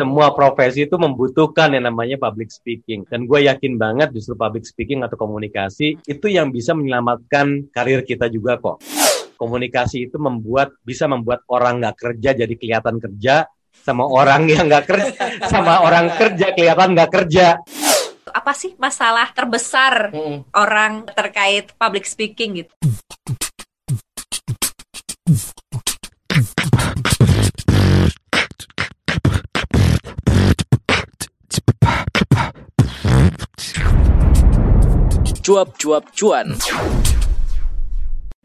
semua 0.00 0.32
profesi 0.32 0.88
itu 0.88 0.96
membutuhkan 0.96 1.76
yang 1.76 1.84
namanya 1.92 2.16
public 2.16 2.48
speaking. 2.48 3.04
Dan 3.04 3.28
gue 3.28 3.44
yakin 3.44 3.76
banget 3.76 4.16
justru 4.16 4.32
public 4.32 4.64
speaking 4.64 5.04
atau 5.04 5.20
komunikasi 5.20 6.00
itu 6.08 6.26
yang 6.32 6.48
bisa 6.48 6.72
menyelamatkan 6.72 7.68
karir 7.68 8.00
kita 8.00 8.32
juga 8.32 8.56
kok. 8.56 8.80
Komunikasi 9.36 10.08
itu 10.08 10.16
membuat 10.16 10.72
bisa 10.80 11.04
membuat 11.04 11.44
orang 11.52 11.84
nggak 11.84 11.96
kerja 12.00 12.32
jadi 12.32 12.54
kelihatan 12.56 12.96
kerja, 12.96 13.44
sama 13.84 14.08
orang 14.08 14.48
yang 14.48 14.72
nggak 14.72 14.88
kerja, 14.88 15.12
sama 15.52 15.84
orang 15.84 16.08
kerja 16.16 16.56
kelihatan 16.56 16.96
nggak 16.96 17.12
kerja. 17.12 17.60
Apa 18.32 18.56
sih 18.56 18.72
masalah 18.80 19.28
terbesar 19.36 20.16
hmm. 20.16 20.48
orang 20.56 21.04
terkait 21.12 21.76
public 21.76 22.08
speaking 22.08 22.64
gitu? 22.64 22.72
Cuap-cuap 35.50 36.14
cuan. 36.14 36.54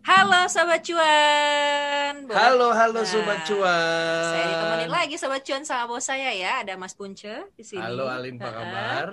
Halo 0.10 0.50
Sobat 0.50 0.82
Cuan. 0.82 2.26
Halo, 2.34 2.74
halo 2.74 2.98
nah, 2.98 3.06
Sobat 3.06 3.46
Cuan. 3.46 4.26
Saya 4.34 4.46
ditemenin 4.50 4.90
lagi 4.90 5.14
Sobat 5.22 5.46
Cuan 5.46 5.62
sama 5.62 5.86
bos 5.86 6.02
saya 6.02 6.34
ya, 6.34 6.66
ada 6.66 6.74
Mas 6.74 6.98
Punce 6.98 7.46
di 7.54 7.62
sini. 7.62 7.78
Halo 7.78 8.10
Alin, 8.10 8.42
apa 8.42 8.50
kabar? 8.58 9.06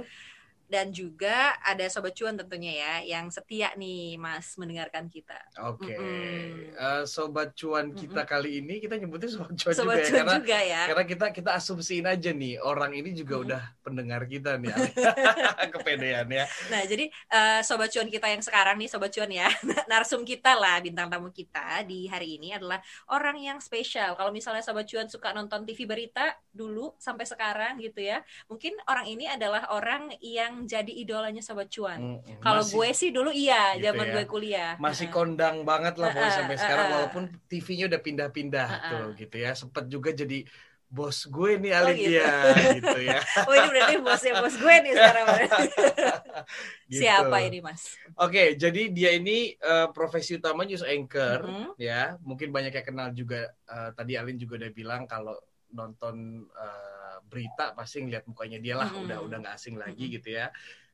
Dan 0.73 0.89
juga 0.89 1.53
ada 1.61 1.85
sobat 1.93 2.17
cuan 2.17 2.33
tentunya 2.33 2.73
ya 2.81 2.95
yang 3.05 3.29
setia 3.29 3.77
nih 3.77 4.17
Mas 4.17 4.57
mendengarkan 4.57 5.05
kita. 5.13 5.37
Oke. 5.69 5.93
Okay. 5.93 5.97
Mm 6.01 6.09
-hmm. 6.09 6.53
uh, 6.81 7.03
sobat 7.05 7.53
cuan 7.53 7.93
kita 7.93 8.25
mm 8.25 8.25
-hmm. 8.25 8.33
kali 8.33 8.51
ini 8.65 8.75
kita 8.81 8.97
nyebutnya 8.97 9.29
sobat 9.29 9.53
cuan 9.53 9.75
sobat 9.77 10.01
juga 10.01 10.09
ya 10.09 10.09
cuan 10.09 10.17
ya 10.17 10.25
karena 10.25 10.41
juga 10.41 10.59
ya. 10.65 10.83
karena 10.89 11.05
kita 11.05 11.27
kita 11.37 11.51
asumsiin 11.61 12.07
aja 12.09 12.31
nih 12.33 12.57
orang 12.65 12.97
ini 12.97 13.13
juga 13.13 13.37
mm 13.37 13.37
-hmm. 13.37 13.47
udah 13.53 13.63
pendengar 13.85 14.23
kita 14.25 14.57
nih. 14.57 14.73
Kepedean 15.77 16.29
ya. 16.33 16.45
Nah, 16.73 16.83
jadi 16.89 17.05
uh, 17.29 17.61
sobat 17.61 17.93
cuan 17.93 18.09
kita 18.09 18.33
yang 18.33 18.41
sekarang 18.41 18.81
nih 18.81 18.89
sobat 18.89 19.13
cuan 19.13 19.29
ya. 19.29 19.53
Narsum 19.93 20.25
kita 20.25 20.57
lah 20.57 20.81
bintang 20.81 21.13
tamu 21.13 21.29
kita 21.29 21.85
di 21.85 22.09
hari 22.09 22.41
ini 22.41 22.57
adalah 22.57 22.81
orang 23.13 23.37
yang 23.37 23.59
spesial. 23.61 24.17
Kalau 24.17 24.33
misalnya 24.33 24.65
sobat 24.65 24.89
cuan 24.89 25.11
suka 25.13 25.37
nonton 25.37 25.69
TV 25.69 25.85
berita 25.85 26.33
dulu 26.49 26.97
sampai 26.97 27.29
sekarang 27.29 27.77
gitu 27.83 28.01
ya. 28.01 28.25
Mungkin 28.49 28.79
orang 28.89 29.07
ini 29.11 29.29
adalah 29.29 29.69
orang 29.75 30.15
yang 30.23 30.62
jadi 30.65 30.93
idolanya 30.93 31.43
sobat 31.45 31.69
cuan. 31.71 32.21
Hmm. 32.23 32.41
Kalau 32.41 32.63
gue 32.65 32.89
sih 32.93 33.11
dulu 33.11 33.31
iya 33.31 33.77
gitu 33.77 33.91
zaman 33.91 34.07
ya. 34.07 34.13
gue 34.15 34.25
kuliah. 34.27 34.73
Masih 34.79 35.09
kondang 35.13 35.63
banget 35.63 35.99
lah 36.01 36.11
uh, 36.13 36.33
sampai 36.33 36.57
uh, 36.57 36.61
sekarang 36.61 36.87
walaupun 36.93 37.23
TV-nya 37.47 37.87
udah 37.93 38.01
pindah-pindah 38.01 38.69
uh, 38.69 38.77
uh. 38.77 38.89
tuh 38.91 39.07
gitu 39.19 39.37
ya. 39.39 39.51
Sempet 39.55 39.85
juga 39.91 40.11
jadi 40.13 40.45
bos 40.93 41.25
gue 41.25 41.57
nih 41.57 41.73
Alin 41.73 41.89
oh, 41.89 41.97
gitu. 41.97 42.21
ya 42.21 42.33
gitu 42.77 43.01
ya. 43.09 43.19
Oh 43.49 43.55
ini 43.57 43.69
berarti 43.73 43.95
bosnya 44.05 44.33
bos 44.45 44.57
gue 44.61 44.75
nih 44.85 44.93
sekarang. 44.93 45.27
gitu. 46.93 47.01
Siapa 47.01 47.37
ini 47.49 47.59
Mas? 47.65 47.97
Oke, 48.21 48.29
okay, 48.29 48.49
jadi 48.61 48.93
dia 48.93 49.11
ini 49.17 49.57
uh, 49.57 49.89
profesi 49.89 50.37
utama 50.37 50.69
news 50.69 50.85
anchor 50.85 51.49
mm 51.49 51.53
-hmm. 51.57 51.69
ya. 51.81 52.21
Mungkin 52.21 52.53
banyak 52.53 52.77
yang 52.77 52.87
kenal 52.87 53.09
juga 53.17 53.49
uh, 53.73 53.89
tadi 53.97 54.21
Alin 54.21 54.37
juga 54.37 54.61
udah 54.61 54.71
bilang 54.77 55.09
kalau 55.09 55.33
nonton 55.73 56.45
uh, 56.53 56.92
berita 57.27 57.73
pasti 57.77 58.05
ngeliat 58.05 58.25
mukanya 58.27 58.59
dia 58.59 58.75
lah 58.79 58.91
mm-hmm. 58.91 59.05
udah 59.07 59.19
udah 59.25 59.37
nggak 59.43 59.55
asing 59.57 59.77
lagi 59.79 60.11
gitu 60.13 60.35
ya 60.35 60.51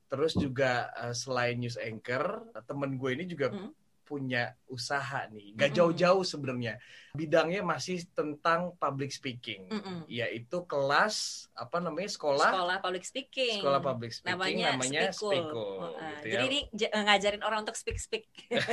terus 0.08 0.32
juga 0.36 0.88
uh, 0.96 1.12
selain 1.12 1.60
news 1.60 1.76
anchor 1.76 2.48
temen 2.64 2.96
gue 2.96 3.10
ini 3.12 3.24
juga 3.28 3.52
mm-hmm. 3.52 3.87
Punya 4.08 4.56
usaha 4.72 5.28
nih. 5.28 5.52
Nggak 5.52 5.70
jauh-jauh 5.76 6.24
sebenarnya. 6.24 6.80
Bidangnya 7.12 7.60
masih 7.60 8.08
tentang 8.16 8.72
public 8.80 9.12
speaking. 9.12 9.68
Mm 9.68 9.80
-mm. 9.84 9.98
yaitu 10.08 10.64
kelas 10.64 11.46
apa 11.52 11.76
namanya 11.84 12.08
sekolah 12.08 12.48
sekolah 12.48 12.76
public 12.80 13.04
speaking. 13.04 13.60
Sekolah 13.60 13.80
public 13.84 14.16
speaking 14.16 14.32
namanya, 14.32 14.68
namanya 14.80 15.00
Speakul. 15.12 15.92
Uh, 15.92 16.00
gitu 16.24 16.24
ya. 16.24 16.32
jadi 16.40 16.44
ini 16.48 16.60
ngajarin 17.04 17.42
orang 17.44 17.68
untuk 17.68 17.76
speak 17.76 18.00
speak. 18.00 18.24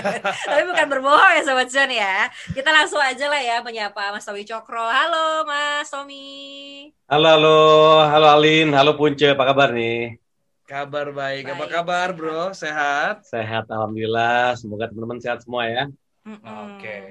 Tapi 0.48 0.64
bukan 0.64 0.88
berbohong 0.88 1.32
ya 1.36 1.42
sobat 1.44 1.68
John 1.68 1.92
ya. 1.92 2.32
Kita 2.56 2.72
langsung 2.72 3.04
aja 3.04 3.28
lah 3.28 3.42
ya 3.44 3.60
menyapa 3.60 4.16
Mas 4.16 4.24
Tommy 4.24 4.48
Cokro. 4.48 4.88
Halo 4.88 5.44
Mas 5.44 5.92
Tommy. 5.92 6.96
Halo 7.12 7.28
halo. 7.28 7.60
Halo 8.08 8.28
Alin. 8.32 8.72
Halo 8.72 8.96
Punce. 8.96 9.36
Apa 9.36 9.52
kabar 9.52 9.76
nih 9.76 10.25
Kabar 10.66 11.14
baik. 11.14 11.46
baik. 11.46 11.54
Apa 11.62 11.66
kabar, 11.70 12.08
Bro? 12.18 12.50
Sehat? 12.58 13.22
Sehat, 13.22 13.70
alhamdulillah. 13.70 14.58
Semoga 14.58 14.90
teman-teman 14.90 15.22
sehat 15.22 15.46
semua 15.46 15.70
ya. 15.70 15.86
Mm 16.26 16.42
-mm. 16.42 16.42
Oke. 16.42 16.82
Okay. 16.82 17.02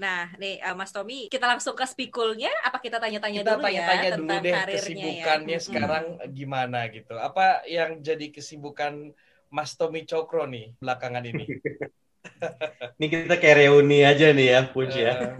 Nah, 0.00 0.32
nih 0.40 0.56
uh, 0.64 0.72
Mas 0.72 0.96
Tommy, 0.96 1.28
kita 1.28 1.44
langsung 1.44 1.76
ke 1.76 1.84
spikulnya. 1.84 2.48
Apa 2.64 2.80
kita 2.80 2.96
tanya-tanya 2.96 3.44
dulu 3.44 3.60
tanya 3.68 3.82
-tanya 3.84 4.08
ya 4.08 4.12
dulu 4.16 4.28
tentang 4.32 4.40
deh 4.40 4.52
karirnya 4.56 4.72
ya? 4.72 4.80
kesibukannya 4.80 5.58
ya? 5.60 5.60
sekarang 5.60 6.04
mm 6.08 6.18
-hmm. 6.24 6.32
gimana 6.32 6.80
gitu. 6.88 7.14
Apa 7.20 7.46
yang 7.68 8.00
jadi 8.00 8.26
kesibukan 8.32 9.12
Mas 9.52 9.76
Tommy 9.76 10.08
Cokro 10.08 10.48
nih 10.48 10.72
belakangan 10.80 11.24
ini? 11.28 11.44
Ini 12.98 13.06
kita 13.10 13.34
kayak 13.38 13.56
reuni 13.62 14.02
aja 14.06 14.30
nih 14.30 14.48
ya, 14.54 14.60
Puji 14.70 15.00
ya. 15.02 15.38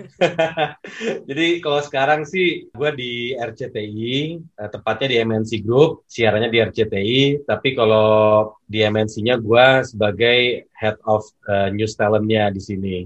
Jadi 1.29 1.63
kalau 1.63 1.81
sekarang 1.83 2.27
sih 2.27 2.71
gue 2.71 2.91
di 2.95 3.13
RCTI, 3.35 4.39
eh, 4.39 4.71
tepatnya 4.71 5.07
di 5.11 5.17
MNC 5.23 5.51
Group, 5.63 6.07
siarannya 6.07 6.51
di 6.51 6.59
RCTI. 6.63 7.47
Tapi 7.47 7.69
kalau 7.75 8.51
di 8.67 8.83
MNC-nya 8.83 9.39
gue 9.39 9.67
sebagai 9.85 10.71
Head 10.73 10.99
of 11.07 11.23
uh, 11.47 11.71
News 11.71 11.95
Talent-nya 11.95 12.51
di 12.51 12.63
sini. 12.63 12.97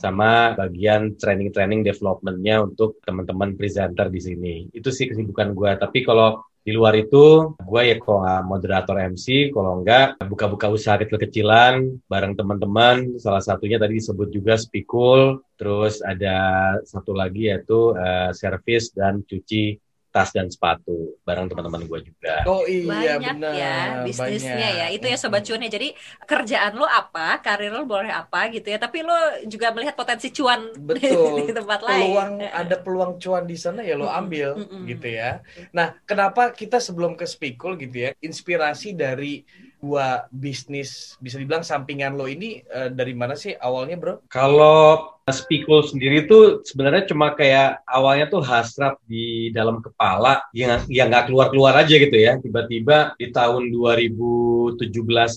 Sama 0.00 0.56
bagian 0.56 1.12
training-training 1.20 1.84
development-nya 1.84 2.64
untuk 2.64 3.04
teman-teman 3.04 3.52
presenter 3.52 4.08
di 4.08 4.20
sini. 4.20 4.54
Itu 4.72 4.88
sih 4.88 5.12
kesibukan 5.12 5.52
gue. 5.52 5.70
Tapi 5.76 6.00
kalau 6.00 6.40
di 6.64 6.72
luar 6.72 6.96
itu, 6.96 7.52
gue 7.60 7.82
ya 7.84 8.00
kalau 8.00 8.24
moderator 8.48 8.96
MC, 8.96 9.52
kalau 9.52 9.84
nggak 9.84 10.16
buka-buka 10.24 10.72
usaha 10.72 10.96
kecil-kecilan 10.96 12.00
bareng 12.08 12.32
teman-teman. 12.32 13.20
Salah 13.20 13.44
satunya 13.44 13.76
tadi 13.76 14.00
disebut 14.00 14.32
juga 14.32 14.56
Spikul, 14.56 15.44
terus 15.60 16.00
ada 16.00 16.72
satu 16.88 17.12
lagi 17.12 17.52
yaitu 17.52 17.92
uh, 17.92 18.32
service 18.32 18.96
dan 18.96 19.20
cuci 19.28 19.76
tas 20.14 20.30
dan 20.30 20.46
sepatu 20.46 21.18
bareng 21.26 21.50
teman-teman 21.50 21.90
gue 21.90 22.00
juga. 22.06 22.46
Oh 22.46 22.62
iya 22.70 23.18
banyak 23.18 23.34
benar. 23.34 23.52
ya 23.58 23.76
bisnisnya 24.06 24.54
banyak. 24.54 24.78
ya. 24.78 24.86
Itu 24.94 25.06
ya 25.10 25.16
sobat 25.18 25.42
cuan 25.42 25.66
ya. 25.66 25.70
Jadi 25.74 25.88
kerjaan 26.22 26.78
lo 26.78 26.86
apa, 26.86 27.42
karir 27.42 27.74
lo 27.74 27.82
boleh 27.82 28.14
apa 28.14 28.46
gitu 28.54 28.70
ya. 28.70 28.78
Tapi 28.78 29.02
lo 29.02 29.18
juga 29.50 29.74
melihat 29.74 29.98
potensi 29.98 30.30
cuan 30.30 30.70
Betul. 30.86 31.42
di, 31.42 31.50
tempat 31.50 31.82
peluang, 31.82 31.90
lain. 31.90 32.06
Peluang 32.14 32.32
ada 32.46 32.76
peluang 32.78 33.12
cuan 33.18 33.42
di 33.42 33.58
sana 33.58 33.82
ya 33.82 33.98
lo 33.98 34.06
ambil 34.06 34.54
mm 34.54 34.66
-mm. 34.70 34.82
gitu 34.94 35.08
ya. 35.10 35.42
Nah, 35.74 35.98
kenapa 36.06 36.54
kita 36.54 36.78
sebelum 36.78 37.18
ke 37.18 37.26
Spikul 37.26 37.74
gitu 37.74 38.06
ya, 38.06 38.14
inspirasi 38.22 38.94
dari 38.94 39.42
dua 39.84 40.24
bisnis 40.32 41.20
bisa 41.20 41.36
dibilang 41.36 41.60
sampingan 41.60 42.16
lo 42.16 42.24
ini 42.24 42.64
uh, 42.72 42.88
dari 42.88 43.12
mana 43.12 43.36
sih 43.36 43.52
awalnya 43.52 44.00
bro? 44.00 44.24
Kalau 44.32 45.12
Spikul 45.24 45.80
sendiri 45.80 46.28
tuh 46.28 46.60
sebenarnya 46.68 47.08
cuma 47.08 47.32
kayak 47.32 47.80
awalnya 47.88 48.28
tuh 48.28 48.44
hasrat 48.44 49.00
di 49.08 49.48
dalam 49.56 49.80
kepala 49.80 50.44
yang 50.52 50.84
yang 50.92 51.08
nggak 51.08 51.32
keluar 51.32 51.48
keluar 51.48 51.72
aja 51.80 51.96
gitu 51.96 52.12
ya. 52.12 52.36
Tiba-tiba 52.36 53.16
di 53.16 53.32
tahun 53.32 53.72
2017 53.72 54.84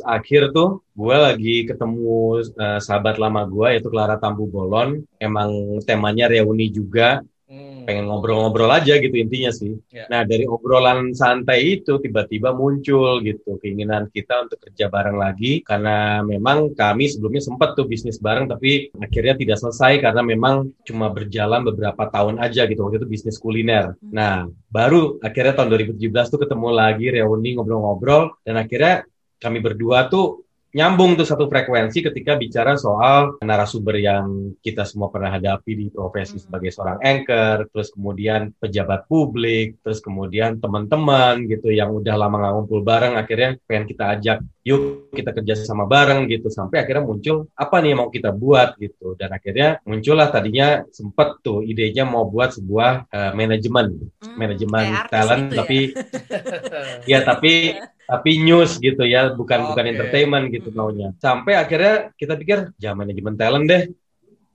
akhir 0.03 0.51
tuh 0.51 0.83
gue 0.91 1.15
lagi 1.15 1.55
ketemu 1.63 2.43
uh, 2.59 2.79
sahabat 2.83 3.15
lama 3.15 3.47
gue 3.47 3.79
yaitu 3.79 3.87
Clara 3.87 4.19
Tambu 4.19 4.51
Bolon 4.51 5.07
emang 5.23 5.79
temanya 5.87 6.27
reuni 6.27 6.67
juga 6.67 7.23
pengen 7.87 8.11
ngobrol-ngobrol 8.11 8.67
aja 8.67 8.99
gitu 8.99 9.15
intinya 9.15 9.47
sih. 9.55 9.79
Yeah. 9.87 10.11
Nah 10.11 10.27
dari 10.27 10.43
obrolan 10.43 11.15
santai 11.15 11.79
itu 11.79 12.03
tiba-tiba 12.03 12.51
muncul 12.51 13.23
gitu 13.23 13.55
keinginan 13.63 14.11
kita 14.11 14.43
untuk 14.43 14.59
kerja 14.59 14.91
bareng 14.91 15.15
lagi 15.15 15.63
karena 15.63 16.19
memang 16.19 16.75
kami 16.75 17.07
sebelumnya 17.07 17.39
sempat 17.39 17.79
tuh 17.79 17.87
bisnis 17.87 18.19
bareng 18.19 18.51
tapi 18.51 18.91
akhirnya 18.99 19.39
tidak 19.39 19.63
selesai 19.63 20.03
karena 20.03 20.19
memang 20.19 20.75
cuma 20.83 21.07
berjalan 21.07 21.63
beberapa 21.63 22.11
tahun 22.11 22.43
aja 22.43 22.67
gitu 22.67 22.83
waktu 22.83 22.99
itu 22.99 23.07
bisnis 23.07 23.39
kuliner. 23.39 23.95
Hmm. 23.95 24.11
Nah 24.11 24.35
baru 24.67 25.23
akhirnya 25.23 25.55
tahun 25.55 25.95
2017 25.95 26.11
tuh 26.27 26.39
ketemu 26.43 26.69
lagi 26.75 27.07
reuni 27.07 27.55
ngobrol-ngobrol 27.55 28.43
dan 28.43 28.59
akhirnya 28.59 29.07
kami 29.39 29.63
berdua 29.63 30.11
tuh 30.11 30.46
nyambung 30.75 31.15
tuh 31.15 31.23
satu 31.23 31.47
frekuensi 31.47 32.03
ketika 32.03 32.35
bicara 32.35 32.75
soal 32.75 33.39
narasumber 33.39 33.95
yang 33.97 34.51
kita 34.59 34.83
semua 34.83 35.07
pernah 35.07 35.31
hadapi 35.31 35.71
di 35.73 35.85
profesi 35.87 36.35
hmm. 36.35 36.43
sebagai 36.43 36.69
seorang 36.75 36.99
anchor, 36.99 37.71
terus 37.71 37.89
kemudian 37.95 38.51
pejabat 38.59 39.07
publik, 39.07 39.79
terus 39.79 40.03
kemudian 40.03 40.59
teman-teman 40.59 41.47
gitu 41.47 41.71
yang 41.71 41.95
udah 41.95 42.15
lama 42.19 42.35
nggak 42.35 42.53
ngumpul 42.59 42.81
bareng, 42.83 43.15
akhirnya 43.15 43.55
pengen 43.63 43.85
kita 43.87 44.03
ajak, 44.19 44.37
yuk 44.67 45.07
kita 45.15 45.31
kerja 45.31 45.53
sama 45.63 45.87
bareng 45.87 46.27
gitu, 46.27 46.51
sampai 46.51 46.83
akhirnya 46.83 47.07
muncul 47.07 47.47
apa 47.55 47.75
nih 47.79 47.89
yang 47.95 47.99
mau 48.03 48.11
kita 48.11 48.31
buat? 48.35 48.69
gitu, 48.77 49.15
dan 49.15 49.31
akhirnya 49.31 49.79
muncullah 49.87 50.29
tadinya 50.29 50.83
sempet 50.91 51.39
tuh 51.41 51.63
idenya 51.63 52.03
mau 52.05 52.27
buat 52.27 52.53
sebuah 52.53 53.09
uh, 53.09 53.31
manajemen, 53.33 54.11
hmm, 54.21 54.35
manajemen 54.35 54.85
talent, 55.07 55.49
gitu 55.49 55.57
tapi 55.57 55.79
ya, 57.07 57.19
ya 57.23 57.25
tapi 57.25 57.53
tapi 58.07 58.39
news 58.39 58.79
gitu 58.79 59.03
ya, 59.03 59.35
bukan 59.35 59.59
okay. 59.61 59.69
bukan 59.75 59.85
entertainment 59.91 60.45
gitu 60.49 60.71
maunya. 60.71 61.11
Sampai 61.19 61.59
akhirnya 61.59 62.15
kita 62.15 62.39
pikir 62.39 62.71
jangan 62.79 63.03
manajemen 63.03 63.35
talent 63.35 63.67
deh, 63.67 63.83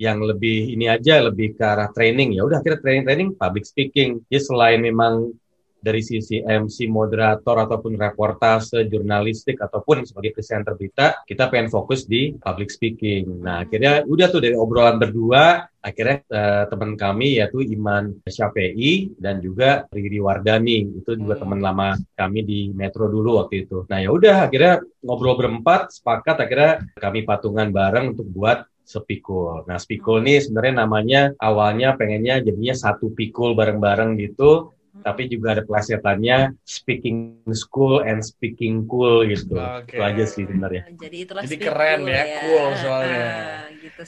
yang 0.00 0.18
lebih 0.24 0.72
ini 0.72 0.88
aja 0.88 1.20
lebih 1.20 1.54
ke 1.54 1.62
arah 1.62 1.92
training 1.92 2.34
ya 2.34 2.42
udah 2.42 2.58
akhirnya 2.58 2.80
training 2.80 3.04
training 3.04 3.28
public 3.36 3.64
speaking. 3.68 4.24
Ya 4.32 4.40
selain 4.40 4.80
memang 4.80 5.36
dari 5.82 6.00
sisi 6.00 6.38
MC, 6.40 6.86
moderator 6.86 7.58
ataupun 7.58 7.98
reportase, 7.98 8.86
jurnalistik 8.86 9.58
ataupun 9.58 10.06
sebagai 10.06 10.38
presenter 10.38 10.78
berita, 10.78 11.20
kita 11.26 11.50
pengen 11.50 11.68
fokus 11.68 12.06
di 12.06 12.38
public 12.38 12.70
speaking. 12.70 13.42
Nah, 13.42 13.66
akhirnya 13.66 14.06
udah 14.06 14.26
tuh 14.30 14.38
dari 14.38 14.54
obrolan 14.54 15.02
berdua, 15.02 15.66
akhirnya 15.82 16.22
uh, 16.30 16.64
teman 16.70 16.94
kami 16.94 17.42
yaitu 17.42 17.66
Iman 17.66 18.22
Syafei 18.22 19.10
dan 19.18 19.42
juga 19.42 19.90
Riri 19.90 20.22
Wardani, 20.22 21.02
itu 21.02 21.18
juga 21.18 21.34
hmm. 21.34 21.42
teman 21.42 21.60
lama 21.60 21.88
kami 22.14 22.46
di 22.46 22.60
Metro 22.70 23.10
dulu 23.10 23.42
waktu 23.42 23.66
itu. 23.66 23.82
Nah, 23.90 23.98
ya 23.98 24.14
udah 24.14 24.46
akhirnya 24.46 24.78
ngobrol 25.02 25.34
berempat, 25.34 25.90
sepakat 25.90 26.46
akhirnya 26.46 26.86
kami 26.94 27.26
patungan 27.26 27.74
bareng 27.74 28.14
untuk 28.14 28.30
buat 28.30 28.62
sepikul. 28.82 29.64
Nah, 29.66 29.78
sepikul 29.78 30.22
ini 30.22 30.42
sebenarnya 30.42 30.74
namanya 30.84 31.20
awalnya 31.38 31.94
pengennya 31.98 32.42
jadinya 32.42 32.74
satu 32.74 33.14
pikul 33.14 33.54
bareng-bareng 33.54 34.18
gitu 34.18 34.74
tapi 35.02 35.28
juga 35.28 35.58
ada 35.58 35.62
pelasetannya 35.66 36.54
speaking 36.62 37.42
school 37.52 38.00
and 38.06 38.22
speaking 38.22 38.86
cool 38.86 39.26
gitu. 39.26 39.58
Okay. 39.58 39.98
Itu 39.98 40.02
aja 40.02 40.24
sih 40.24 40.44
sebenarnya. 40.46 40.82
Jadi 40.94 41.16
itulah 41.26 41.42
Jadi 41.42 41.56
keren 41.58 42.00
cool 42.06 42.14
ya, 42.14 42.22
ya, 42.24 42.40
cool 42.40 42.68
soalnya. 42.78 43.26
Uh, 43.26 43.71
gitu 43.82 44.02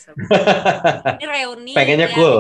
Ini 1.19 1.25
reuni. 1.27 1.73
Pengennya 1.75 2.09
yang, 2.11 2.17
cool. 2.17 2.39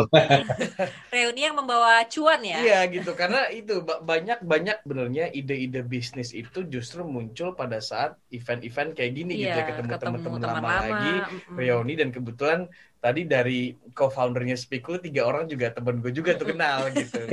reuni 1.14 1.40
yang 1.42 1.56
membawa 1.58 2.06
cuan 2.06 2.40
ya. 2.46 2.58
Iya 2.62 2.80
gitu 2.94 3.12
karena 3.18 3.50
itu 3.50 3.82
banyak 3.82 4.46
banyak 4.46 4.78
benernya 4.86 5.26
ide-ide 5.34 5.82
bisnis 5.82 6.30
itu 6.30 6.62
justru 6.70 7.02
muncul 7.02 7.58
pada 7.58 7.82
saat 7.82 8.14
event-event 8.30 8.94
kayak 8.94 9.12
gini 9.12 9.32
gitu 9.42 9.58
ya 9.58 9.66
iya, 9.66 9.74
ketemu 9.74 10.16
teman-teman 10.22 10.62
lama 10.62 10.74
lagi, 10.86 11.14
reuni 11.58 11.94
dan 11.98 12.14
kebetulan 12.14 12.70
tadi 13.04 13.28
dari 13.28 13.76
co-foundernya 13.92 14.56
Spikul 14.56 14.96
tiga 14.96 15.28
orang 15.28 15.44
juga 15.44 15.68
temen 15.68 16.00
gue 16.00 16.08
juga 16.08 16.40
tuh 16.40 16.56
kenal 16.56 16.88
gitu. 16.96 17.20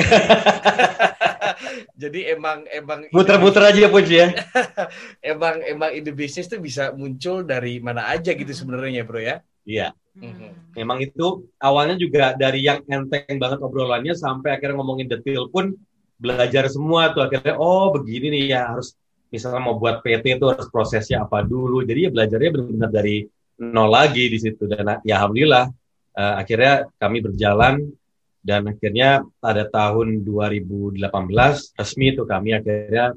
Jadi 2.01 2.27
emang 2.27 2.67
emang 2.67 3.07
muter-muter 3.15 3.63
aja 3.71 3.87
pun 3.87 4.03
ya. 4.03 4.35
emang 5.31 5.63
emang 5.63 5.95
ide 5.95 6.11
bisnis 6.11 6.51
tuh 6.51 6.59
bisa 6.59 6.91
muncul 6.91 7.47
dari 7.47 7.79
mana 7.79 8.11
aja 8.11 8.35
gitu 8.35 8.51
sebenarnya 8.51 9.07
bro 9.07 9.23
ya. 9.23 9.39
Iya. 9.65 9.93
Mm-hmm. 10.11 10.75
Memang 10.75 10.99
itu 10.99 11.47
awalnya 11.55 11.95
juga 11.95 12.35
dari 12.35 12.67
yang 12.67 12.83
enteng 12.83 13.39
banget 13.39 13.59
obrolannya 13.63 14.11
sampai 14.11 14.59
akhirnya 14.59 14.75
ngomongin 14.75 15.07
detail 15.07 15.47
pun 15.47 15.71
belajar 16.19 16.67
semua 16.67 17.15
tuh 17.15 17.25
akhirnya 17.25 17.55
oh 17.55 17.95
begini 17.95 18.27
nih 18.29 18.43
ya 18.53 18.61
harus 18.75 18.93
misalnya 19.31 19.63
mau 19.63 19.79
buat 19.79 20.03
PT 20.03 20.37
itu 20.37 20.45
harus 20.51 20.67
prosesnya 20.67 21.23
apa 21.23 21.41
dulu. 21.41 21.81
Jadi 21.87 22.07
ya 22.07 22.09
belajarnya 22.11 22.49
benar-benar 22.51 22.91
dari 22.91 23.23
nol 23.61 23.89
lagi 23.93 24.27
di 24.27 24.37
situ 24.41 24.67
dan 24.67 24.99
ya 25.05 25.21
alhamdulillah 25.21 25.69
uh, 26.17 26.33
akhirnya 26.41 26.89
kami 26.97 27.21
berjalan 27.23 27.93
dan 28.41 28.65
akhirnya 28.65 29.21
pada 29.37 29.69
tahun 29.69 30.25
2018 30.25 30.97
resmi 31.77 32.05
itu 32.09 32.25
kami 32.25 32.57
akhirnya 32.57 33.13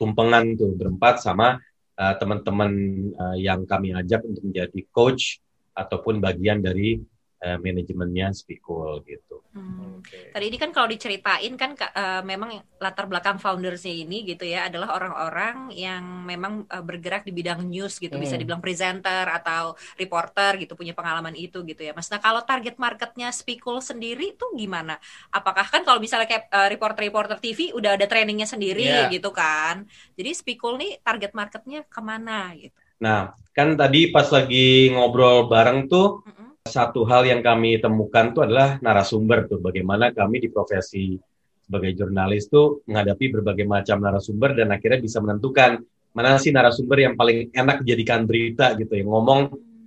tumpengan 0.00 0.56
tuh 0.56 0.72
berempat 0.74 1.20
sama 1.20 1.60
uh, 2.00 2.14
teman-teman 2.16 2.72
uh, 3.20 3.36
yang 3.36 3.68
kami 3.68 3.92
ajak 3.92 4.24
untuk 4.24 4.48
menjadi 4.48 4.80
coach 4.90 5.44
ataupun 5.76 6.18
bagian 6.18 6.64
dari 6.64 6.96
uh, 7.44 7.58
manajemennya 7.60 8.32
Spikul 8.32 9.04
gitu. 9.04 9.44
Hmm. 9.56 10.04
Okay. 10.04 10.36
Tadi 10.36 10.44
ini 10.52 10.58
kan 10.60 10.70
kalau 10.72 10.88
diceritain 10.88 11.54
kan 11.56 11.72
uh, 11.72 12.20
memang 12.20 12.60
latar 12.76 13.08
belakang 13.08 13.40
foundersnya 13.40 14.04
ini 14.04 14.28
gitu 14.28 14.44
ya 14.44 14.68
adalah 14.68 15.00
orang-orang 15.00 15.72
yang 15.72 16.04
memang 16.28 16.68
uh, 16.68 16.84
bergerak 16.84 17.24
di 17.24 17.32
bidang 17.32 17.64
news 17.64 17.96
gitu 17.96 18.12
hmm. 18.16 18.22
bisa 18.22 18.36
dibilang 18.36 18.60
presenter 18.60 19.24
atau 19.24 19.72
reporter 19.96 20.60
gitu 20.60 20.76
punya 20.76 20.92
pengalaman 20.92 21.32
itu 21.32 21.64
gitu 21.64 21.80
ya 21.80 21.96
Mas. 21.96 22.12
Nah 22.12 22.20
kalau 22.20 22.44
target 22.44 22.76
marketnya 22.76 23.32
Spikul 23.32 23.80
sendiri 23.80 24.36
tuh 24.36 24.52
gimana? 24.56 25.00
Apakah 25.32 25.64
kan 25.68 25.82
kalau 25.88 26.00
misalnya 26.00 26.28
kayak 26.28 26.52
uh, 26.52 26.68
reporter-reporter 26.68 27.40
TV 27.40 27.72
udah 27.72 27.96
ada 27.96 28.04
trainingnya 28.04 28.48
sendiri 28.48 28.84
yeah. 28.84 29.08
gitu 29.08 29.32
kan? 29.32 29.88
Jadi 30.16 30.30
Spikul 30.36 30.76
nih 30.76 31.00
target 31.00 31.32
marketnya 31.32 31.80
ke 31.88 32.00
mana 32.04 32.52
gitu? 32.60 32.76
Nah 33.00 33.32
kan 33.56 33.72
tadi 33.80 34.12
pas 34.12 34.28
lagi 34.28 34.92
ngobrol 34.92 35.48
bareng 35.48 35.88
tuh 35.88 36.20
mm 36.20 36.28
-mm 36.28 36.36
satu 36.66 37.06
hal 37.06 37.24
yang 37.24 37.40
kami 37.40 37.78
temukan 37.78 38.34
itu 38.34 38.42
adalah 38.42 38.76
narasumber 38.82 39.46
tuh. 39.46 39.62
Bagaimana 39.62 40.10
kami 40.10 40.42
di 40.42 40.48
profesi 40.50 41.14
sebagai 41.62 41.94
jurnalis 41.94 42.50
tuh 42.50 42.82
menghadapi 42.86 43.38
berbagai 43.38 43.66
macam 43.66 44.02
narasumber 44.02 44.54
dan 44.54 44.70
akhirnya 44.74 45.02
bisa 45.02 45.18
menentukan 45.22 45.82
mana 46.14 46.38
sih 46.38 46.54
narasumber 46.54 47.02
yang 47.02 47.14
paling 47.14 47.50
enak 47.54 47.86
dijadikan 47.86 48.26
berita 48.26 48.74
gitu 48.76 48.92
ya. 48.92 49.04
Ngomong 49.06 49.40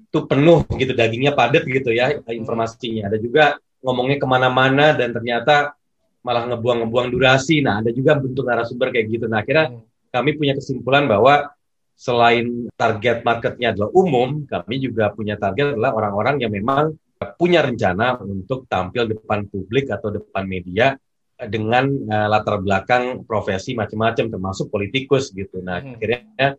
tuh 0.10 0.26
penuh 0.26 0.66
gitu 0.74 0.96
dagingnya 0.96 1.36
padat 1.36 1.68
gitu 1.68 1.94
ya 1.94 2.16
informasinya. 2.32 3.12
Ada 3.12 3.18
juga 3.22 3.60
ngomongnya 3.84 4.18
ke 4.18 4.28
mana-mana 4.28 4.96
dan 4.96 5.14
ternyata 5.14 5.76
malah 6.24 6.48
ngebuang-ngebuang 6.50 7.08
durasi. 7.14 7.62
Nah 7.62 7.84
ada 7.84 7.92
juga 7.94 8.18
bentuk 8.18 8.48
narasumber 8.48 8.90
kayak 8.92 9.08
gitu. 9.20 9.26
Nah 9.28 9.44
akhirnya 9.44 9.72
hmm. 9.72 10.12
kami 10.16 10.32
punya 10.36 10.54
kesimpulan 10.58 11.06
bahwa 11.06 11.54
selain 12.00 12.72
target 12.80 13.28
marketnya 13.28 13.76
adalah 13.76 13.92
umum, 13.92 14.48
kami 14.48 14.80
juga 14.80 15.12
punya 15.12 15.36
target 15.36 15.76
adalah 15.76 15.92
orang-orang 15.92 16.40
yang 16.40 16.56
memang 16.56 16.96
punya 17.36 17.60
rencana 17.60 18.16
untuk 18.24 18.64
tampil 18.72 19.12
depan 19.12 19.44
publik 19.52 19.92
atau 19.92 20.08
depan 20.08 20.48
media 20.48 20.96
dengan 21.36 21.92
uh, 21.92 22.28
latar 22.32 22.64
belakang 22.64 23.28
profesi 23.28 23.76
macam-macam 23.76 24.32
termasuk 24.32 24.72
politikus 24.72 25.36
gitu. 25.36 25.60
Nah, 25.60 25.84
hmm. 25.84 26.00
akhirnya 26.00 26.50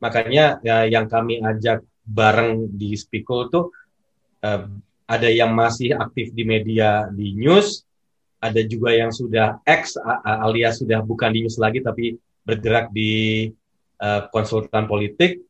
makanya 0.00 0.44
ya, 0.64 0.88
yang 0.88 1.04
kami 1.12 1.44
ajak 1.44 1.84
bareng 2.08 2.72
di 2.72 2.96
Spikul 2.96 3.52
tuh 3.52 3.68
uh, 4.40 4.64
ada 5.04 5.28
yang 5.28 5.52
masih 5.52 5.92
aktif 5.92 6.32
di 6.32 6.48
media 6.48 7.04
di 7.12 7.36
news, 7.36 7.84
ada 8.40 8.64
juga 8.64 8.96
yang 8.96 9.12
sudah 9.12 9.60
ex 9.68 10.00
alias 10.24 10.80
sudah 10.80 11.04
bukan 11.04 11.28
di 11.36 11.44
news 11.44 11.60
lagi 11.60 11.84
tapi 11.84 12.16
bergerak 12.48 12.88
di 12.96 13.44
uh, 14.00 14.26
konsultan 14.32 14.88
politik, 14.88 15.44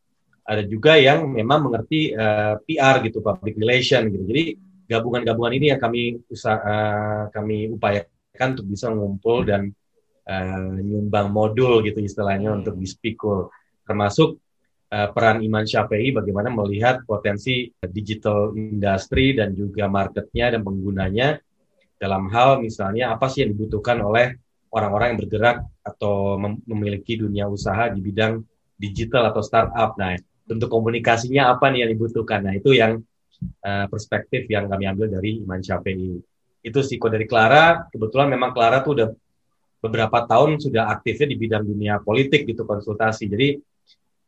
ada 0.44 0.66
juga 0.66 0.98
yang 0.98 1.30
memang 1.30 1.70
mengerti 1.70 2.10
uh, 2.10 2.58
eh, 2.58 2.74
PR 2.74 2.98
gitu, 3.06 3.22
public 3.22 3.54
relation 3.54 4.10
gitu. 4.10 4.26
Jadi 4.26 4.44
gabungan-gabungan 4.90 5.54
ini 5.54 5.66
yang 5.70 5.78
kami 5.78 6.18
usaha 6.26 6.58
uh, 6.58 7.22
kami 7.30 7.70
upayakan 7.70 8.58
untuk 8.58 8.66
bisa 8.66 8.90
mengumpul 8.90 9.46
dan 9.46 9.70
uh, 10.26 10.74
nyumbang 10.82 11.30
modul 11.30 11.86
gitu 11.86 12.02
istilahnya 12.02 12.50
hmm. 12.50 12.58
untuk 12.64 12.74
dispikul, 12.82 13.46
termasuk 13.86 14.42
uh, 14.90 15.08
peran 15.14 15.38
Iman 15.46 15.62
Syafei 15.70 16.10
bagaimana 16.10 16.50
melihat 16.50 17.06
potensi 17.06 17.70
digital 17.78 18.50
industry 18.58 19.38
dan 19.38 19.54
juga 19.54 19.86
marketnya 19.86 20.58
dan 20.58 20.66
penggunanya 20.66 21.38
dalam 22.00 22.26
hal 22.32 22.58
misalnya 22.58 23.14
apa 23.14 23.30
sih 23.30 23.46
yang 23.46 23.54
dibutuhkan 23.54 24.02
oleh 24.02 24.34
orang-orang 24.74 25.14
yang 25.14 25.18
bergerak 25.20 25.56
atau 25.90 26.38
mem 26.38 26.62
memiliki 26.64 27.18
dunia 27.18 27.50
usaha 27.50 27.90
di 27.90 28.00
bidang 28.00 28.40
digital 28.78 29.28
atau 29.34 29.42
startup. 29.42 29.98
Nah, 29.98 30.16
untuk 30.46 30.70
komunikasinya 30.70 31.52
apa 31.52 31.68
nih 31.70 31.86
yang 31.86 31.90
dibutuhkan? 31.94 32.46
Nah, 32.46 32.54
itu 32.56 32.72
yang 32.74 33.02
uh, 33.62 33.86
perspektif 33.90 34.46
yang 34.48 34.70
kami 34.70 34.88
ambil 34.88 35.10
dari 35.10 35.42
Iman 35.42 35.60
Syafei. 35.60 36.18
Itu 36.60 36.80
sih 36.84 37.00
dari 37.00 37.24
Clara, 37.24 37.88
kebetulan 37.88 38.28
memang 38.28 38.52
Clara 38.52 38.84
tuh 38.84 38.92
udah 38.96 39.08
beberapa 39.80 40.28
tahun 40.28 40.60
sudah 40.60 40.92
aktifnya 40.92 41.26
di 41.32 41.36
bidang 41.40 41.64
dunia 41.64 41.98
politik 42.04 42.44
gitu 42.44 42.68
konsultasi. 42.68 43.26
Jadi 43.32 43.56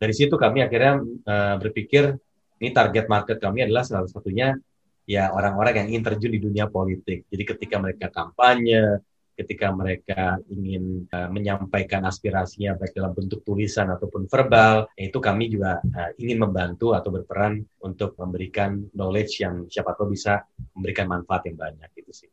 dari 0.01 0.15
situ 0.17 0.35
kami 0.35 0.65
akhirnya 0.65 0.99
uh, 1.03 1.55
berpikir 1.61 2.17
ini 2.63 2.71
target 2.73 3.07
market 3.07 3.37
kami 3.39 3.69
adalah 3.69 3.85
salah 3.85 4.09
satunya 4.09 4.57
ya 5.05 5.35
orang-orang 5.35 5.85
yang 5.85 5.87
ingin 5.93 6.05
terjun 6.09 6.33
di 6.33 6.41
dunia 6.41 6.67
politik. 6.71 7.29
Jadi 7.29 7.43
ketika 7.45 7.77
mereka 7.83 8.07
kampanye, 8.09 9.03
ketika 9.33 9.73
mereka 9.73 10.39
ingin 10.49 11.09
uh, 11.09 11.29
menyampaikan 11.33 12.05
aspirasinya 12.05 12.77
baik 12.77 12.93
dalam 12.93 13.13
bentuk 13.17 13.41
tulisan 13.43 13.89
ataupun 13.91 14.29
verbal, 14.29 14.89
itu 14.97 15.19
kami 15.19 15.49
juga 15.49 15.81
uh, 15.81 16.11
ingin 16.21 16.43
membantu 16.43 16.93
atau 16.93 17.11
berperan 17.11 17.65
untuk 17.81 18.15
memberikan 18.21 18.87
knowledge 18.93 19.41
yang 19.41 19.67
siapa 19.67 19.97
tahu 19.97 20.13
bisa 20.13 20.45
memberikan 20.77 21.09
manfaat 21.09 21.49
yang 21.49 21.57
banyak 21.57 21.89
gitu 21.97 22.13
sih. 22.13 22.31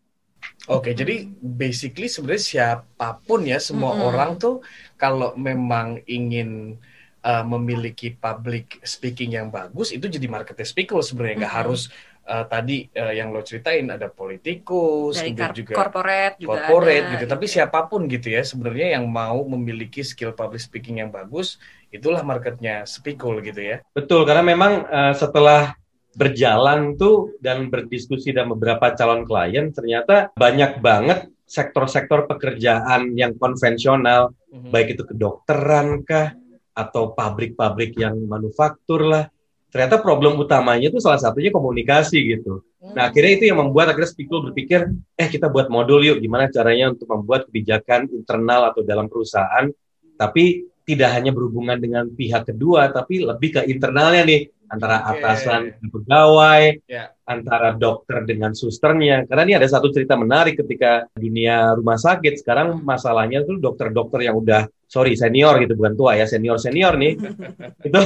Oke, 0.70 0.94
jadi 0.94 1.26
basically 1.40 2.12
sebenarnya 2.12 2.44
siapa 2.44 3.18
pun 3.26 3.48
ya 3.48 3.58
semua 3.58 3.96
mm 3.96 3.98
-hmm. 3.98 4.10
orang 4.12 4.32
tuh 4.38 4.56
kalau 5.00 5.34
memang 5.34 6.04
ingin 6.06 6.78
uh, 7.24 7.44
memiliki 7.48 8.14
public 8.14 8.80
speaking 8.84 9.36
yang 9.36 9.50
bagus 9.50 9.92
itu 9.96 10.06
jadi 10.08 10.28
marketing 10.30 10.68
speaker 10.68 11.00
sebenarnya 11.02 11.48
nggak 11.48 11.52
mm 11.52 11.58
-hmm. 11.58 11.68
harus 11.68 11.82
uh, 12.30 12.46
tadi 12.46 12.86
uh, 12.94 13.10
yang 13.10 13.34
lo 13.34 13.42
ceritain 13.42 13.90
ada 13.90 14.08
politikus, 14.14 15.18
Dari 15.18 15.34
juga 15.34 15.74
corporate 15.74 16.38
juga 16.38 16.70
corporate 16.70 17.06
ada, 17.10 17.14
gitu. 17.18 17.26
Tapi 17.26 17.46
gitu. 17.50 17.54
siapa 17.58 17.90
pun 17.90 18.06
gitu 18.06 18.30
ya 18.30 18.46
sebenarnya 18.46 19.02
yang 19.02 19.10
mau 19.10 19.42
memiliki 19.50 20.06
skill 20.06 20.38
public 20.38 20.62
speaking 20.62 21.02
yang 21.02 21.10
bagus, 21.10 21.58
itulah 21.90 22.22
marketnya 22.22 22.86
Speakul 22.86 23.42
gitu 23.42 23.60
ya. 23.60 23.82
Betul, 23.98 24.30
karena 24.30 24.46
memang 24.46 24.86
uh, 24.86 25.14
setelah 25.18 25.74
berjalan 26.14 26.98
tuh 26.98 27.38
dan 27.42 27.70
berdiskusi 27.74 28.34
dengan 28.34 28.54
beberapa 28.54 28.94
calon 28.94 29.26
klien, 29.26 29.74
ternyata 29.74 30.30
banyak 30.38 30.82
banget 30.82 31.30
sektor-sektor 31.50 32.30
pekerjaan 32.30 33.18
yang 33.18 33.34
konvensional, 33.42 34.38
mm-hmm. 34.54 34.70
baik 34.70 34.94
itu 34.94 35.04
kedokteran 35.06 36.06
kah 36.06 36.38
atau 36.78 37.12
pabrik-pabrik 37.18 37.98
yang 37.98 38.16
manufaktur 38.30 39.02
lah 39.04 39.26
ternyata 39.70 40.02
problem 40.02 40.38
utamanya 40.42 40.90
itu 40.90 40.98
salah 40.98 41.22
satunya 41.22 41.54
komunikasi 41.54 42.18
gitu. 42.38 42.66
Nah 42.80 43.10
akhirnya 43.10 43.32
itu 43.38 43.46
yang 43.54 43.62
membuat 43.62 43.94
akhirnya 43.94 44.10
Spikul 44.10 44.50
berpikir, 44.50 44.90
eh 45.14 45.28
kita 45.30 45.48
buat 45.50 45.70
modul 45.70 46.02
yuk 46.02 46.18
gimana 46.20 46.50
caranya 46.50 46.94
untuk 46.94 47.06
membuat 47.10 47.46
kebijakan 47.50 48.10
internal 48.10 48.74
atau 48.74 48.82
dalam 48.82 49.06
perusahaan, 49.06 49.70
tapi 50.18 50.66
tidak 50.90 51.14
hanya 51.14 51.30
berhubungan 51.30 51.78
dengan 51.78 52.10
pihak 52.10 52.50
kedua, 52.50 52.90
tapi 52.90 53.22
lebih 53.22 53.62
ke 53.62 53.62
internalnya 53.70 54.26
nih 54.26 54.42
antara 54.70 55.02
atasan 55.10 55.74
dan 55.74 55.88
pegawai, 55.90 56.64
yeah. 56.86 57.10
antara 57.26 57.74
dokter 57.74 58.24
dengan 58.24 58.54
susternya. 58.54 59.26
Karena 59.26 59.44
ini 59.50 59.54
ada 59.58 59.68
satu 59.68 59.90
cerita 59.90 60.14
menarik 60.14 60.62
ketika 60.62 61.10
dunia 61.18 61.74
rumah 61.74 61.98
sakit. 61.98 62.40
Sekarang 62.40 62.80
masalahnya 62.86 63.42
itu 63.42 63.58
dokter-dokter 63.58 64.30
yang 64.30 64.38
udah 64.38 64.70
sorry 64.90 65.14
senior 65.14 65.62
gitu 65.62 65.78
bukan 65.78 65.94
tua 65.94 66.18
ya 66.18 66.26
senior 66.26 66.58
senior 66.58 66.98
nih 66.98 67.14
itu 67.88 68.02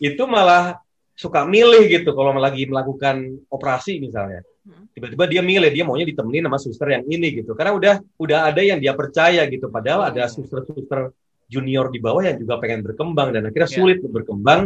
itu 0.00 0.22
malah 0.24 0.80
suka 1.12 1.44
milih 1.44 1.84
gitu 1.92 2.16
kalau 2.16 2.32
lagi 2.40 2.64
melakukan 2.64 3.44
operasi 3.52 4.00
misalnya 4.00 4.40
tiba-tiba 4.96 5.28
dia 5.28 5.42
milih 5.44 5.68
dia 5.68 5.84
maunya 5.84 6.08
ditemenin 6.08 6.48
sama 6.48 6.58
suster 6.58 6.88
yang 6.96 7.04
ini 7.04 7.44
gitu 7.44 7.52
karena 7.52 7.76
udah 7.76 7.94
udah 8.16 8.38
ada 8.48 8.62
yang 8.64 8.80
dia 8.80 8.96
percaya 8.96 9.44
gitu 9.52 9.68
padahal 9.68 10.08
ada 10.08 10.24
suster-suster 10.32 11.12
junior 11.52 11.92
di 11.92 12.00
bawah 12.00 12.24
yang 12.24 12.40
juga 12.40 12.56
pengen 12.56 12.80
berkembang 12.80 13.28
dan 13.36 13.52
akhirnya 13.52 13.68
ya. 13.68 13.76
sulit 13.76 13.98
yeah. 14.00 14.08
berkembang 14.08 14.60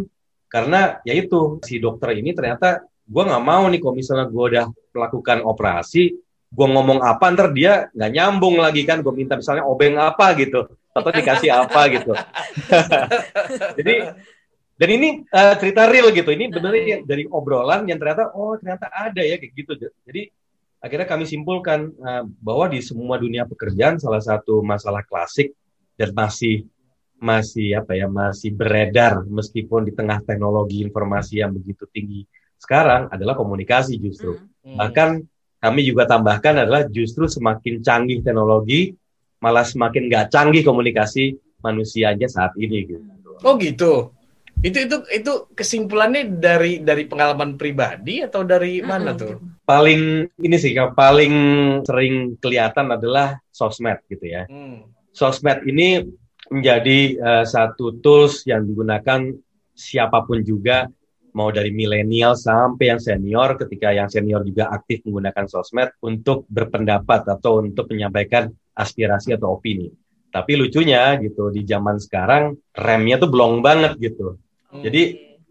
karena 0.56 1.04
ya 1.04 1.12
itu 1.12 1.60
si 1.60 1.76
dokter 1.76 2.16
ini 2.16 2.32
ternyata 2.32 2.80
gue 3.04 3.22
nggak 3.28 3.44
mau 3.44 3.68
nih 3.68 3.76
kalau 3.76 3.92
misalnya 3.92 4.24
gue 4.32 4.44
udah 4.56 4.66
melakukan 4.96 5.44
operasi 5.44 6.16
gue 6.48 6.66
ngomong 6.72 7.04
apa 7.04 7.28
ntar 7.36 7.52
dia 7.52 7.92
nggak 7.92 8.12
nyambung 8.16 8.56
lagi 8.56 8.88
kan 8.88 9.04
gue 9.04 9.12
minta 9.12 9.36
misalnya 9.36 9.68
obeng 9.68 10.00
apa 10.00 10.32
gitu 10.40 10.64
atau 10.96 11.10
dikasih 11.12 11.52
apa 11.52 11.80
gitu. 11.92 12.16
Jadi 13.78 13.94
dan 14.80 14.88
ini 14.88 15.28
uh, 15.28 15.54
cerita 15.60 15.84
real 15.92 16.08
gitu 16.16 16.32
ini 16.32 16.48
benar 16.48 16.72
dari 17.04 17.28
obrolan 17.28 17.84
yang 17.84 18.00
ternyata 18.00 18.32
oh 18.32 18.56
ternyata 18.56 18.88
ada 18.88 19.20
ya 19.20 19.36
kayak 19.36 19.52
gitu. 19.52 19.76
Jadi 20.08 20.32
akhirnya 20.80 21.04
kami 21.04 21.28
simpulkan 21.28 21.92
uh, 22.00 22.24
bahwa 22.40 22.72
di 22.72 22.80
semua 22.80 23.20
dunia 23.20 23.44
pekerjaan 23.44 24.00
salah 24.00 24.24
satu 24.24 24.64
masalah 24.64 25.04
klasik 25.04 25.52
dan 26.00 26.16
masih 26.16 26.64
masih 27.16 27.80
apa 27.80 27.96
ya 27.96 28.06
masih 28.06 28.52
beredar 28.52 29.24
meskipun 29.24 29.88
di 29.88 29.92
tengah 29.96 30.20
teknologi 30.20 30.84
informasi 30.84 31.40
yang 31.40 31.56
begitu 31.56 31.88
tinggi 31.88 32.28
sekarang 32.60 33.08
adalah 33.08 33.32
komunikasi 33.32 33.96
justru 33.96 34.36
hmm. 34.36 34.76
bahkan 34.76 35.24
kami 35.56 35.80
juga 35.88 36.04
tambahkan 36.04 36.68
adalah 36.68 36.84
justru 36.88 37.24
semakin 37.24 37.80
canggih 37.80 38.20
teknologi 38.20 38.92
malah 39.40 39.64
semakin 39.64 40.12
nggak 40.12 40.28
canggih 40.28 40.60
komunikasi 40.60 41.40
manusianya 41.64 42.28
saat 42.28 42.52
ini 42.60 42.84
gitu 42.84 43.04
oh 43.44 43.54
gitu 43.56 44.12
itu 44.64 44.88
itu 44.88 44.96
itu 45.12 45.32
kesimpulannya 45.52 46.40
dari 46.40 46.80
dari 46.80 47.04
pengalaman 47.04 47.60
pribadi 47.60 48.24
atau 48.24 48.40
dari 48.44 48.80
hmm. 48.80 48.86
mana 48.88 49.12
tuh 49.12 49.36
paling 49.68 50.24
ini 50.40 50.56
sih 50.56 50.72
paling 50.96 51.34
sering 51.84 52.40
kelihatan 52.40 52.92
adalah 52.92 53.36
sosmed 53.52 54.00
gitu 54.08 54.24
ya 54.24 54.48
hmm. 54.48 55.12
sosmed 55.12 55.64
ini 55.68 56.04
menjadi 56.50 56.98
uh, 57.18 57.44
satu 57.44 57.98
tools 57.98 58.46
yang 58.46 58.62
digunakan 58.64 59.34
siapa 59.76 60.24
pun 60.24 60.40
juga 60.40 60.88
mau 61.36 61.52
dari 61.52 61.68
milenial 61.68 62.32
sampai 62.32 62.96
yang 62.96 63.00
senior 63.00 63.60
ketika 63.60 63.92
yang 63.92 64.08
senior 64.08 64.40
juga 64.40 64.72
aktif 64.72 65.04
menggunakan 65.04 65.44
sosmed 65.44 65.92
untuk 66.00 66.48
berpendapat 66.48 67.28
atau 67.28 67.60
untuk 67.60 67.92
menyampaikan 67.92 68.48
aspirasi 68.72 69.36
atau 69.36 69.60
opini. 69.60 69.92
Tapi 70.32 70.56
lucunya 70.56 71.16
gitu 71.20 71.52
di 71.52 71.64
zaman 71.68 72.00
sekarang 72.00 72.56
remnya 72.72 73.20
tuh 73.20 73.28
belum 73.28 73.60
banget 73.60 74.00
gitu. 74.00 74.40
Hmm. 74.72 74.80
Jadi 74.80 75.02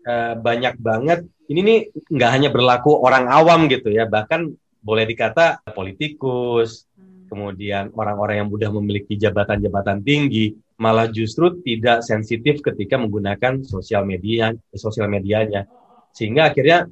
uh, 0.10 0.34
banyak 0.42 0.76
banget 0.82 1.20
ini 1.54 1.60
nih 1.62 1.80
nggak 2.10 2.32
hanya 2.34 2.50
berlaku 2.50 2.98
orang 3.06 3.30
awam 3.30 3.70
gitu 3.70 3.94
ya, 3.94 4.10
bahkan 4.10 4.58
boleh 4.82 5.06
dikata 5.06 5.62
politikus, 5.74 6.90
hmm. 6.98 7.30
kemudian 7.30 7.94
orang-orang 7.94 8.42
yang 8.42 8.50
mudah 8.50 8.74
memiliki 8.74 9.18
jabatan-jabatan 9.22 10.02
tinggi 10.02 10.65
malah 10.76 11.08
justru 11.08 11.60
tidak 11.64 12.04
sensitif 12.04 12.60
ketika 12.60 13.00
menggunakan 13.00 13.64
sosial 13.64 14.04
media 14.04 14.52
sosial 14.76 15.08
medianya 15.08 15.64
sehingga 16.12 16.52
akhirnya 16.52 16.92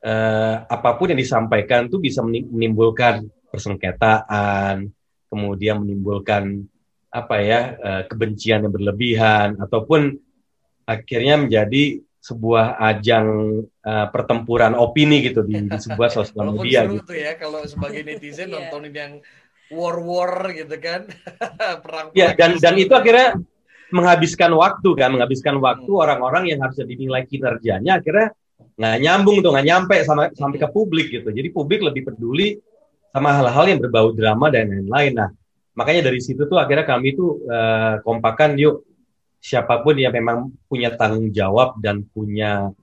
eh, 0.00 0.56
apa 0.64 0.90
pun 0.96 1.12
yang 1.12 1.20
disampaikan 1.20 1.92
itu 1.92 2.00
bisa 2.00 2.24
menimbulkan 2.24 3.28
persengketaan 3.52 4.88
kemudian 5.28 5.84
menimbulkan 5.84 6.64
apa 7.12 7.36
ya 7.44 7.60
eh, 7.76 8.02
kebencian 8.08 8.64
yang 8.64 8.72
berlebihan 8.72 9.60
ataupun 9.60 10.16
akhirnya 10.88 11.40
menjadi 11.40 12.00
sebuah 12.24 12.80
ajang 12.80 13.28
uh, 13.84 14.06
pertempuran 14.08 14.72
opini 14.72 15.20
gitu 15.20 15.44
di, 15.44 15.68
di 15.68 15.76
sebuah 15.76 16.08
sosial 16.16 16.56
media 16.56 16.88
gitu. 16.88 17.12
ya 17.12 17.36
kalau 17.36 17.60
sebagai 17.68 18.00
netizen 18.00 18.48
iya. 18.50 18.64
nontonin 18.64 18.94
yang 18.96 19.12
war-war 19.72 20.52
gitu 20.52 20.76
kan. 20.80 21.08
Perang. 21.84 22.12
Ya, 22.12 22.36
dan 22.36 22.60
dan 22.60 22.74
itu 22.76 22.92
akhirnya 22.92 23.38
menghabiskan 23.94 24.50
waktu 24.52 24.90
kan, 24.98 25.14
menghabiskan 25.14 25.56
waktu 25.62 25.88
hmm. 25.88 26.02
orang-orang 26.02 26.50
yang 26.50 26.58
harusnya 26.60 26.88
dinilai 26.88 27.24
kinerjanya 27.28 28.02
akhirnya 28.02 28.34
nggak 28.74 28.96
nyambung 29.06 29.38
tuh, 29.38 29.54
nggak 29.54 29.66
nyampe 29.70 29.96
sama 30.02 30.32
sampai 30.34 30.58
ke 30.58 30.68
publik 30.68 31.06
gitu. 31.14 31.30
Jadi 31.30 31.48
publik 31.54 31.80
lebih 31.80 32.10
peduli 32.10 32.58
sama 33.14 33.30
hal-hal 33.30 33.70
yang 33.70 33.78
berbau 33.78 34.10
drama 34.10 34.50
dan 34.50 34.66
lain-lain. 34.66 35.14
Nah, 35.14 35.30
makanya 35.78 36.10
dari 36.10 36.18
situ 36.18 36.50
tuh 36.50 36.58
akhirnya 36.58 36.82
kami 36.82 37.14
tuh 37.14 37.46
uh, 37.46 38.02
kompakan 38.02 38.58
yuk 38.58 38.82
siapa 39.38 39.84
pun 39.84 39.94
yang 39.94 40.10
memang 40.10 40.50
punya 40.66 40.90
tanggung 40.98 41.30
jawab 41.30 41.78
dan 41.78 42.02
punya 42.10 42.74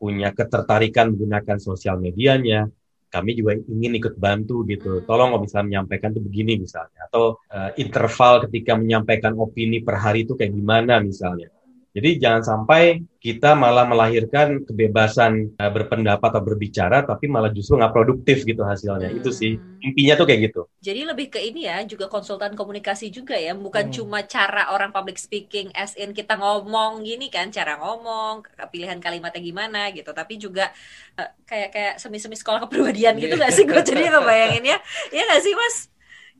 punya 0.00 0.32
ketertarikan 0.32 1.12
menggunakan 1.12 1.58
sosial 1.60 2.00
medianya, 2.00 2.68
kami 3.16 3.32
juga 3.32 3.56
ingin 3.56 3.92
ikut 3.96 4.14
bantu 4.20 4.62
gitu. 4.68 5.00
Hmm. 5.00 5.04
Tolong 5.08 5.28
kalau 5.32 5.42
misalnya 5.42 5.66
menyampaikan 5.72 6.12
tuh 6.12 6.22
begini 6.22 6.52
misalnya 6.60 7.00
atau 7.08 7.40
uh, 7.48 7.70
interval 7.80 8.44
ketika 8.48 8.76
menyampaikan 8.76 9.32
opini 9.40 9.80
per 9.80 9.96
hari 9.96 10.28
itu 10.28 10.36
kayak 10.36 10.52
gimana 10.52 11.00
misalnya. 11.00 11.48
Jadi 11.96 12.20
jangan 12.20 12.44
sampai 12.44 13.00
kita 13.16 13.56
malah 13.56 13.88
melahirkan 13.88 14.60
kebebasan 14.68 15.56
uh, 15.56 15.72
berpendapat 15.72 16.28
atau 16.28 16.44
berbicara, 16.44 17.00
tapi 17.08 17.24
malah 17.24 17.48
justru 17.48 17.80
nggak 17.80 17.88
produktif 17.88 18.44
gitu 18.44 18.60
hasilnya. 18.68 19.08
Hmm. 19.08 19.18
Itu 19.24 19.32
sih 19.32 19.56
intinya 19.80 20.20
tuh 20.20 20.28
kayak 20.28 20.52
gitu. 20.52 20.68
Jadi 20.84 21.00
lebih 21.08 21.32
ke 21.32 21.40
ini 21.40 21.64
ya, 21.64 21.80
juga 21.88 22.12
konsultan 22.12 22.52
komunikasi 22.52 23.08
juga 23.08 23.32
ya, 23.40 23.56
bukan 23.56 23.88
hmm. 23.88 23.94
cuma 23.96 24.20
cara 24.28 24.76
orang 24.76 24.92
public 24.92 25.16
speaking, 25.16 25.72
as 25.72 25.96
in 25.96 26.12
kita 26.12 26.36
ngomong 26.36 27.00
gini 27.00 27.32
kan, 27.32 27.48
cara 27.48 27.80
ngomong, 27.80 28.44
pilihan 28.68 29.00
kalimatnya 29.00 29.40
gimana 29.40 29.88
gitu, 29.96 30.12
tapi 30.12 30.36
juga 30.36 30.68
uh, 31.16 31.32
kayak 31.48 31.72
kayak 31.72 31.94
semi-semi 31.96 32.36
sekolah 32.36 32.60
kepribadian 32.68 33.16
gitu 33.16 33.40
nggak 33.40 33.56
sih? 33.56 33.64
Gue 33.64 33.80
jadi 33.80 34.12
ngebayangin 34.12 34.68
ya, 34.68 34.78
ya 35.16 35.22
nggak 35.32 35.40
sih 35.40 35.56
mas? 35.56 35.95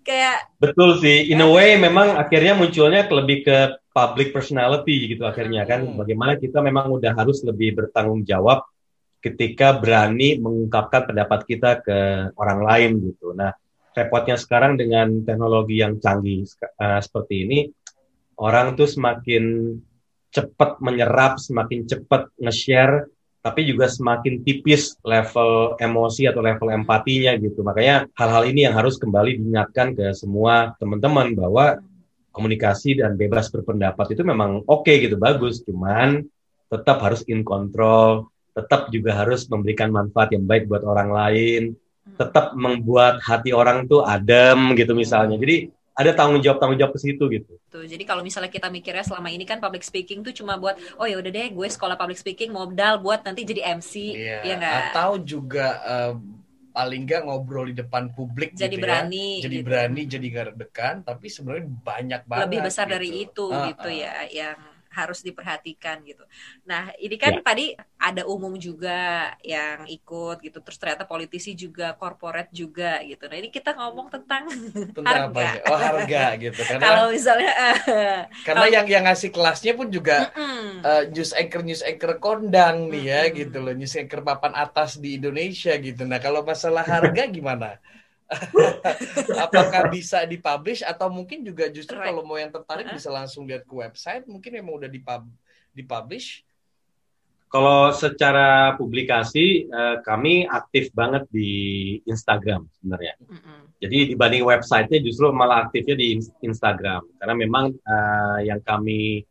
Kayak 0.06 0.54
betul 0.62 1.02
sih, 1.02 1.34
in 1.34 1.42
a 1.42 1.48
way 1.50 1.74
memang 1.74 2.14
akhirnya 2.14 2.54
munculnya 2.54 3.10
lebih 3.10 3.42
ke 3.42 3.58
public 3.90 4.30
personality 4.30 5.10
gitu 5.10 5.26
akhirnya 5.26 5.66
kan 5.66 5.82
hmm. 5.82 5.98
bagaimana 5.98 6.38
kita 6.38 6.62
memang 6.62 6.94
udah 6.94 7.16
harus 7.16 7.42
lebih 7.42 7.74
bertanggung 7.74 8.22
jawab 8.22 8.62
ketika 9.18 9.74
berani 9.74 10.38
mengungkapkan 10.38 11.10
pendapat 11.10 11.40
kita 11.42 11.82
ke 11.82 12.30
orang 12.38 12.60
lain 12.62 12.90
gitu. 13.10 13.34
Nah, 13.34 13.50
repotnya 13.96 14.38
sekarang 14.38 14.78
dengan 14.78 15.26
teknologi 15.26 15.82
yang 15.82 15.98
canggih 15.98 16.46
uh, 16.78 17.02
seperti 17.02 17.34
ini, 17.42 17.58
orang 18.38 18.78
tuh 18.78 18.86
semakin 18.86 19.74
cepat 20.30 20.78
menyerap, 20.84 21.42
semakin 21.42 21.88
cepat 21.88 22.30
nge-share, 22.38 23.10
tapi 23.46 23.62
juga 23.62 23.86
semakin 23.86 24.42
tipis 24.42 24.98
level 25.06 25.78
emosi 25.78 26.26
atau 26.26 26.42
level 26.42 26.66
empatinya 26.66 27.38
gitu. 27.38 27.62
Makanya 27.62 28.10
hal-hal 28.18 28.42
ini 28.50 28.66
yang 28.66 28.74
harus 28.74 28.98
kembali 28.98 29.38
diingatkan 29.38 29.94
ke 29.94 30.10
semua 30.18 30.74
teman-teman 30.82 31.30
bahwa 31.38 31.78
komunikasi 32.34 32.98
dan 32.98 33.14
bebas 33.14 33.46
berpendapat 33.54 34.18
itu 34.18 34.26
memang 34.26 34.66
oke 34.66 34.82
okay 34.90 34.98
gitu 34.98 35.14
bagus. 35.14 35.62
Cuman 35.62 36.26
tetap 36.66 36.98
harus 37.06 37.22
in 37.30 37.46
control 37.46 38.26
tetap 38.50 38.90
juga 38.90 39.14
harus 39.14 39.46
memberikan 39.46 39.94
manfaat 39.94 40.34
yang 40.34 40.42
baik 40.42 40.66
buat 40.66 40.82
orang 40.82 41.14
lain 41.14 41.62
tetap 42.18 42.50
membuat 42.58 43.22
hati 43.22 43.54
orang 43.54 43.86
tuh 43.86 44.02
adem 44.02 44.74
gitu 44.74 44.90
misalnya. 44.98 45.38
Jadi 45.38 45.70
ada 45.96 46.10
tanggung 46.12 46.44
jawab 46.44 46.60
tanggung 46.60 46.76
jawab 46.76 46.92
ke 46.92 47.00
situ 47.00 47.24
gitu. 47.32 47.56
Tuh, 47.72 47.88
jadi 47.88 48.04
kalau 48.04 48.20
misalnya 48.20 48.52
kita 48.52 48.68
mikirnya 48.68 49.00
selama 49.00 49.32
ini 49.32 49.48
kan 49.48 49.56
public 49.64 49.80
speaking 49.80 50.20
tuh 50.20 50.36
cuma 50.36 50.60
buat 50.60 50.76
oh 51.00 51.08
ya 51.08 51.16
udah 51.16 51.32
deh 51.32 51.48
gue 51.56 51.68
sekolah 51.72 51.96
public 51.96 52.20
speaking 52.20 52.52
modal 52.52 53.00
buat 53.00 53.24
nanti 53.24 53.48
jadi 53.48 53.80
MC 53.80 54.12
yeah. 54.12 54.44
ya 54.44 54.54
enggak? 54.60 54.92
Atau 54.92 55.24
juga 55.24 55.80
uh, 55.88 56.14
paling 56.76 57.08
nggak 57.08 57.22
ngobrol 57.24 57.72
di 57.72 57.74
depan 57.80 58.12
publik 58.12 58.52
jadi 58.52 58.76
gitu 58.76 58.76
ya. 58.76 58.84
berani 58.84 59.26
ya. 59.40 59.42
jadi 59.48 59.56
gitu. 59.56 59.64
berani 59.64 60.00
jadi 60.04 60.26
gak 60.28 60.46
degan 60.60 60.96
tapi 61.00 61.26
sebenarnya 61.32 61.64
banyak 61.72 62.22
banget 62.28 62.44
lebih 62.44 62.60
besar 62.68 62.84
gitu. 62.84 62.92
dari 62.92 63.08
itu 63.24 63.46
uh, 63.48 63.64
gitu 63.72 63.88
uh. 63.88 63.96
ya 63.96 64.14
yang 64.28 64.58
harus 64.96 65.20
diperhatikan 65.20 66.00
gitu. 66.08 66.24
Nah, 66.64 66.88
ini 66.96 67.20
kan 67.20 67.36
ya. 67.36 67.44
tadi 67.44 67.76
ada 68.00 68.24
umum 68.24 68.56
juga 68.56 69.32
yang 69.44 69.84
ikut 69.84 70.40
gitu, 70.40 70.58
terus 70.64 70.80
ternyata 70.80 71.04
politisi 71.04 71.52
juga, 71.52 71.92
korporat 72.00 72.48
juga 72.48 73.04
gitu. 73.04 73.28
Nah, 73.28 73.36
ini 73.36 73.52
kita 73.52 73.76
ngomong 73.76 74.08
tentang, 74.08 74.48
tentang 74.96 75.04
harga. 75.04 75.60
Apa 75.60 75.68
Oh, 75.68 75.78
harga 75.78 76.24
gitu. 76.40 76.60
Karena 76.68 76.82
kalau 76.82 77.04
misalnya 77.12 77.52
karena 78.46 78.64
kalau, 78.64 78.66
yang 78.72 78.86
yang 78.88 79.04
ngasih 79.04 79.30
kelasnya 79.34 79.72
pun 79.76 79.88
juga 79.92 80.32
mm 80.32 80.40
-mm. 80.40 80.64
Uh, 80.86 81.02
news 81.12 81.32
anchor 81.36 81.62
news 81.66 81.82
anchor 81.84 82.16
kondang 82.22 82.86
mm 82.86 82.88
-mm. 82.88 82.92
nih 82.96 83.04
ya 83.04 83.20
gitu 83.34 83.56
loh, 83.60 83.74
news 83.76 83.94
anchor 83.98 84.22
papan 84.24 84.52
atas 84.56 84.96
di 84.96 85.20
Indonesia 85.20 85.76
gitu. 85.76 86.02
Nah, 86.08 86.18
kalau 86.22 86.40
masalah 86.46 86.86
harga 86.86 87.28
gimana? 87.36 87.76
apakah 89.46 89.86
bisa 89.86 90.26
dipublish 90.26 90.82
atau 90.82 91.06
mungkin 91.06 91.46
juga 91.46 91.70
justru 91.70 91.94
right. 91.94 92.10
kalau 92.10 92.26
mau 92.26 92.38
yang 92.38 92.50
tertarik 92.50 92.90
uh-huh. 92.90 92.98
bisa 92.98 93.08
langsung 93.10 93.46
lihat 93.46 93.62
ke 93.62 93.74
website 93.74 94.26
mungkin 94.26 94.58
emang 94.58 94.82
udah 94.82 94.90
dipub 94.90 95.30
dipublish 95.70 96.42
kalau 97.46 97.94
secara 97.94 98.74
publikasi 98.74 99.70
uh, 99.70 100.02
kami 100.02 100.42
aktif 100.50 100.90
banget 100.90 101.22
di 101.30 101.50
Instagram 102.02 102.66
sebenarnya 102.82 103.14
uh-huh. 103.22 103.60
jadi 103.78 103.98
dibanding 104.10 104.42
websitenya 104.42 104.98
justru 105.06 105.30
malah 105.30 105.70
aktifnya 105.70 105.94
di 105.94 106.18
Instagram 106.42 107.06
karena 107.22 107.34
memang 107.38 107.78
uh, 107.86 108.38
yang 108.42 108.58
kami 108.66 109.22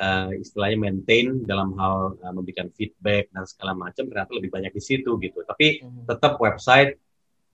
uh, 0.00 0.32
istilahnya 0.32 0.80
maintain 0.80 1.44
dalam 1.44 1.76
hal 1.76 2.16
uh, 2.24 2.32
memberikan 2.32 2.72
feedback 2.72 3.28
dan 3.36 3.44
segala 3.44 3.76
macam 3.76 4.08
ternyata 4.08 4.32
lebih 4.32 4.48
banyak 4.48 4.72
di 4.72 4.80
situ 4.80 5.20
gitu 5.20 5.44
tapi 5.44 5.84
uh-huh. 5.84 6.08
tetap 6.08 6.40
website 6.40 7.03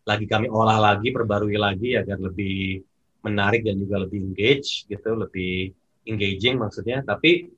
lagi 0.06 0.26
kami 0.26 0.48
olah 0.48 0.78
lagi, 0.80 1.12
perbarui 1.12 1.56
lagi 1.60 1.96
agar 1.96 2.18
lebih 2.18 2.80
menarik 3.20 3.64
dan 3.64 3.76
juga 3.76 4.00
lebih 4.00 4.32
engage 4.32 4.88
gitu, 4.88 5.10
lebih 5.12 5.72
engaging 6.08 6.56
maksudnya. 6.56 7.04
Tapi 7.04 7.52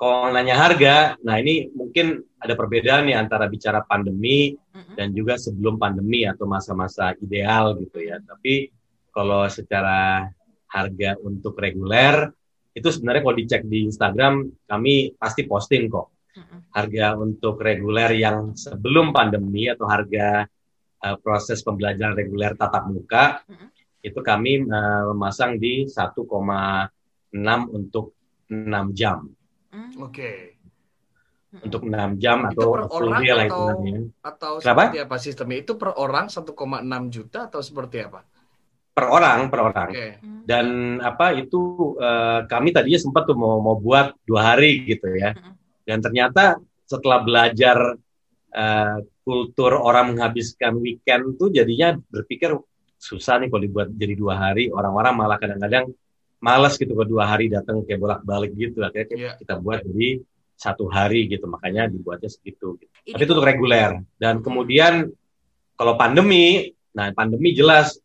kalau 0.00 0.32
nanya 0.32 0.56
harga, 0.56 1.20
nah 1.20 1.36
ini 1.36 1.68
mungkin 1.76 2.24
ada 2.40 2.56
perbedaan 2.56 3.04
nih 3.04 3.20
antara 3.20 3.44
bicara 3.52 3.84
pandemi 3.84 4.56
mm-hmm. 4.56 4.96
dan 4.96 5.12
juga 5.12 5.36
sebelum 5.36 5.76
pandemi 5.76 6.24
atau 6.24 6.48
masa-masa 6.48 7.12
ideal 7.20 7.76
gitu 7.76 8.00
ya. 8.00 8.16
Tapi 8.16 8.72
kalau 9.12 9.44
secara 9.52 10.24
harga 10.70 11.20
untuk 11.20 11.58
reguler 11.58 12.32
itu 12.70 12.88
sebenarnya 12.88 13.22
kalau 13.26 13.36
dicek 13.36 13.62
di 13.66 13.90
Instagram 13.90 14.46
kami 14.64 15.18
pasti 15.18 15.44
posting 15.44 15.90
kok. 15.90 16.08
Harga 16.70 17.18
untuk 17.18 17.58
reguler 17.58 18.14
yang 18.14 18.54
sebelum 18.54 19.10
pandemi 19.10 19.66
atau 19.66 19.90
harga 19.90 20.46
uh, 21.04 21.16
proses 21.20 21.64
pembelajaran 21.64 22.16
reguler 22.16 22.52
tatap 22.54 22.88
muka 22.88 23.44
mm 23.44 23.54
-hmm. 23.56 23.68
itu 24.04 24.20
kami 24.20 24.64
uh, 24.64 25.12
memasang 25.12 25.56
di 25.56 25.84
1,6 25.88 26.26
untuk 27.72 28.06
6 28.50 28.98
jam. 28.98 29.28
Mm. 29.70 29.90
Oke. 30.02 30.10
Okay. 30.10 30.38
Untuk 31.66 31.82
6 31.82 32.22
jam 32.22 32.46
itu 32.46 32.62
atau 32.62 32.86
full 32.86 33.10
day 33.18 33.34
lah 33.34 33.46
itu 33.50 33.64
Atau 34.22 34.62
seperti 34.62 35.02
apa 35.02 35.16
sistemnya? 35.18 35.58
Itu 35.58 35.74
per 35.74 35.98
orang 35.98 36.30
1,6 36.30 36.46
juta 37.10 37.50
atau 37.50 37.58
seperti 37.58 38.06
apa? 38.06 38.22
Per 38.94 39.06
orang, 39.06 39.50
per 39.50 39.60
orang. 39.66 39.90
Okay. 39.90 40.22
Dan 40.46 40.98
apa 41.02 41.34
itu 41.34 41.94
uh, 41.98 42.46
kami 42.46 42.70
tadinya 42.70 43.02
sempat 43.02 43.26
tuh 43.26 43.34
mau 43.34 43.58
mau 43.58 43.74
buat 43.74 44.14
dua 44.22 44.54
hari 44.54 44.86
gitu 44.86 45.10
ya. 45.10 45.34
Dan 45.82 45.98
ternyata 45.98 46.54
setelah 46.86 47.22
belajar 47.22 47.98
uh, 48.54 48.98
kultur 49.22 49.78
orang 49.78 50.14
menghabiskan 50.14 50.78
weekend 50.78 51.38
tuh 51.38 51.50
jadinya 51.54 51.94
berpikir 52.10 52.54
susah 53.00 53.40
nih 53.40 53.48
kalau 53.48 53.62
dibuat 53.64 53.88
jadi 53.94 54.14
dua 54.14 54.34
hari. 54.36 54.68
Orang-orang 54.68 55.14
malah 55.16 55.38
kadang-kadang 55.40 55.90
malas 56.40 56.76
gitu 56.76 56.92
kalau 56.92 57.08
dua 57.08 57.24
hari 57.30 57.48
datang 57.48 57.80
kayak 57.86 58.00
bolak-balik 58.00 58.52
gitu. 58.56 58.84
Akhirnya 58.84 59.16
yeah. 59.16 59.34
kita 59.40 59.56
buat 59.60 59.80
jadi 59.84 60.20
satu 60.58 60.90
hari 60.92 61.30
gitu. 61.30 61.48
Makanya 61.48 61.88
dibuatnya 61.88 62.28
segitu 62.28 62.76
gitu. 62.76 62.92
tapi 63.16 63.22
itu 63.24 63.32
untuk 63.32 63.48
reguler. 63.48 64.04
Dan 64.20 64.44
kemudian 64.44 65.08
kalau 65.78 65.96
pandemi 65.96 66.76
nah 66.90 67.08
pandemi 67.14 67.54
jelas 67.54 67.96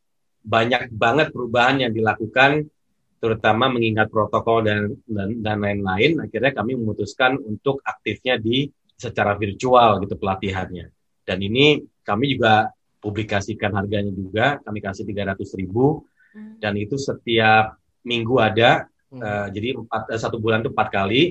banyak 0.46 0.94
banget 0.94 1.34
perubahan 1.34 1.82
yang 1.82 1.92
dilakukan 1.92 2.70
terutama 3.18 3.66
mengingat 3.66 4.14
protokol 4.14 4.62
dan 4.62 4.94
dan, 5.10 5.42
dan 5.42 5.58
lain-lain. 5.60 6.22
Akhirnya 6.22 6.54
kami 6.54 6.78
memutuskan 6.78 7.42
untuk 7.42 7.82
aktifnya 7.82 8.38
di 8.38 8.70
secara 8.96 9.36
virtual 9.36 10.02
gitu 10.04 10.16
pelatihannya. 10.16 10.88
Dan 11.28 11.38
ini 11.44 11.84
kami 12.02 12.38
juga 12.38 12.72
publikasikan 13.04 13.76
harganya 13.78 14.10
juga, 14.10 14.58
kami 14.66 14.82
kasih 14.82 15.06
300 15.06 15.62
ribu, 15.62 16.06
hmm. 16.34 16.58
dan 16.58 16.74
itu 16.74 16.98
setiap 16.98 17.78
minggu 18.02 18.42
ada, 18.42 18.90
hmm. 19.14 19.22
uh, 19.22 19.48
jadi 19.54 19.78
empat, 19.78 20.10
uh, 20.10 20.20
satu 20.20 20.42
bulan 20.42 20.66
itu 20.66 20.74
empat 20.74 20.90
kali, 20.90 21.24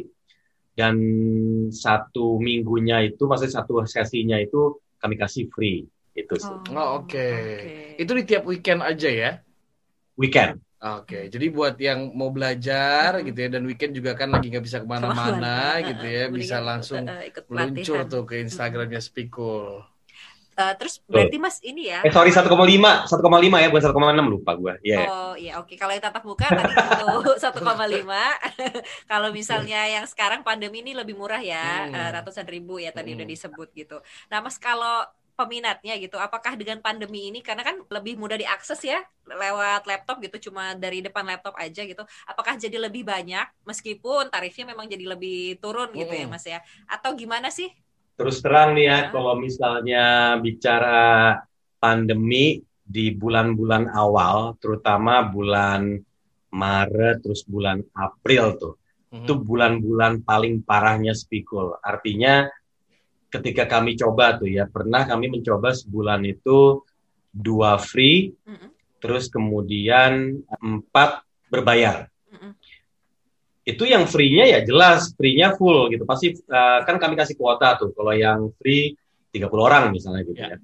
dan 0.75 0.95
satu 1.71 2.39
minggunya 2.39 3.03
itu, 3.03 3.27
maksudnya 3.27 3.63
satu 3.63 3.83
sesinya 3.87 4.39
itu 4.39 4.79
kami 4.99 5.19
kasih 5.19 5.51
free. 5.51 5.87
Itu 6.15 6.39
sih. 6.39 6.51
Oh, 6.51 6.79
oh 6.79 6.89
oke. 7.03 7.11
Okay. 7.11 7.35
Okay. 7.99 8.03
Itu 8.03 8.11
di 8.15 8.23
tiap 8.23 8.47
weekend 8.47 8.83
aja 8.87 9.11
ya? 9.11 9.31
Weekend. 10.15 10.63
Oke, 10.85 11.17
okay. 11.17 11.25
jadi 11.33 11.49
buat 11.49 11.81
yang 11.81 12.13
mau 12.13 12.29
belajar 12.29 13.25
gitu 13.25 13.39
ya 13.41 13.49
dan 13.49 13.65
weekend 13.65 13.97
juga 13.97 14.13
kan 14.13 14.29
lagi 14.29 14.53
nggak 14.53 14.65
bisa 14.69 14.85
ke 14.85 14.89
mana-mana 14.89 15.81
gitu 15.81 16.05
ya, 16.05 16.29
bisa 16.29 16.61
langsung 16.61 17.09
uh, 17.09 17.25
meluncur 17.49 18.05
tuh 18.05 18.29
ke 18.29 18.45
Instagramnya 18.45 19.01
Spikul. 19.01 19.81
Uh, 20.55 20.75
terus 20.77 21.01
berarti 21.09 21.41
Mas 21.41 21.57
ini 21.65 21.89
ya. 21.89 22.05
Eh 22.05 22.13
sorry 22.13 22.31
1,5, 22.31 22.47
1,5 22.47 23.09
ya, 23.09 23.69
bukan 23.73 23.85
1,6 23.97 24.29
lupa 24.29 24.53
gue. 24.61 24.75
Yeah. 24.85 25.09
Oh 25.09 25.35
iya, 25.35 25.57
oke. 25.57 25.73
Okay. 25.73 25.77
Kalau 25.81 25.97
yang 25.97 26.05
tatap 26.05 26.23
muka 26.23 26.47
tadi 26.47 26.69
itu 26.77 27.33
1,5. 27.33 27.65
Kalau 29.11 29.29
misalnya 29.33 29.81
yang 29.89 30.05
sekarang 30.05 30.45
pandemi 30.45 30.85
ini 30.85 30.93
lebih 30.93 31.17
murah 31.17 31.41
ya, 31.43 31.89
hmm. 31.89 32.21
ratusan 32.21 32.47
ribu 32.47 32.77
ya 32.77 32.93
tadi 32.93 33.17
hmm. 33.17 33.25
udah 33.25 33.27
disebut 33.27 33.69
gitu. 33.73 33.99
Nah 34.29 34.45
Mas 34.45 34.61
kalau 34.61 35.09
peminatnya 35.35 35.99
gitu. 35.99 36.17
Apakah 36.17 36.55
dengan 36.55 36.79
pandemi 36.79 37.29
ini 37.29 37.43
karena 37.43 37.67
kan 37.67 37.83
lebih 37.91 38.15
mudah 38.15 38.39
diakses 38.39 38.81
ya 38.87 39.03
lewat 39.27 39.89
laptop 39.89 40.23
gitu 40.23 40.51
cuma 40.51 40.79
dari 40.79 41.03
depan 41.03 41.27
laptop 41.27 41.59
aja 41.59 41.83
gitu. 41.83 42.07
Apakah 42.27 42.55
jadi 42.55 42.79
lebih 42.79 43.03
banyak 43.03 43.45
meskipun 43.67 44.31
tarifnya 44.31 44.71
memang 44.73 44.87
jadi 44.87 45.05
lebih 45.05 45.59
turun 45.59 45.91
gitu 45.93 46.15
ya 46.15 46.27
Mas 46.31 46.47
ya? 46.47 46.63
Atau 46.87 47.19
gimana 47.19 47.51
sih? 47.51 47.69
Terus 48.15 48.39
terang 48.39 48.79
nih 48.79 48.87
ya, 48.87 48.99
ya. 48.99 49.11
kalau 49.11 49.35
misalnya 49.35 50.05
bicara 50.39 51.35
pandemi 51.83 52.63
di 52.85 53.11
bulan-bulan 53.11 53.91
awal, 53.91 54.55
terutama 54.63 55.27
bulan 55.27 55.99
Maret 56.55 57.27
terus 57.27 57.43
bulan 57.43 57.83
April 57.99 58.55
tuh. 58.55 58.75
Mm 58.79 58.87
-hmm. 59.11 59.19
Itu 59.27 59.35
bulan-bulan 59.43 60.23
paling 60.23 60.63
parahnya 60.63 61.11
spikul. 61.11 61.75
Artinya 61.83 62.47
ketika 63.35 63.67
kami 63.67 63.99
coba 63.99 64.39
tuh 64.39 64.47
ya 64.47 64.71
pernah 64.71 65.03
kami 65.03 65.27
mencoba 65.27 65.75
sebulan 65.75 66.23
itu 66.23 66.87
dua 67.35 67.83
free 67.83 68.31
mm 68.31 68.55
-hmm. 68.55 68.69
terus 69.03 69.27
kemudian 69.27 70.39
empat 70.63 71.27
berbayar 71.51 72.07
mm 72.31 72.39
-hmm. 72.39 72.53
itu 73.67 73.85
yang 73.91 74.07
free-nya 74.07 74.47
ya 74.47 74.61
jelas 74.63 75.11
free-nya 75.19 75.59
full 75.59 75.91
gitu 75.91 76.07
pasti 76.07 76.31
uh, 76.47 76.87
kan 76.87 76.97
kami 77.03 77.19
kasih 77.19 77.35
kuota 77.35 77.75
tuh 77.75 77.91
kalau 77.91 78.15
yang 78.15 78.55
free 78.63 78.95
30 79.35 79.51
orang 79.51 79.91
misalnya 79.91 80.23
gitu 80.23 80.39
yeah. 80.39 80.55
ya 80.55 80.59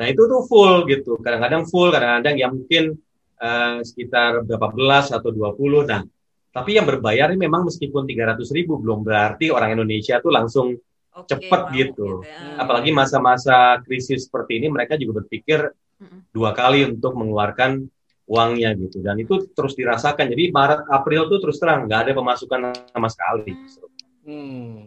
nah 0.00 0.06
itu 0.08 0.22
tuh 0.24 0.48
full 0.48 0.88
gitu 0.88 1.20
kadang-kadang 1.20 1.68
full 1.68 1.92
kadang-kadang 1.92 2.40
yang 2.40 2.56
mungkin 2.56 2.96
uh, 3.36 3.84
sekitar 3.84 4.48
berapa 4.48 4.72
belas 4.72 5.12
atau 5.12 5.28
20 5.28 5.60
nah 5.84 6.00
tapi 6.50 6.80
yang 6.80 6.88
berbayar 6.88 7.30
ini 7.30 7.46
memang 7.46 7.68
meskipun 7.68 8.08
300 8.08 8.42
ribu 8.56 8.80
belum 8.80 9.04
berarti 9.04 9.52
orang 9.52 9.76
Indonesia 9.76 10.18
tuh 10.24 10.32
langsung 10.32 10.72
okay, 11.14 11.28
cepat 11.36 11.60
wow, 11.68 11.72
gitu. 11.74 12.08
gitu 12.22 12.26
ya. 12.26 12.60
Apalagi 12.60 12.90
masa-masa 12.94 13.78
krisis 13.84 14.26
seperti 14.26 14.62
ini 14.62 14.70
mereka 14.70 14.94
juga 14.94 15.24
berpikir 15.24 15.70
dua 16.32 16.56
kali 16.56 16.88
untuk 16.88 17.12
mengeluarkan 17.12 17.84
uangnya 18.30 18.78
gitu 18.78 19.02
dan 19.02 19.18
itu 19.18 19.50
terus 19.52 19.74
dirasakan. 19.74 20.30
Jadi 20.30 20.54
Maret 20.54 20.86
April 20.86 21.26
tuh 21.26 21.38
terus 21.42 21.58
terang 21.58 21.90
nggak 21.90 22.00
ada 22.08 22.12
pemasukan 22.14 22.60
sama 22.94 23.08
sekali. 23.10 23.52
Hmm. 24.22 24.86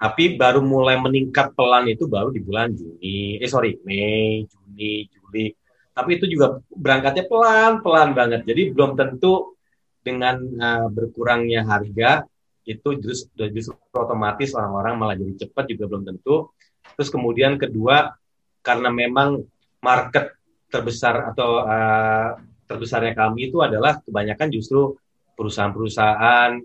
Tapi 0.00 0.40
baru 0.40 0.64
mulai 0.64 0.96
meningkat 0.96 1.52
pelan 1.52 1.84
itu 1.88 2.08
baru 2.08 2.32
di 2.32 2.40
bulan 2.40 2.72
Juni, 2.72 3.36
eh 3.36 3.48
sorry 3.48 3.76
Mei, 3.84 4.48
Juni, 4.48 5.06
Juli. 5.12 5.52
Tapi 5.92 6.16
itu 6.16 6.24
juga 6.24 6.56
berangkatnya 6.72 7.28
pelan-pelan 7.28 8.16
banget. 8.16 8.40
Jadi 8.48 8.72
belum 8.72 8.96
tentu 8.96 9.60
dengan 10.00 10.40
uh, 10.40 10.88
berkurangnya 10.88 11.68
harga 11.68 12.24
itu 12.64 12.88
justru, 13.00 13.48
justru 13.50 13.74
otomatis 13.96 14.52
orang-orang 14.52 14.94
malah 14.96 15.16
jadi 15.16 15.46
cepat 15.46 15.64
juga 15.70 15.84
belum 15.90 16.04
tentu. 16.04 16.52
Terus 16.96 17.08
kemudian 17.08 17.56
kedua 17.56 18.12
karena 18.60 18.92
memang 18.92 19.40
market 19.80 20.36
terbesar 20.68 21.32
atau 21.34 21.64
uh, 21.64 22.36
terbesarnya 22.68 23.16
kami 23.16 23.50
itu 23.50 23.58
adalah 23.58 23.98
kebanyakan 24.04 24.48
justru 24.54 24.94
perusahaan-perusahaan 25.34 26.60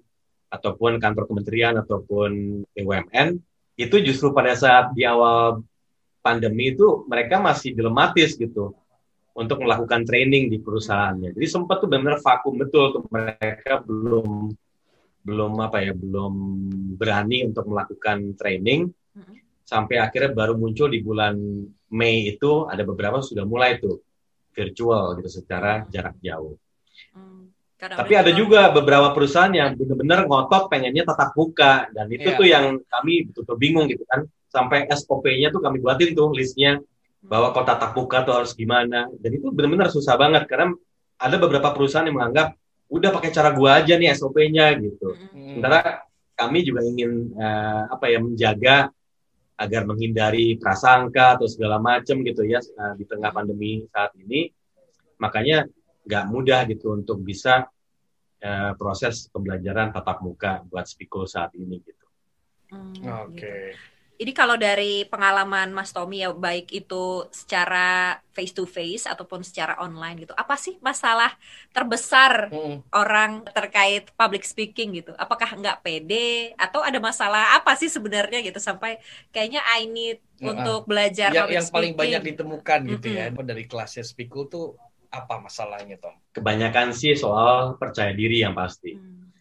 ataupun 0.52 1.02
kantor 1.02 1.26
kementerian 1.26 1.74
ataupun 1.82 2.62
BUMN 2.70 3.28
itu 3.76 3.96
justru 4.06 4.32
pada 4.32 4.54
saat 4.56 4.94
di 4.94 5.04
awal 5.04 5.64
pandemi 6.22 6.72
itu 6.72 7.04
mereka 7.10 7.42
masih 7.42 7.76
dilematis 7.76 8.38
gitu 8.38 8.72
untuk 9.36 9.60
melakukan 9.68 10.08
training 10.08 10.48
di 10.48 10.64
perusahaannya. 10.64 11.36
Jadi 11.36 11.48
sempat 11.52 11.84
tuh 11.84 11.92
benar-benar 11.92 12.24
vakum 12.24 12.56
betul 12.56 12.96
tuh 12.96 13.04
mereka 13.12 13.84
belum 13.84 14.56
belum 15.26 15.58
apa 15.58 15.82
ya 15.82 15.94
belum 15.98 16.34
berani 16.96 17.50
untuk 17.50 17.66
melakukan 17.66 18.38
training 18.38 18.94
sampai 19.66 19.98
akhirnya 19.98 20.32
baru 20.32 20.54
muncul 20.54 20.88
di 20.88 21.02
bulan 21.02 21.36
Mei 21.90 22.30
itu 22.30 22.70
ada 22.70 22.86
beberapa 22.86 23.20
sudah 23.20 23.44
mulai 23.44 23.82
tuh 23.82 24.06
virtual 24.54 25.18
gitu 25.20 25.42
secara 25.42 25.84
jarak 25.90 26.16
jauh. 26.22 26.56
Hmm. 27.12 27.50
Tapi 27.76 28.14
ada 28.16 28.32
juga 28.32 28.72
beberapa 28.72 29.12
perusahaan 29.12 29.52
yang 29.52 29.76
benar-benar 29.76 30.26
ngotot 30.26 30.72
pengennya 30.72 31.04
tatap 31.04 31.36
muka 31.36 31.92
dan 31.92 32.08
itu 32.08 32.32
yeah. 32.32 32.40
tuh 32.40 32.48
yang 32.48 32.66
kami 32.88 33.28
betul-betul 33.28 33.58
bingung 33.60 33.86
gitu 33.92 34.08
kan. 34.08 34.24
Sampai 34.48 34.88
SOP-nya 34.88 35.52
tuh 35.52 35.60
kami 35.60 35.84
buatin 35.84 36.16
tuh 36.16 36.32
listnya 36.32 36.80
bahwa 37.20 37.52
kalau 37.52 37.68
tatap 37.68 37.92
muka 37.92 38.24
tuh 38.24 38.34
harus 38.40 38.56
gimana. 38.56 39.12
Dan 39.20 39.30
itu 39.36 39.52
benar-benar 39.52 39.92
susah 39.92 40.16
banget 40.16 40.48
karena 40.48 40.72
ada 41.20 41.36
beberapa 41.36 41.76
perusahaan 41.76 42.08
yang 42.08 42.16
menganggap 42.16 42.56
udah 42.90 43.10
pakai 43.10 43.32
cara 43.34 43.50
gua 43.52 43.82
aja 43.82 43.98
nih 43.98 44.14
SOP-nya 44.14 44.78
gitu. 44.78 45.18
Hmm. 45.34 45.58
Sementara 45.58 46.06
kami 46.36 46.68
juga 46.68 46.84
ingin 46.84 47.34
uh, 47.34 47.90
apa 47.90 48.12
ya 48.12 48.20
menjaga 48.20 48.92
agar 49.56 49.88
menghindari 49.88 50.60
prasangka 50.60 51.40
atau 51.40 51.48
segala 51.48 51.80
macam 51.80 52.20
gitu 52.22 52.44
ya 52.44 52.60
uh, 52.60 52.94
di 53.00 53.08
tengah 53.08 53.32
pandemi 53.32 53.88
saat 53.90 54.12
ini. 54.20 54.52
Makanya 55.18 55.64
nggak 56.06 56.26
mudah 56.28 56.68
gitu 56.70 56.94
untuk 56.94 57.24
bisa 57.24 57.66
uh, 58.44 58.72
proses 58.76 59.32
pembelajaran 59.32 59.96
tatap 59.96 60.22
muka 60.22 60.62
buat 60.68 60.86
Spiko 60.86 61.24
saat 61.26 61.56
ini 61.56 61.80
gitu. 61.82 62.06
Hmm, 62.70 62.94
Oke. 63.26 63.34
Okay. 63.34 63.66
Gitu. 63.74 63.95
Jadi 64.16 64.32
kalau 64.32 64.56
dari 64.56 65.04
pengalaman 65.06 65.76
Mas 65.76 65.92
Tommy 65.92 66.24
ya 66.24 66.32
baik 66.32 66.72
itu 66.72 67.28
secara 67.36 68.20
face 68.32 68.56
to 68.56 68.64
face 68.64 69.04
ataupun 69.04 69.44
secara 69.44 69.76
online 69.84 70.24
gitu, 70.24 70.34
apa 70.36 70.56
sih 70.56 70.80
masalah 70.80 71.36
terbesar 71.76 72.48
hmm. 72.48 72.88
orang 72.96 73.44
terkait 73.52 74.08
public 74.16 74.48
speaking 74.48 74.96
gitu? 74.96 75.12
Apakah 75.20 75.60
nggak 75.60 75.84
pede 75.84 76.56
atau 76.56 76.80
ada 76.80 77.00
masalah 77.04 77.60
apa 77.60 77.76
sih 77.76 77.92
sebenarnya 77.92 78.40
gitu 78.40 78.60
sampai 78.64 79.04
kayaknya 79.36 79.60
I 79.68 79.84
need 79.88 80.24
nah, 80.40 80.56
untuk 80.56 80.88
belajar 80.88 81.36
yang, 81.36 81.52
yang 81.52 81.68
paling 81.68 81.94
banyak 81.96 82.36
ditemukan 82.36 82.80
gitu 82.96 83.08
mm 83.12 83.16
-hmm. 83.20 83.36
ya 83.36 83.44
dari 83.44 83.64
kelasnya 83.68 84.04
Speakul 84.08 84.48
tuh 84.48 84.80
apa 85.16 85.40
masalahnya 85.40 85.96
Tom? 86.00 86.16
Kebanyakan 86.36 86.92
sih 86.92 87.16
soal 87.16 87.80
percaya 87.80 88.12
diri 88.12 88.44
yang 88.44 88.52
pasti. 88.52 88.96
Hmm. 88.96 89.32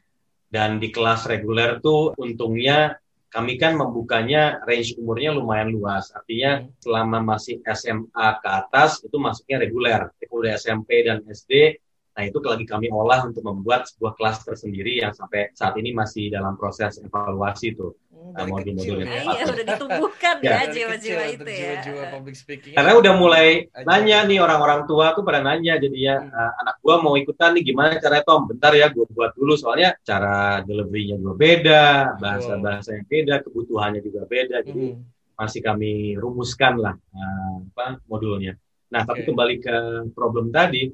Dan 0.47 0.79
di 0.79 0.95
kelas 0.95 1.27
reguler 1.27 1.83
tuh 1.83 2.15
untungnya 2.15 2.95
kami 3.35 3.59
kan 3.59 3.75
membukanya 3.75 4.63
range 4.63 4.95
umurnya 4.95 5.35
lumayan 5.35 5.75
luas. 5.75 6.15
Artinya 6.15 6.71
selama 6.79 7.35
masih 7.35 7.59
SMA 7.67 8.29
ke 8.39 8.49
atas 8.49 9.03
itu 9.03 9.19
masuknya 9.19 9.67
reguler. 9.67 10.07
Udah 10.31 10.55
SMP 10.55 11.03
dan 11.03 11.27
SD, 11.27 11.83
nah 12.15 12.23
itu 12.23 12.39
lagi 12.39 12.63
kami 12.63 12.95
olah 12.95 13.27
untuk 13.27 13.43
membuat 13.43 13.91
sebuah 13.91 14.15
kelas 14.15 14.47
tersendiri 14.47 15.03
yang 15.03 15.11
sampai 15.11 15.51
saat 15.51 15.75
ini 15.75 15.91
masih 15.91 16.31
dalam 16.31 16.55
proses 16.55 17.03
evaluasi 17.03 17.75
Hmm, 18.25 18.49
modul-modul 18.49 19.05
ya. 19.05 19.21
Iya, 19.21 19.45
udah 19.53 19.65
ditumbuhkan 19.69 20.37
ya, 20.41 20.65
ya 20.65 20.73
jiwa-jiwa 20.73 21.25
itu 21.29 21.51
ya. 21.53 21.73
Jiwa 21.85 22.05
public 22.09 22.37
speaking. 22.41 22.73
Karena 22.73 22.97
udah 22.97 23.13
mulai 23.21 23.69
aja. 23.69 23.85
nanya 23.85 24.19
nih 24.25 24.41
orang-orang 24.41 24.89
tua 24.89 25.13
tuh 25.13 25.21
pada 25.21 25.45
nanya 25.45 25.77
jadinya 25.77 26.25
hmm. 26.25 26.33
uh, 26.33 26.53
anak 26.65 26.77
gua 26.81 27.05
mau 27.05 27.21
ikutan 27.21 27.53
nih 27.53 27.69
gimana 27.69 28.01
caranya 28.01 28.25
Tom? 28.25 28.49
Bentar 28.49 28.73
ya 28.73 28.89
gua 28.89 29.05
buat 29.13 29.37
dulu 29.37 29.61
soalnya 29.61 29.93
cara 30.01 30.65
deliverynya 30.65 31.21
juga 31.21 31.35
beda, 31.37 31.85
bahasa-bahasa 32.17 32.97
yang 32.97 33.07
beda, 33.13 33.35
kebutuhannya 33.45 34.01
juga 34.01 34.25
beda. 34.25 34.57
Jadi 34.65 34.97
hmm. 34.97 35.37
masih 35.37 35.61
kami 35.61 36.17
rumuskan 36.17 36.81
lah 36.81 36.97
uh, 36.97 37.57
apa 37.77 38.01
modulnya. 38.09 38.57
Nah, 38.89 39.05
okay. 39.05 39.09
tapi 39.11 39.21
kembali 39.29 39.55
ke 39.61 39.77
problem 40.17 40.49
tadi, 40.49 40.89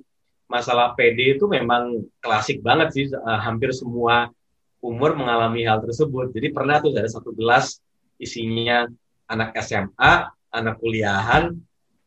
masalah 0.50 0.98
PD 0.98 1.38
itu 1.38 1.46
memang 1.46 2.02
klasik 2.18 2.58
banget 2.58 2.88
sih 2.90 3.06
uh, 3.14 3.38
hampir 3.38 3.70
semua 3.70 4.34
umur 4.80 5.16
mengalami 5.16 5.68
hal 5.68 5.80
tersebut. 5.84 6.32
Jadi 6.32 6.48
pernah 6.52 6.80
tuh 6.80 6.96
ada 6.96 7.08
satu 7.08 7.36
gelas 7.36 7.80
isinya 8.16 8.88
anak 9.28 9.56
SMA, 9.60 10.12
anak 10.50 10.76
kuliahan, 10.80 11.54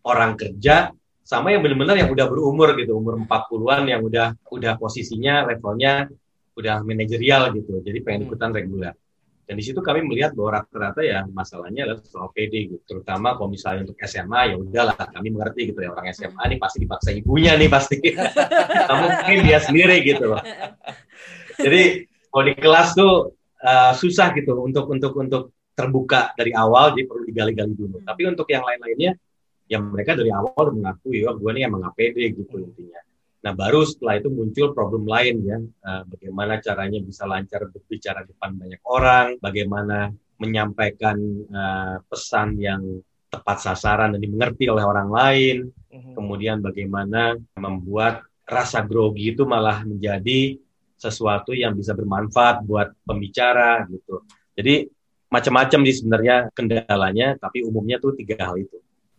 orang 0.03 0.35
kerja, 0.35 0.91
sama 1.23 1.55
yang 1.55 1.63
benar-benar 1.63 1.95
yang 1.95 2.11
udah 2.11 2.27
berumur 2.27 2.75
gitu, 2.75 2.99
umur 2.99 3.15
40-an 3.23 3.87
yang 3.87 4.01
udah 4.03 4.35
udah 4.51 4.73
posisinya 4.75 5.47
levelnya 5.47 6.11
udah 6.53 6.83
manajerial 6.83 7.49
gitu. 7.55 7.79
Jadi 7.79 7.99
pengen 8.03 8.25
hmm. 8.25 8.27
ikutan 8.29 8.51
reguler. 8.51 8.93
Dan 9.43 9.59
di 9.59 9.63
situ 9.63 9.83
kami 9.83 10.07
melihat 10.07 10.31
bahwa 10.31 10.63
rata-rata 10.63 11.03
ya 11.03 11.27
masalahnya 11.27 11.83
adalah 11.83 11.99
soal 12.07 12.31
PD 12.31 12.71
gitu. 12.71 12.79
Terutama 12.87 13.35
kalau 13.35 13.51
misalnya 13.51 13.91
untuk 13.91 13.99
SMA 14.07 14.41
ya 14.51 14.55
udahlah 14.55 14.95
kami 14.95 15.35
mengerti 15.35 15.61
gitu 15.71 15.83
ya 15.83 15.91
orang 15.91 16.15
SMA 16.15 16.43
nih 16.47 16.59
pasti 16.59 16.77
dipaksa 16.79 17.09
ibunya 17.11 17.51
nih 17.59 17.67
pasti. 17.67 17.97
Kamu 18.87 19.03
mungkin 19.03 19.39
dia 19.43 19.59
sendiri 19.59 19.99
gitu 19.99 20.31
loh. 20.31 20.39
Jadi 21.63 22.07
kalau 22.33 22.43
di 22.49 22.57
kelas 22.57 22.97
tuh 22.97 23.37
uh, 23.61 23.93
susah 23.93 24.33
gitu 24.33 24.57
untuk 24.57 24.89
untuk 24.89 25.13
untuk 25.21 25.43
terbuka 25.77 26.33
dari 26.33 26.49
awal 26.49 26.97
jadi 26.97 27.05
perlu 27.05 27.23
digali-gali 27.29 27.73
dulu. 27.77 27.97
Tapi 28.01 28.21
untuk 28.25 28.49
yang 28.49 28.65
lain-lainnya 28.65 29.13
yang 29.69 29.89
mereka 29.93 30.17
dari 30.17 30.33
awal 30.33 30.73
mengakui 30.73 31.21
oh 31.29 31.37
gue 31.37 31.51
nih 31.53 31.69
emang 31.69 31.85
APD 31.93 32.33
gitu 32.33 32.57
intinya. 32.57 33.01
Nah 33.45 33.53
baru 33.53 33.85
setelah 33.85 34.17
itu 34.17 34.33
muncul 34.33 34.73
problem 34.73 35.05
lain 35.05 35.35
ya 35.45 35.57
uh, 35.61 36.01
bagaimana 36.09 36.57
caranya 36.57 36.99
bisa 37.05 37.29
lancar 37.29 37.69
berbicara 37.69 38.25
depan 38.25 38.57
banyak 38.57 38.81
orang 38.89 39.37
bagaimana 39.37 40.09
menyampaikan 40.41 41.17
uh, 41.53 41.97
pesan 42.09 42.57
yang 42.57 42.81
tepat 43.29 43.61
sasaran 43.61 44.13
dan 44.17 44.21
dimengerti 44.21 44.69
oleh 44.73 44.81
orang 44.81 45.09
lain. 45.13 45.57
Mm-hmm. 45.93 46.17
kemudian 46.17 46.57
bagaimana 46.57 47.37
membuat 47.53 48.25
rasa 48.49 48.81
grogi 48.81 49.29
itu 49.29 49.45
malah 49.45 49.85
menjadi 49.85 50.57
sesuatu 51.03 51.51
yang 51.51 51.75
bisa 51.75 51.91
bermanfaat 51.91 52.63
buat 52.63 52.95
pembicara 53.03 53.83
gitu. 53.91 54.23
Jadi 54.55 54.87
macam-macam 55.27 55.79
sih 55.89 55.95
sebenarnya 55.99 56.35
kendalanya, 56.55 57.35
tapi 57.41 57.65
umumnya 57.65 57.99
tuh 57.99 58.15
tiga 58.15 58.39
hal 58.47 58.55
itu. 58.61 58.77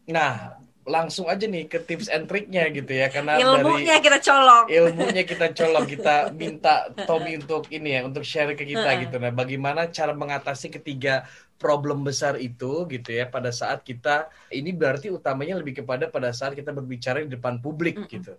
Nah, 0.09 0.57
langsung 0.85 1.27
aja 1.33 1.49
nih 1.49 1.65
ke 1.65 1.81
tips 1.81 2.13
and 2.13 2.29
triknya 2.29 2.69
gitu 2.69 2.93
ya 2.93 3.09
karena 3.09 3.41
ilmunya 3.41 3.97
dari 3.99 4.05
kita 4.05 4.19
colok. 4.21 4.65
Ilmunya 4.69 5.25
kita 5.25 5.47
colok 5.57 5.85
kita 5.89 6.15
minta 6.37 6.93
Tommy 7.09 7.41
untuk 7.41 7.73
ini 7.73 7.97
ya 7.97 8.01
untuk 8.05 8.21
share 8.21 8.53
ke 8.53 8.69
kita 8.69 9.01
gitu. 9.01 9.17
Nah 9.17 9.33
bagaimana 9.33 9.89
cara 9.89 10.13
mengatasi 10.13 10.69
ketiga 10.69 11.25
problem 11.57 12.05
besar 12.05 12.37
itu 12.37 12.85
gitu 12.93 13.11
ya 13.17 13.25
pada 13.25 13.49
saat 13.49 13.81
kita 13.81 14.29
ini 14.53 14.77
berarti 14.77 15.09
utamanya 15.09 15.57
lebih 15.57 15.81
kepada 15.81 16.13
pada 16.13 16.37
saat 16.37 16.53
kita 16.53 16.69
berbicara 16.69 17.25
di 17.25 17.33
depan 17.33 17.57
publik 17.65 18.05
gitu 18.13 18.37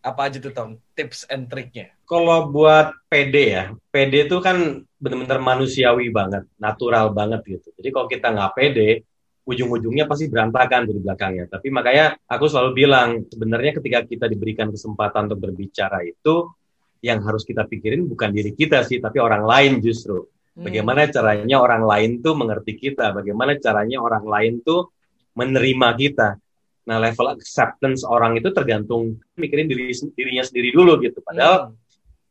apa 0.00 0.20
aja 0.28 0.40
tuh 0.40 0.52
Tom 0.52 0.80
tips 0.96 1.28
and 1.28 1.48
triknya? 1.48 1.92
Kalau 2.08 2.48
buat 2.48 2.96
PD 3.06 3.36
ya, 3.54 3.64
PD 3.92 4.26
itu 4.26 4.36
kan 4.40 4.82
benar-benar 4.98 5.40
manusiawi 5.40 6.08
banget, 6.10 6.48
natural 6.56 7.12
banget 7.12 7.40
gitu. 7.46 7.68
Jadi 7.76 7.88
kalau 7.92 8.06
kita 8.08 8.26
nggak 8.32 8.52
PD, 8.56 8.78
ujung-ujungnya 9.46 10.04
pasti 10.08 10.26
berantakan 10.28 10.88
di 10.88 11.00
belakangnya. 11.00 11.44
Tapi 11.48 11.68
makanya 11.72 12.16
aku 12.26 12.44
selalu 12.48 12.70
bilang 12.74 13.08
sebenarnya 13.28 13.78
ketika 13.78 13.98
kita 14.08 14.26
diberikan 14.26 14.68
kesempatan 14.72 15.30
untuk 15.30 15.40
berbicara 15.48 16.02
itu 16.04 16.48
yang 17.00 17.24
harus 17.24 17.48
kita 17.48 17.64
pikirin 17.64 18.04
bukan 18.08 18.32
diri 18.32 18.52
kita 18.52 18.84
sih, 18.84 19.00
tapi 19.00 19.20
orang 19.20 19.44
lain 19.44 19.80
justru. 19.80 20.28
Hmm. 20.56 20.68
Bagaimana 20.68 21.08
caranya 21.08 21.56
orang 21.62 21.84
lain 21.86 22.10
tuh 22.20 22.34
mengerti 22.36 22.76
kita, 22.76 23.16
bagaimana 23.16 23.56
caranya 23.56 24.02
orang 24.02 24.24
lain 24.26 24.54
tuh 24.60 24.92
menerima 25.36 25.88
kita 25.96 26.28
Nah, 26.88 26.96
level 26.96 27.28
acceptance 27.36 28.02
orang 28.08 28.40
itu 28.40 28.48
tergantung 28.56 29.20
mikirin 29.36 29.68
diri 29.68 29.92
dirinya 29.92 30.44
sendiri 30.44 30.72
dulu 30.72 30.96
gitu. 31.04 31.20
Padahal 31.20 31.70
hmm. 31.70 31.76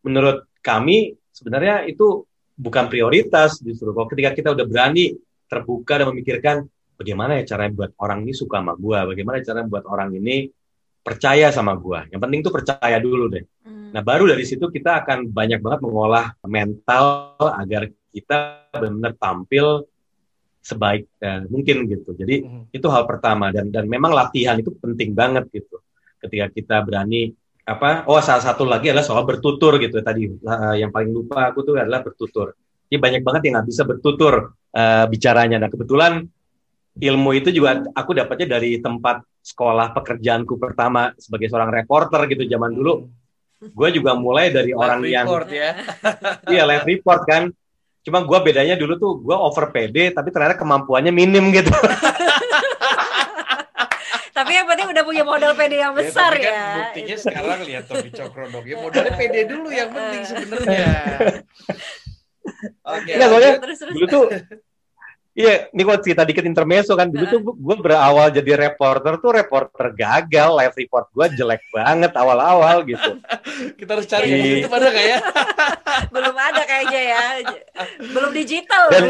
menurut 0.06 0.50
kami 0.60 1.14
sebenarnya 1.30 1.86
itu 1.86 2.26
bukan 2.60 2.92
prioritas 2.92 3.62
justru. 3.62 3.94
Kalau 3.96 4.08
ketika 4.10 4.36
kita 4.36 4.50
udah 4.52 4.66
berani 4.68 5.16
terbuka 5.48 6.02
dan 6.02 6.08
memikirkan 6.12 6.56
bagaimana 7.00 7.40
ya 7.40 7.56
caranya 7.56 7.72
buat 7.74 7.92
orang 8.04 8.28
ini 8.28 8.34
suka 8.36 8.60
sama 8.60 8.74
gua, 8.76 9.08
bagaimana 9.08 9.40
caranya 9.40 9.68
buat 9.72 9.86
orang 9.88 10.10
ini 10.18 10.52
percaya 11.00 11.48
sama 11.56 11.74
gua. 11.80 12.04
Yang 12.12 12.22
penting 12.28 12.40
tuh 12.44 12.54
percaya 12.54 12.98
dulu 13.00 13.32
deh. 13.32 13.46
Hmm. 13.64 13.96
Nah, 13.96 14.02
baru 14.04 14.28
dari 14.30 14.44
situ 14.44 14.68
kita 14.68 15.06
akan 15.06 15.32
banyak 15.32 15.64
banget 15.64 15.80
mengolah 15.82 16.36
mental 16.46 17.34
agar 17.40 17.90
kita 18.10 18.70
benar-benar 18.76 19.14
tampil 19.18 19.89
sebaik 20.70 21.10
uh, 21.26 21.50
mungkin 21.50 21.90
gitu. 21.90 22.14
Jadi 22.14 22.46
mm-hmm. 22.46 22.78
itu 22.78 22.88
hal 22.94 23.10
pertama 23.10 23.50
dan 23.50 23.74
dan 23.74 23.90
memang 23.90 24.14
latihan 24.14 24.54
itu 24.62 24.70
penting 24.78 25.18
banget 25.18 25.50
gitu. 25.50 25.82
Ketika 26.22 26.46
kita 26.54 26.76
berani 26.86 27.34
apa? 27.66 28.06
Oh 28.06 28.22
salah 28.22 28.46
satu 28.46 28.70
lagi 28.70 28.94
adalah 28.94 29.06
soal 29.06 29.26
bertutur 29.26 29.82
gitu 29.82 29.98
tadi 30.06 30.30
uh, 30.30 30.76
yang 30.78 30.94
paling 30.94 31.10
lupa 31.10 31.50
aku 31.50 31.66
tuh 31.66 31.82
adalah 31.82 32.06
bertutur. 32.06 32.54
Jadi 32.90 32.98
banyak 33.02 33.22
banget 33.26 33.42
yang 33.50 33.54
nggak 33.62 33.68
bisa 33.70 33.84
bertutur 33.90 34.54
uh, 34.54 35.06
bicaranya. 35.10 35.58
Nah 35.58 35.70
kebetulan 35.74 36.22
ilmu 37.00 37.30
itu 37.34 37.50
juga 37.50 37.82
aku 37.96 38.12
dapatnya 38.14 38.60
dari 38.60 38.78
tempat 38.78 39.26
sekolah 39.40 39.96
pekerjaanku 39.96 40.60
pertama 40.60 41.16
sebagai 41.18 41.50
seorang 41.50 41.74
reporter 41.74 42.30
gitu 42.30 42.46
zaman 42.46 42.78
dulu. 42.78 43.10
Mm-hmm. 43.10 43.74
Gue 43.74 43.90
juga 43.92 44.14
mulai 44.16 44.54
dari 44.54 44.72
live 44.72 44.80
orang 44.80 45.02
yang 45.10 45.26
ya. 45.50 45.72
iya 46.54 46.64
live 46.64 46.86
report 46.86 47.26
kan 47.26 47.50
Cuma 48.04 48.24
gue 48.24 48.40
bedanya 48.42 48.76
dulu 48.80 48.94
tuh 48.96 49.12
gue 49.20 49.36
over 49.36 49.76
PD 49.76 50.16
tapi 50.16 50.32
ternyata 50.32 50.56
kemampuannya 50.56 51.12
minim 51.12 51.52
gitu. 51.52 51.70
tapi 54.38 54.56
yang 54.56 54.72
penting 54.72 54.88
udah 54.88 55.04
punya 55.04 55.24
modal 55.28 55.52
PD 55.52 55.84
yang 55.84 55.94
ya, 55.94 56.00
besar 56.00 56.32
ya. 56.40 56.40
Kan 56.40 56.56
ya. 56.56 56.76
buktinya 56.80 57.16
sekarang 57.20 57.60
lihat 57.68 57.84
Tommy 57.92 58.10
Cokro 58.12 58.46
dong. 58.48 58.64
Ya 58.64 58.76
modalnya 58.80 59.14
PD 59.20 59.36
dulu 59.48 59.68
yang 59.68 59.92
penting 59.92 60.24
sebenarnya. 60.24 60.88
Oke. 62.88 63.12
Okay, 63.12 63.16
soalnya 63.20 63.60
dulu 63.92 64.06
tuh 64.08 64.24
Iya, 65.40 65.72
ini 65.72 65.82
kok 65.88 66.04
cerita 66.04 66.28
dikit 66.28 66.44
intermezzo 66.44 67.00
kan. 67.00 67.08
Dulu 67.08 67.26
tuh 67.32 67.40
gue 67.40 67.76
berawal 67.80 68.28
jadi 68.28 68.60
reporter 68.60 69.24
tuh 69.24 69.32
reporter 69.32 69.96
gagal, 69.96 70.52
live 70.52 70.76
report 70.76 71.08
gue 71.16 71.26
jelek 71.40 71.64
banget 71.72 72.12
awal-awal 72.12 72.84
gitu. 72.84 73.24
Kita 73.80 73.96
harus 73.96 74.04
cari 74.04 74.36
yang 74.36 74.68
itu 74.68 74.68
pada 74.68 74.92
kayak 74.92 75.08
ya? 75.08 75.20
Belum 76.14 76.36
ada 76.36 76.62
kayaknya 76.68 77.02
ya. 77.08 77.24
Belum 78.04 78.36
digital. 78.36 78.92
Dan, 78.92 79.04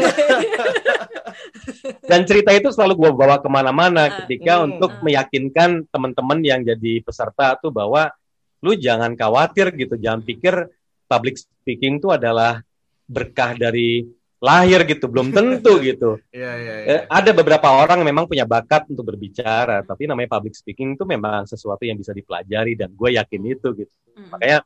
dan 2.14 2.20
cerita 2.22 2.54
itu 2.54 2.70
selalu 2.70 2.94
gue 2.94 3.10
bawa 3.10 3.42
ke 3.42 3.50
mana-mana 3.50 4.22
ketika 4.22 4.62
hmm. 4.62 4.66
untuk 4.70 4.92
meyakinkan 5.02 5.82
teman-teman 5.90 6.38
yang 6.46 6.62
jadi 6.62 7.02
peserta 7.02 7.58
tuh 7.58 7.74
bahwa 7.74 8.06
lu 8.62 8.78
jangan 8.78 9.18
khawatir 9.18 9.74
gitu, 9.74 9.98
jangan 9.98 10.22
pikir 10.22 10.54
public 11.10 11.42
speaking 11.42 11.98
itu 11.98 12.14
adalah 12.14 12.62
berkah 13.10 13.58
dari 13.58 14.19
lahir 14.40 14.88
gitu, 14.88 15.04
belum 15.06 15.30
tentu 15.36 15.78
gitu. 15.84 16.16
yeah, 16.32 16.56
yeah, 16.56 16.78
yeah. 16.82 17.02
Ada 17.12 17.36
beberapa 17.36 17.68
orang 17.68 18.00
memang 18.00 18.24
punya 18.24 18.48
bakat 18.48 18.88
untuk 18.88 19.12
berbicara, 19.12 19.84
tapi 19.84 20.08
namanya 20.08 20.40
public 20.40 20.56
speaking 20.56 20.96
itu 20.96 21.04
memang 21.04 21.44
sesuatu 21.44 21.84
yang 21.84 22.00
bisa 22.00 22.16
dipelajari 22.16 22.74
dan 22.74 22.90
gue 22.96 23.20
yakin 23.20 23.42
itu 23.44 23.68
gitu. 23.84 23.92
Mm. 24.16 24.28
Makanya 24.32 24.58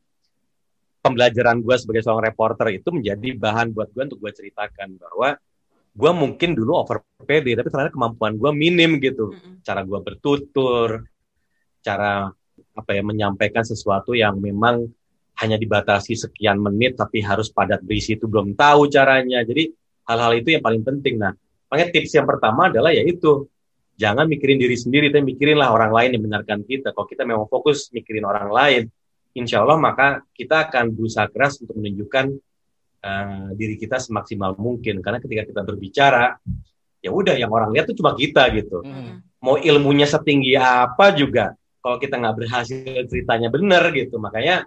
pembelajaran 1.05 1.59
gue 1.61 1.77
sebagai 1.77 2.03
seorang 2.07 2.33
reporter 2.33 2.73
itu 2.73 2.89
menjadi 2.95 3.29
bahan 3.37 3.75
buat 3.75 3.91
gue 3.93 4.03
untuk 4.09 4.23
gue 4.23 4.33
ceritakan 4.33 4.97
bahwa 4.97 5.37
gue 5.95 6.11
mungkin 6.15 6.51
dulu 6.55 6.73
over 6.79 7.03
PD, 7.27 7.59
tapi 7.59 7.69
ternyata 7.69 7.93
kemampuan 7.93 8.39
gue 8.39 8.51
minim 8.55 9.03
gitu. 9.03 9.35
Mm 9.35 9.67
Cara 9.67 9.83
gue 9.83 10.01
bertutur, 10.01 11.03
cara 11.83 12.31
apa 12.75 12.91
ya 12.95 13.03
menyampaikan 13.03 13.67
sesuatu 13.67 14.15
yang 14.15 14.39
memang 14.39 14.87
hanya 15.43 15.59
dibatasi 15.59 16.15
sekian 16.15 16.63
menit 16.63 16.95
tapi 16.95 17.19
harus 17.19 17.51
padat 17.51 17.83
berisi 17.83 18.15
itu 18.15 18.31
belum 18.31 18.55
tahu 18.55 18.87
caranya. 18.87 19.43
Jadi 19.43 19.71
hal-hal 20.07 20.33
itu 20.39 20.55
yang 20.55 20.63
paling 20.63 20.83
penting. 20.87 21.19
Nah, 21.19 21.35
makanya 21.67 21.91
tips 21.91 22.13
yang 22.15 22.29
pertama 22.29 22.71
adalah 22.71 22.95
yaitu 22.95 23.51
jangan 23.99 24.27
mikirin 24.31 24.59
diri 24.59 24.75
sendiri, 24.79 25.11
tapi 25.11 25.35
mikirinlah 25.35 25.71
orang 25.71 25.91
lain 25.91 26.11
yang 26.19 26.23
mendengarkan 26.23 26.63
kita. 26.63 26.95
Kalau 26.95 27.07
kita 27.07 27.23
memang 27.27 27.47
fokus 27.51 27.91
mikirin 27.91 28.27
orang 28.27 28.51
lain, 28.51 28.83
insya 29.35 29.63
Allah 29.63 29.79
maka 29.79 30.23
kita 30.35 30.71
akan 30.71 30.95
berusaha 30.95 31.27
keras 31.31 31.59
untuk 31.63 31.79
menunjukkan 31.79 32.25
uh, 33.03 33.49
diri 33.59 33.75
kita 33.79 33.99
semaksimal 33.99 34.55
mungkin. 34.59 35.03
Karena 35.03 35.19
ketika 35.19 35.43
kita 35.47 35.63
berbicara, 35.67 36.39
ya 37.03 37.11
udah 37.11 37.35
yang 37.39 37.51
orang 37.51 37.75
lihat 37.75 37.91
tuh 37.91 37.99
cuma 37.99 38.15
kita 38.15 38.51
gitu. 38.55 38.83
Hmm. 38.83 39.23
Mau 39.43 39.61
ilmunya 39.61 40.09
setinggi 40.09 40.57
apa 40.57 41.13
juga, 41.13 41.53
kalau 41.85 42.01
kita 42.01 42.17
nggak 42.17 42.37
berhasil 42.39 43.05
ceritanya 43.13 43.53
benar 43.53 43.93
gitu, 43.93 44.17
makanya 44.17 44.65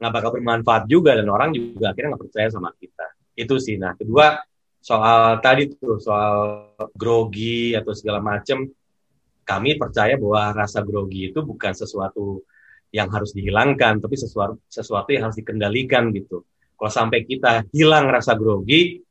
nggak 0.00 0.12
bakal 0.16 0.30
bermanfaat 0.32 0.88
juga 0.88 1.12
dan 1.12 1.28
orang 1.28 1.52
juga 1.52 1.92
akhirnya 1.92 2.16
nggak 2.16 2.24
percaya 2.24 2.48
sama 2.48 2.72
kita. 2.72 3.06
Itu 3.36 3.60
sih. 3.60 3.76
Nah 3.76 3.92
kedua 3.92 4.40
soal 4.80 5.44
tadi 5.44 5.68
tuh 5.76 6.00
soal 6.00 6.36
grogi 6.96 7.76
atau 7.76 7.92
segala 7.92 8.24
macam 8.24 8.64
kami 9.44 9.76
percaya 9.76 10.16
bahwa 10.16 10.56
rasa 10.56 10.80
grogi 10.80 11.28
itu 11.28 11.44
bukan 11.44 11.76
sesuatu 11.76 12.40
yang 12.90 13.12
harus 13.12 13.36
dihilangkan 13.36 14.00
tapi 14.00 14.16
sesuatu 14.16 14.56
sesuatu 14.66 15.12
yang 15.12 15.28
harus 15.28 15.36
dikendalikan 15.36 16.08
gitu. 16.16 16.48
Kalau 16.80 16.88
sampai 16.88 17.28
kita 17.28 17.68
hilang 17.76 18.08
rasa 18.08 18.32
grogi 18.40 19.04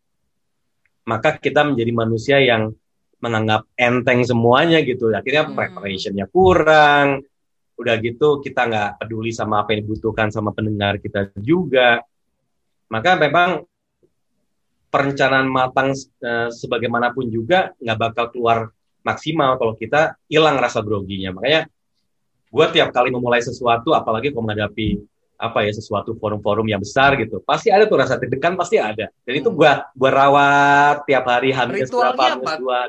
maka 1.05 1.37
kita 1.37 1.65
menjadi 1.69 1.91
manusia 1.93 2.37
yang 2.41 2.73
menganggap 3.21 3.69
enteng 3.77 4.25
semuanya 4.25 4.81
gitu. 4.81 5.13
Akhirnya 5.13 5.45
hmm. 5.45 5.53
preparationnya 5.53 6.25
kurang 6.33 7.21
udah 7.79 7.95
gitu 8.03 8.43
kita 8.43 8.67
nggak 8.67 8.89
peduli 8.99 9.31
sama 9.31 9.63
apa 9.63 9.71
yang 9.71 9.87
dibutuhkan 9.87 10.27
sama 10.27 10.51
pendengar 10.51 10.99
kita 10.99 11.31
juga. 11.39 12.03
Maka 12.91 13.15
memang 13.15 13.63
perencanaan 14.91 15.47
matang 15.47 15.95
e, 15.95 16.31
sebagaimanapun 16.51 17.31
juga 17.31 17.71
nggak 17.79 17.97
bakal 17.97 18.25
keluar 18.35 18.57
maksimal 19.07 19.55
kalau 19.55 19.79
kita 19.79 20.19
hilang 20.27 20.59
rasa 20.59 20.83
groginya. 20.83 21.31
Makanya 21.31 21.71
gue 22.49 22.65
tiap 22.75 22.89
kali 22.91 23.15
memulai 23.15 23.39
sesuatu 23.39 23.95
apalagi 23.95 24.35
kalau 24.35 24.49
menghadapi 24.49 24.99
apa 25.39 25.63
ya 25.63 25.71
sesuatu 25.71 26.19
forum-forum 26.19 26.67
yang 26.67 26.83
besar 26.83 27.15
gitu. 27.15 27.39
Pasti 27.47 27.71
ada 27.71 27.87
tuh 27.87 27.95
rasa 27.95 28.19
deg-degan 28.19 28.59
pasti 28.59 28.75
ada. 28.75 29.07
Dan 29.23 29.33
itu 29.39 29.47
gua 29.55 29.87
gua 29.95 30.11
rawat 30.11 31.07
tiap 31.07 31.23
hari 31.31 31.55
hampir 31.55 31.87
ritualnya 31.87 32.35
apa 32.35 32.53
dua, 32.59 32.79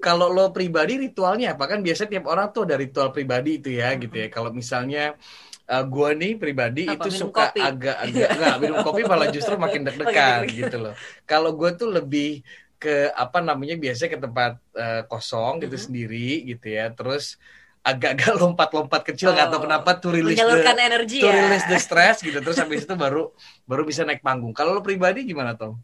kalau 0.00 0.32
lo 0.32 0.48
pribadi 0.48 0.96
ritualnya 0.96 1.52
apa? 1.52 1.68
Kan 1.68 1.84
biasanya 1.84 2.16
tiap 2.16 2.26
orang 2.32 2.48
tuh 2.56 2.64
ada 2.64 2.80
ritual 2.80 3.12
pribadi 3.12 3.60
itu 3.60 3.76
ya 3.76 3.92
hmm. 3.92 4.00
gitu 4.08 4.16
ya. 4.16 4.26
Kalau 4.32 4.48
misalnya 4.48 5.12
uh, 5.68 5.84
gua 5.84 6.16
nih 6.16 6.40
pribadi 6.40 6.88
apa, 6.88 7.04
itu 7.04 7.10
suka 7.12 7.52
agak-agak 7.52 8.28
nggak 8.32 8.56
minum 8.64 8.78
kopi 8.80 9.04
malah 9.04 9.28
justru 9.28 9.60
makin 9.60 9.84
deg-degan 9.92 10.48
gitu 10.48 10.76
loh. 10.80 10.94
Kalau 11.28 11.52
gua 11.52 11.76
tuh 11.76 11.92
lebih 11.92 12.40
ke 12.80 13.12
apa 13.12 13.44
namanya 13.44 13.76
biasanya 13.76 14.16
ke 14.16 14.20
tempat 14.24 14.52
uh, 14.72 15.04
kosong 15.04 15.60
gitu 15.60 15.68
mm 15.68 15.76
-hmm. 15.76 15.84
sendiri 15.84 16.30
gitu 16.48 16.66
ya. 16.72 16.88
Terus 16.96 17.36
agak-agak 17.80 18.36
lompat-lompat 18.42 19.00
kecil 19.12 19.32
nggak 19.32 19.48
oh, 19.48 19.52
tahu 19.56 19.60
kenapa 19.64 19.90
tuh 19.96 20.10
rilis 20.12 20.36
menyalurkan 20.36 20.76
the, 20.76 20.84
energi 20.84 21.18
tuh 21.24 21.32
ya. 21.32 21.36
rilis 21.48 21.64
the 21.64 21.78
stress 21.80 22.16
gitu 22.26 22.38
terus 22.44 22.58
habis 22.60 22.84
itu 22.84 22.94
baru 22.94 23.32
baru 23.64 23.82
bisa 23.88 24.04
naik 24.04 24.20
panggung 24.20 24.52
kalau 24.52 24.76
lo 24.76 24.82
pribadi 24.84 25.24
gimana 25.24 25.56
Tom? 25.56 25.80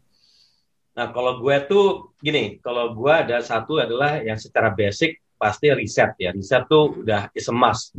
Nah 0.97 1.13
kalau 1.13 1.37
gue 1.41 1.55
tuh 1.69 2.17
gini 2.17 2.57
kalau 2.61 2.93
gue 2.93 3.13
ada 3.13 3.37
satu 3.41 3.77
adalah 3.77 4.17
yang 4.21 4.37
secara 4.37 4.73
basic 4.73 5.21
pasti 5.37 5.69
riset 5.69 6.17
ya 6.17 6.33
riset 6.33 6.65
tuh 6.65 7.05
udah 7.05 7.29
is 7.37 7.45
a 7.49 7.53
must 7.53 7.93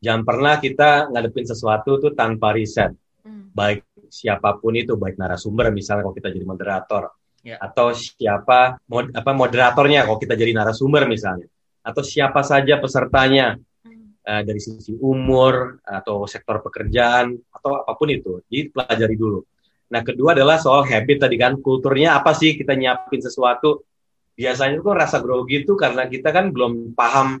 jangan 0.00 0.24
pernah 0.24 0.56
kita 0.56 1.12
ngadepin 1.12 1.44
sesuatu 1.44 2.00
tuh 2.00 2.16
tanpa 2.16 2.56
riset 2.56 2.96
hmm. 3.24 3.52
baik 3.52 3.84
siapa 4.08 4.56
pun 4.56 4.72
itu 4.72 4.96
baik 4.96 5.20
narasumber 5.20 5.68
misalnya 5.68 6.08
kalau 6.08 6.16
kita 6.16 6.28
jadi 6.32 6.46
moderator 6.48 7.12
yeah. 7.44 7.60
atau 7.60 7.92
siapa 7.92 8.80
mod, 8.88 9.12
apa 9.12 9.30
moderatornya 9.36 10.08
kalau 10.08 10.16
kita 10.16 10.32
jadi 10.32 10.56
narasumber 10.56 11.04
misalnya 11.04 11.44
atau 11.84 12.00
siapa 12.00 12.40
saja 12.40 12.80
pesertanya 12.80 13.60
uh, 14.24 14.42
dari 14.42 14.56
sisi 14.56 14.96
umur 14.96 15.84
atau 15.84 16.24
sektor 16.24 16.64
pekerjaan 16.64 17.36
atau 17.52 17.84
apa 17.84 17.92
pun 17.92 18.08
itu. 18.08 18.40
Jadi 18.48 18.72
pelajari 18.72 19.16
dulu. 19.20 19.44
Nah, 19.92 20.00
kedua 20.00 20.32
adalah 20.32 20.56
soal 20.56 20.88
habit 20.88 21.28
tadi 21.28 21.36
kan, 21.36 21.60
kulturnya 21.60 22.16
apa 22.16 22.32
sih 22.32 22.56
kita 22.56 22.72
nyiapin 22.72 23.20
sesuatu. 23.20 23.84
Biasanya 24.34 24.82
itu 24.82 24.90
rasa 24.90 25.22
grogi 25.22 25.62
itu 25.62 25.78
karena 25.78 26.10
kita 26.10 26.34
kan 26.34 26.50
belum 26.50 26.96
paham 26.98 27.38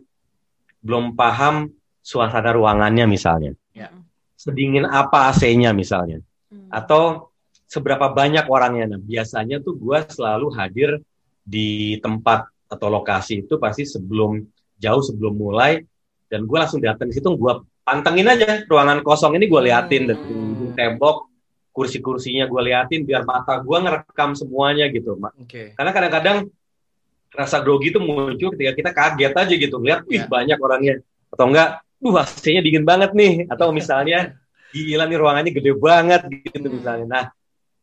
belum 0.84 1.16
paham 1.16 1.72
suasana 2.04 2.52
ruangannya 2.52 3.08
misalnya. 3.08 3.56
Ya. 3.72 3.90
Sedingin 4.36 4.84
apa 4.84 5.32
AC-nya 5.32 5.72
misalnya. 5.72 6.20
Hmm. 6.52 6.68
Atau 6.68 7.34
seberapa 7.64 8.12
banyak 8.12 8.46
orangnya. 8.46 8.94
Nah, 8.94 9.00
biasanya 9.00 9.58
tuh 9.64 9.74
gue 9.74 9.98
selalu 10.06 10.52
hadir 10.54 11.00
di 11.42 11.98
tempat 11.98 12.53
atau 12.74 12.90
lokasi 12.90 13.46
itu 13.46 13.54
pasti 13.62 13.86
sebelum 13.86 14.42
jauh 14.76 15.02
sebelum 15.02 15.34
mulai 15.38 15.80
dan 16.26 16.44
gue 16.44 16.58
langsung 16.58 16.82
datang 16.82 17.08
di 17.08 17.14
situ 17.14 17.30
gue 17.30 17.52
pantengin 17.86 18.26
aja 18.26 18.66
ruangan 18.66 19.00
kosong 19.06 19.38
ini 19.38 19.46
gue 19.46 19.60
liatin 19.70 20.10
dari 20.10 20.18
hmm. 20.18 20.74
tembok 20.74 21.30
kursi-kursinya 21.74 22.46
gue 22.46 22.62
liatin 22.70 23.02
biar 23.06 23.22
mata 23.22 23.58
gue 23.62 23.78
ngerekam 23.78 24.34
semuanya 24.34 24.90
gitu 24.90 25.18
okay. 25.38 25.74
karena 25.74 25.90
kadang-kadang 25.90 26.36
rasa 27.34 27.58
grogi 27.62 27.90
itu 27.90 27.98
muncul 27.98 28.54
ketika 28.54 28.72
kita 28.78 28.90
kaget 28.94 29.32
aja 29.34 29.54
gitu 29.58 29.76
lihat 29.82 30.06
wih 30.06 30.22
yeah. 30.22 30.30
banyak 30.30 30.58
orangnya 30.58 30.94
atau 31.34 31.50
enggak 31.50 31.82
uh 31.82 32.14
AC-nya 32.22 32.62
dingin 32.62 32.86
banget 32.86 33.10
nih 33.10 33.50
atau 33.50 33.74
misalnya 33.74 34.38
gila 34.70 35.04
nih 35.10 35.18
ruangannya 35.18 35.50
gede 35.50 35.72
banget 35.74 36.22
gitu 36.46 36.66
hmm. 36.70 36.76
misalnya 36.78 37.06
nah 37.10 37.24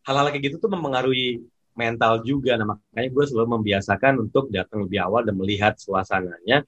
hal-hal 0.07 0.31
kayak 0.31 0.43
gitu 0.49 0.55
tuh 0.57 0.71
mempengaruhi 0.71 1.43
mental 1.81 2.21
juga. 2.21 2.53
Nah, 2.61 2.77
makanya 2.77 3.09
gue 3.09 3.25
selalu 3.25 3.47
membiasakan 3.57 4.13
untuk 4.21 4.53
datang 4.53 4.85
lebih 4.85 5.01
awal 5.01 5.25
dan 5.25 5.33
melihat 5.33 5.73
suasananya, 5.81 6.61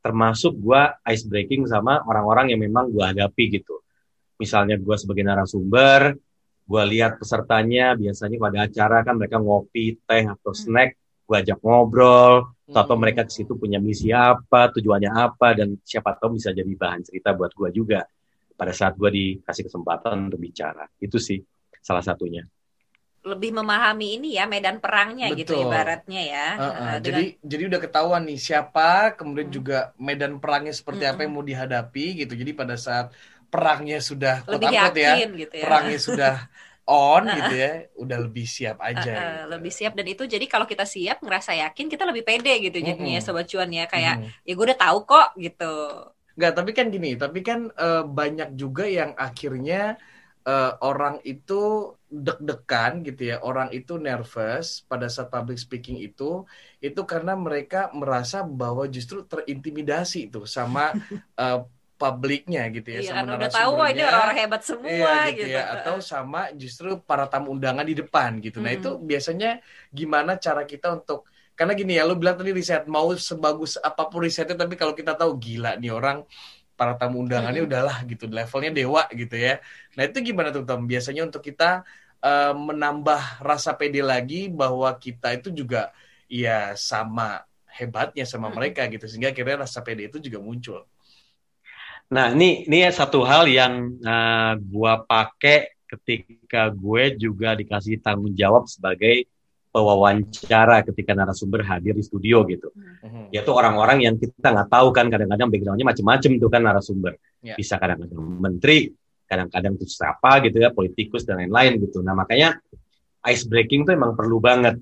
termasuk 0.00 0.56
gue 0.56 0.82
ice 1.12 1.24
breaking 1.28 1.68
sama 1.68 2.00
orang-orang 2.08 2.56
yang 2.56 2.60
memang 2.64 2.88
gue 2.88 3.04
hadapi 3.04 3.60
gitu. 3.60 3.84
Misalnya 4.40 4.80
gue 4.80 4.96
sebagai 4.96 5.22
narasumber, 5.22 6.16
gue 6.64 6.82
lihat 6.96 7.20
pesertanya, 7.20 7.92
biasanya 7.92 8.36
pada 8.40 8.58
acara 8.64 8.98
kan 9.04 9.14
mereka 9.20 9.36
ngopi, 9.36 10.00
teh, 10.00 10.24
atau 10.24 10.52
hmm. 10.56 10.60
snack, 10.64 10.90
gue 11.28 11.36
ajak 11.36 11.60
ngobrol, 11.60 12.48
hmm. 12.64 12.74
atau 12.74 12.94
mereka 12.96 13.28
ke 13.28 13.32
situ 13.32 13.52
punya 13.60 13.76
misi 13.76 14.08
apa, 14.10 14.72
tujuannya 14.72 15.12
apa, 15.12 15.60
dan 15.60 15.76
siapa 15.84 16.16
tahu 16.16 16.40
bisa 16.40 16.56
jadi 16.56 16.72
bahan 16.72 17.04
cerita 17.04 17.36
buat 17.36 17.52
gue 17.52 17.68
juga 17.70 18.00
pada 18.54 18.72
saat 18.72 18.96
gue 18.96 19.10
dikasih 19.12 19.68
kesempatan 19.68 20.32
untuk 20.32 20.40
bicara. 20.40 20.88
Itu 20.96 21.20
sih 21.20 21.38
salah 21.84 22.00
satunya 22.00 22.40
lebih 23.24 23.56
memahami 23.56 24.20
ini 24.20 24.36
ya 24.36 24.44
medan 24.44 24.78
perangnya 24.84 25.32
gitu 25.32 25.56
Betul. 25.56 25.64
gitu 25.64 25.72
ibaratnya 25.72 26.22
ya. 26.22 26.48
Uh, 26.54 26.64
uh, 26.64 26.94
dengan... 27.00 27.02
Jadi 27.02 27.24
jadi 27.40 27.62
udah 27.72 27.80
ketahuan 27.80 28.22
nih 28.28 28.40
siapa, 28.40 29.16
kemudian 29.16 29.48
hmm. 29.48 29.56
juga 29.56 29.78
medan 29.96 30.36
perangnya 30.38 30.76
seperti 30.76 31.08
hmm. 31.08 31.12
apa 31.16 31.20
yang 31.24 31.32
mau 31.32 31.44
dihadapi 31.44 32.06
gitu. 32.20 32.32
Jadi 32.36 32.52
pada 32.52 32.76
saat 32.76 33.16
perangnya 33.48 33.98
sudah 34.04 34.44
lebih 34.44 34.68
ya, 34.68 34.92
yakin, 34.92 35.28
ya, 35.32 35.40
gitu 35.46 35.54
ya, 35.56 35.64
perangnya 35.64 35.98
sudah 35.98 36.34
on 36.84 37.24
gitu 37.24 37.54
ya, 37.56 37.72
udah 37.96 38.18
lebih 38.28 38.44
siap 38.44 38.76
aja. 38.84 39.00
Uh, 39.08 39.16
uh, 39.16 39.24
gitu. 39.24 39.44
Lebih 39.56 39.72
siap 39.72 39.92
dan 39.96 40.06
itu 40.06 40.22
jadi 40.28 40.44
kalau 40.44 40.66
kita 40.68 40.84
siap 40.84 41.24
ngerasa 41.24 41.56
yakin 41.56 41.86
kita 41.88 42.04
lebih 42.04 42.28
pede 42.28 42.60
gitu 42.60 42.76
mm 42.76 42.84
-hmm. 42.84 43.00
jadinya 43.00 43.20
sobat 43.24 43.48
cuan 43.48 43.72
ya 43.72 43.88
kayak 43.88 44.20
mm 44.20 44.24
-hmm. 44.28 44.44
ya 44.44 44.52
gue 44.52 44.64
udah 44.68 44.80
tahu 44.84 44.98
kok 45.08 45.28
gitu. 45.40 45.74
Enggak, 46.34 46.52
tapi 46.58 46.70
kan 46.74 46.86
gini, 46.90 47.10
tapi 47.14 47.40
kan 47.46 47.70
uh, 47.78 48.02
banyak 48.04 48.58
juga 48.58 48.84
yang 48.90 49.14
akhirnya 49.14 49.96
uh, 50.44 50.72
orang 50.84 51.20
itu 51.24 51.92
deg-degan 52.08 53.02
gitu 53.02 53.34
ya, 53.34 53.42
orang 53.42 53.74
itu 53.74 53.98
nervous 53.98 54.86
pada 54.86 55.10
saat 55.10 55.32
public 55.32 55.58
speaking 55.58 55.98
itu, 55.98 56.46
itu 56.78 57.00
karena 57.02 57.34
mereka 57.34 57.90
merasa 57.90 58.46
bahwa 58.46 58.86
justru 58.86 59.26
terintimidasi 59.26 60.30
itu 60.30 60.46
sama 60.46 60.94
uh, 61.34 61.64
publiknya 61.94 62.68
gitu 62.74 62.90
ya, 62.90 63.00
iya, 63.00 63.10
sama 63.22 63.38
udah 63.38 63.50
tahu 63.54 63.70
wah 63.78 63.88
ini 63.88 64.02
orang-orang 64.02 64.38
hebat 64.44 64.62
semua 64.66 64.90
iya, 64.90 65.30
gitu, 65.30 65.46
gitu 65.46 65.56
ya, 65.56 65.62
atau 65.78 65.96
sama 66.02 66.50
justru 66.52 66.98
para 67.00 67.24
tamu 67.30 67.54
undangan 67.54 67.86
di 67.86 67.94
depan 67.94 68.42
gitu. 68.42 68.58
Hmm. 68.60 68.66
Nah 68.66 68.72
itu 68.74 68.90
biasanya 68.98 69.62
gimana 69.94 70.36
cara 70.36 70.66
kita 70.66 70.90
untuk 71.00 71.24
karena 71.54 71.72
gini 71.78 71.94
ya, 71.94 72.02
lu 72.02 72.18
bilang 72.18 72.34
tadi 72.34 72.50
riset 72.50 72.90
mau 72.90 73.14
sebagus 73.14 73.78
apa 73.78 74.10
pun 74.10 74.26
risetnya, 74.26 74.58
tapi 74.58 74.74
kalau 74.74 74.90
kita 74.90 75.14
tahu 75.14 75.38
gila 75.38 75.78
nih 75.78 75.94
orang 75.94 76.26
para 76.74 76.98
tamu 76.98 77.22
undangannya 77.22 77.62
hmm. 77.64 77.70
udahlah 77.70 77.96
gitu 78.06 78.26
levelnya 78.26 78.72
dewa 78.74 79.02
gitu 79.14 79.34
ya. 79.34 79.62
Nah 79.94 80.02
itu 80.06 80.18
gimana 80.20 80.50
tuh 80.50 80.66
Tom? 80.66 80.86
Biasanya 80.86 81.26
untuk 81.26 81.42
kita 81.42 81.86
uh, 82.22 82.54
menambah 82.54 83.42
rasa 83.42 83.74
pede 83.74 84.02
lagi 84.02 84.50
bahwa 84.50 84.90
kita 84.98 85.38
itu 85.38 85.54
juga 85.54 85.94
ya 86.26 86.74
sama 86.74 87.46
hebatnya 87.70 88.26
sama 88.26 88.50
hmm. 88.50 88.54
mereka 88.54 88.82
gitu 88.90 89.06
sehingga 89.06 89.30
akhirnya 89.30 89.66
rasa 89.66 89.82
pede 89.82 90.10
itu 90.10 90.18
juga 90.18 90.38
muncul. 90.42 90.82
Nah 92.10 92.30
ini 92.34 92.68
ini 92.68 92.84
satu 92.92 93.24
hal 93.24 93.48
yang 93.48 93.96
uh, 94.04 94.54
gua 94.60 95.02
pakai 95.02 95.74
ketika 95.94 96.68
gue 96.74 97.14
juga 97.14 97.54
dikasih 97.54 98.02
tanggung 98.02 98.34
jawab 98.34 98.66
sebagai 98.66 99.30
pewawancara 99.74 100.86
ketika 100.86 101.18
narasumber 101.18 101.66
hadir 101.66 101.98
di 101.98 102.04
studio 102.06 102.46
gitu. 102.46 102.70
Mm-hmm. 102.70 103.34
Yaitu 103.34 103.50
orang-orang 103.50 104.06
yang 104.06 104.14
kita 104.14 104.54
nggak 104.54 104.70
tahu 104.70 104.94
kan 104.94 105.10
kadang-kadang 105.10 105.50
backgroundnya 105.50 105.82
macam-macam 105.90 106.30
tuh 106.38 106.50
kan 106.54 106.62
narasumber. 106.62 107.12
Yeah. 107.42 107.58
Bisa 107.58 107.82
kadang-kadang 107.82 108.22
menteri, 108.38 108.94
kadang-kadang 109.26 109.74
tuh 109.74 109.90
siapa 109.90 110.38
gitu 110.46 110.62
ya, 110.62 110.70
politikus 110.70 111.26
dan 111.26 111.42
lain-lain 111.42 111.82
gitu. 111.82 112.06
Nah 112.06 112.14
makanya 112.14 112.54
ice 113.26 113.50
breaking 113.50 113.82
tuh 113.82 113.98
emang 113.98 114.14
perlu 114.14 114.38
banget. 114.38 114.78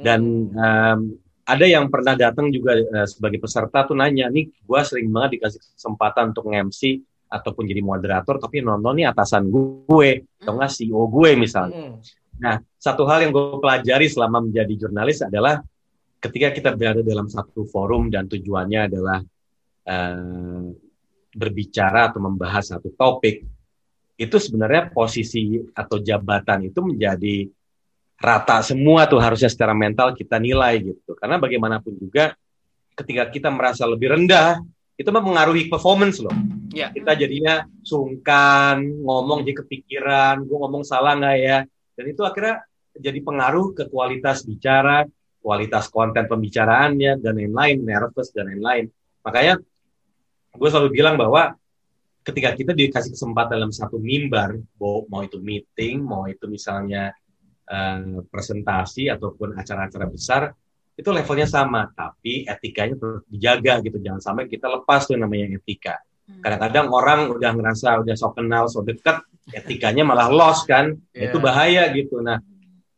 Dan 0.00 0.48
um, 0.56 1.00
ada 1.44 1.66
yang 1.68 1.92
pernah 1.92 2.16
datang 2.16 2.48
juga 2.48 2.80
uh, 2.80 3.04
sebagai 3.04 3.44
peserta 3.44 3.84
tuh 3.84 3.92
nanya, 3.92 4.32
nih 4.32 4.48
gue 4.48 4.80
sering 4.80 5.12
banget 5.12 5.36
dikasih 5.36 5.60
kesempatan 5.76 6.32
untuk 6.32 6.48
nge-MC 6.48 7.04
ataupun 7.28 7.68
jadi 7.68 7.84
moderator, 7.84 8.40
tapi 8.40 8.64
nonton 8.64 9.04
nih 9.04 9.12
atasan 9.12 9.52
gue, 9.52 10.24
atau 10.40 10.56
nggak 10.56 10.72
CEO 10.72 11.04
gue 11.12 11.30
misalnya. 11.36 11.92
Mm 11.92 12.19
Nah, 12.40 12.56
satu 12.80 13.04
hal 13.04 13.28
yang 13.28 13.32
gue 13.36 13.60
pelajari 13.60 14.08
selama 14.08 14.40
menjadi 14.40 14.72
jurnalis 14.86 15.20
adalah 15.20 15.60
ketika 16.20 16.48
kita 16.52 16.70
berada 16.72 17.04
dalam 17.04 17.28
satu 17.28 17.68
forum 17.68 18.08
dan 18.08 18.28
tujuannya 18.28 18.80
adalah 18.88 19.20
uh, 19.88 20.64
berbicara 21.30 22.12
atau 22.12 22.20
membahas 22.20 22.76
satu 22.76 22.92
topik, 22.96 23.44
itu 24.20 24.36
sebenarnya 24.36 24.92
posisi 24.92 25.56
atau 25.72 25.96
jabatan 26.00 26.68
itu 26.68 26.80
menjadi 26.84 27.48
rata 28.20 28.60
semua 28.60 29.08
tuh 29.08 29.16
harusnya 29.16 29.48
secara 29.48 29.72
mental 29.72 30.12
kita 30.12 30.36
nilai 30.36 30.92
gitu. 30.92 31.16
Karena 31.16 31.40
bagaimanapun 31.40 31.96
juga 31.96 32.36
ketika 32.92 33.32
kita 33.32 33.48
merasa 33.48 33.88
lebih 33.88 34.12
rendah, 34.12 34.60
itu 35.00 35.08
mempengaruhi 35.08 35.72
performance 35.72 36.20
loh. 36.20 36.36
Ya. 36.76 36.92
Kita 36.92 37.16
jadinya 37.16 37.64
sungkan, 37.80 38.84
ngomong 39.00 39.40
jadi 39.48 39.64
kepikiran, 39.64 40.44
gue 40.44 40.58
ngomong 40.60 40.84
salah 40.84 41.16
nggak 41.16 41.36
ya? 41.40 41.58
Dan 42.00 42.16
itu 42.16 42.24
akhirnya 42.24 42.64
jadi 42.96 43.20
pengaruh 43.20 43.76
ke 43.76 43.92
kualitas 43.92 44.48
bicara, 44.48 45.04
kualitas 45.44 45.92
konten 45.92 46.24
pembicaraannya, 46.24 47.20
dan 47.20 47.36
lain-lain, 47.36 47.84
nervous, 47.84 48.32
dan 48.32 48.48
lain-lain. 48.48 48.88
Makanya 49.20 49.60
gue 50.56 50.68
selalu 50.72 50.88
bilang 50.96 51.20
bahwa 51.20 51.52
ketika 52.24 52.56
kita 52.56 52.72
dikasih 52.72 53.12
kesempatan 53.12 53.60
dalam 53.60 53.72
satu 53.72 54.00
mimbar, 54.00 54.56
mau 54.80 55.20
itu 55.20 55.36
meeting, 55.44 56.00
mau 56.00 56.24
itu 56.24 56.48
misalnya 56.48 57.12
uh, 57.68 58.24
presentasi 58.32 59.12
ataupun 59.12 59.60
acara-acara 59.60 60.06
besar, 60.08 60.42
itu 60.96 61.08
levelnya 61.12 61.48
sama, 61.48 61.88
tapi 61.92 62.48
etikanya 62.48 62.96
terus 62.96 63.28
dijaga 63.28 63.84
gitu. 63.84 64.00
Jangan 64.00 64.24
sampai 64.24 64.48
kita 64.48 64.72
lepas 64.72 65.04
tuh 65.04 65.20
namanya 65.20 65.52
etika. 65.56 66.00
Hmm. 66.28 66.40
Kadang-kadang 66.44 66.86
orang 66.88 67.20
udah 67.28 67.50
ngerasa 67.56 68.00
udah 68.04 68.16
so 68.16 68.32
kenal, 68.32 68.68
so 68.72 68.80
deket, 68.80 69.20
etikanya 69.54 70.02
malah 70.06 70.28
lost 70.30 70.66
kan 70.66 70.94
yeah. 71.14 71.30
itu 71.30 71.38
bahaya 71.42 71.90
gitu 71.92 72.22
nah 72.22 72.38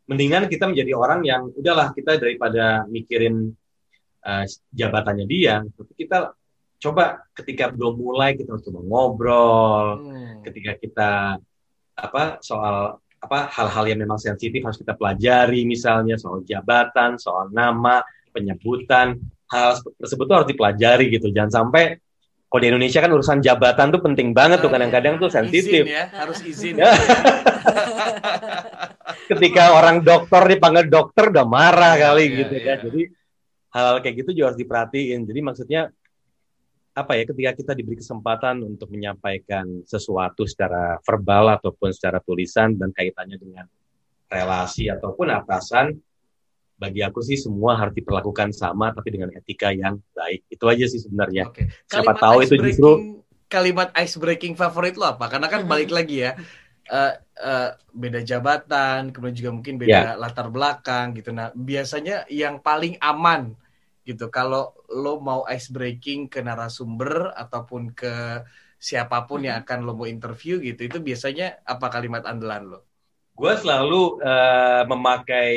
mendingan 0.06 0.50
kita 0.50 0.68
menjadi 0.68 0.92
orang 0.98 1.20
yang 1.24 1.48
udahlah 1.54 1.94
kita 1.94 2.18
daripada 2.18 2.84
mikirin 2.90 3.54
uh, 4.26 4.44
jabatannya 4.74 5.26
dia 5.26 5.64
tapi 5.64 5.92
kita 5.96 6.34
coba 6.82 7.22
ketika 7.38 7.70
belum 7.70 7.94
mulai 7.94 8.34
kita 8.34 8.58
coba 8.58 8.80
ngobrol 8.82 9.86
hmm. 10.02 10.42
ketika 10.42 10.72
kita 10.82 11.10
apa 11.94 12.42
soal 12.42 12.98
apa 13.22 13.46
hal-hal 13.54 13.84
yang 13.86 14.02
memang 14.02 14.18
sensitif 14.18 14.58
harus 14.66 14.82
kita 14.82 14.98
pelajari 14.98 15.62
misalnya 15.62 16.18
soal 16.18 16.42
jabatan 16.42 17.14
soal 17.22 17.54
nama 17.54 18.02
penyebutan 18.34 19.14
hal 19.46 19.78
tersebut 20.00 20.26
harus 20.26 20.48
dipelajari 20.50 21.06
gitu 21.06 21.30
jangan 21.30 21.62
sampai 21.62 22.02
kalau 22.52 22.60
di 22.60 22.68
Indonesia 22.68 23.00
kan 23.00 23.08
urusan 23.16 23.40
jabatan 23.40 23.88
tuh 23.88 24.04
penting 24.04 24.36
banget 24.36 24.60
tuh 24.60 24.68
kadang-kadang 24.68 25.16
tuh 25.16 25.32
sensitif. 25.32 25.88
ya, 25.88 26.12
harus 26.12 26.36
izin. 26.44 26.84
Ya. 26.84 26.92
Ketika 29.32 29.72
orang 29.72 30.04
dokter 30.04 30.52
dipanggil 30.52 30.92
dokter 30.92 31.32
udah 31.32 31.48
marah 31.48 31.96
iya, 31.96 32.04
kali 32.04 32.24
ya, 32.28 32.36
gitu 32.44 32.54
ya. 32.60 32.64
kan. 32.68 32.78
Jadi 32.84 33.02
hal-hal 33.72 33.96
kayak 34.04 34.14
gitu 34.20 34.30
juga 34.36 34.46
harus 34.52 34.60
diperhatiin. 34.60 35.20
Jadi 35.24 35.40
maksudnya 35.40 35.88
apa 36.92 37.12
ya 37.16 37.24
ketika 37.24 37.50
kita 37.56 37.72
diberi 37.72 37.96
kesempatan 37.96 38.60
untuk 38.68 38.92
menyampaikan 38.92 39.64
sesuatu 39.88 40.44
secara 40.44 41.00
verbal 41.00 41.56
ataupun 41.56 41.88
secara 41.88 42.20
tulisan 42.20 42.76
dan 42.76 42.92
kaitannya 42.92 43.40
dengan 43.40 43.64
relasi 44.28 44.92
ataupun 44.92 45.40
atasan 45.40 45.96
bagi 46.82 47.06
aku 47.06 47.22
sih 47.22 47.38
semua 47.38 47.78
harus 47.78 47.94
diperlakukan 47.94 48.50
sama 48.50 48.90
tapi 48.90 49.14
dengan 49.14 49.30
etika 49.30 49.70
yang 49.70 50.02
baik. 50.10 50.42
Itu 50.50 50.66
aja 50.66 50.82
sih 50.90 50.98
sebenarnya. 50.98 51.54
Okay. 51.54 51.70
Siapa 51.86 52.18
tahu 52.18 52.42
itu 52.42 52.58
justru 52.58 52.90
kalimat 53.46 53.94
ice 53.94 54.18
breaking 54.18 54.58
favorit 54.58 54.98
lo 54.98 55.14
apa? 55.14 55.30
Karena 55.30 55.46
kan 55.46 55.62
balik 55.70 55.94
lagi 55.94 56.26
ya. 56.26 56.34
Uh, 56.90 57.14
uh, 57.38 57.70
beda 57.94 58.26
jabatan, 58.26 59.14
kemudian 59.14 59.38
juga 59.38 59.50
mungkin 59.54 59.78
beda 59.78 59.94
yeah. 59.94 60.18
latar 60.18 60.50
belakang 60.50 61.14
gitu. 61.14 61.30
Nah, 61.30 61.54
biasanya 61.54 62.26
yang 62.26 62.58
paling 62.58 62.98
aman 62.98 63.54
gitu 64.02 64.26
kalau 64.34 64.74
lo 64.90 65.22
mau 65.22 65.46
ice 65.46 65.70
breaking 65.70 66.26
ke 66.26 66.42
narasumber 66.42 67.30
ataupun 67.38 67.94
ke 67.94 68.42
siapa 68.82 69.30
pun 69.30 69.46
yang 69.46 69.62
akan 69.62 69.86
lo 69.86 69.94
mau 69.94 70.10
interview 70.10 70.58
gitu, 70.58 70.90
itu 70.90 70.98
biasanya 70.98 71.62
apa 71.62 71.86
kalimat 71.86 72.26
andalan 72.26 72.76
lo? 72.76 72.91
Gue 73.42 73.54
selalu 73.58 74.22
uh, 74.22 74.86
memakai 74.86 75.50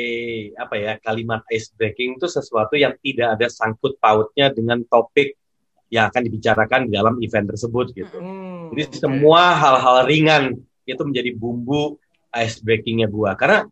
apa 0.58 0.74
ya 0.74 0.92
kalimat 0.98 1.46
ice 1.54 1.70
breaking 1.70 2.18
itu 2.18 2.26
sesuatu 2.26 2.74
yang 2.74 2.98
tidak 2.98 3.38
ada 3.38 3.46
sangkut 3.46 3.94
pautnya 4.02 4.50
dengan 4.50 4.82
topik 4.90 5.38
yang 5.86 6.10
akan 6.10 6.26
dibicarakan 6.26 6.90
di 6.90 6.98
dalam 6.98 7.14
event 7.22 7.46
tersebut 7.46 7.94
gitu. 7.94 8.18
Hmm, 8.18 8.74
Jadi 8.74 8.90
okay. 8.90 8.98
semua 8.98 9.54
hal-hal 9.54 10.02
ringan 10.02 10.58
itu 10.82 10.98
menjadi 11.06 11.30
bumbu 11.38 11.94
ice 12.34 12.58
breakingnya 12.58 13.06
gue 13.06 13.30
karena 13.38 13.70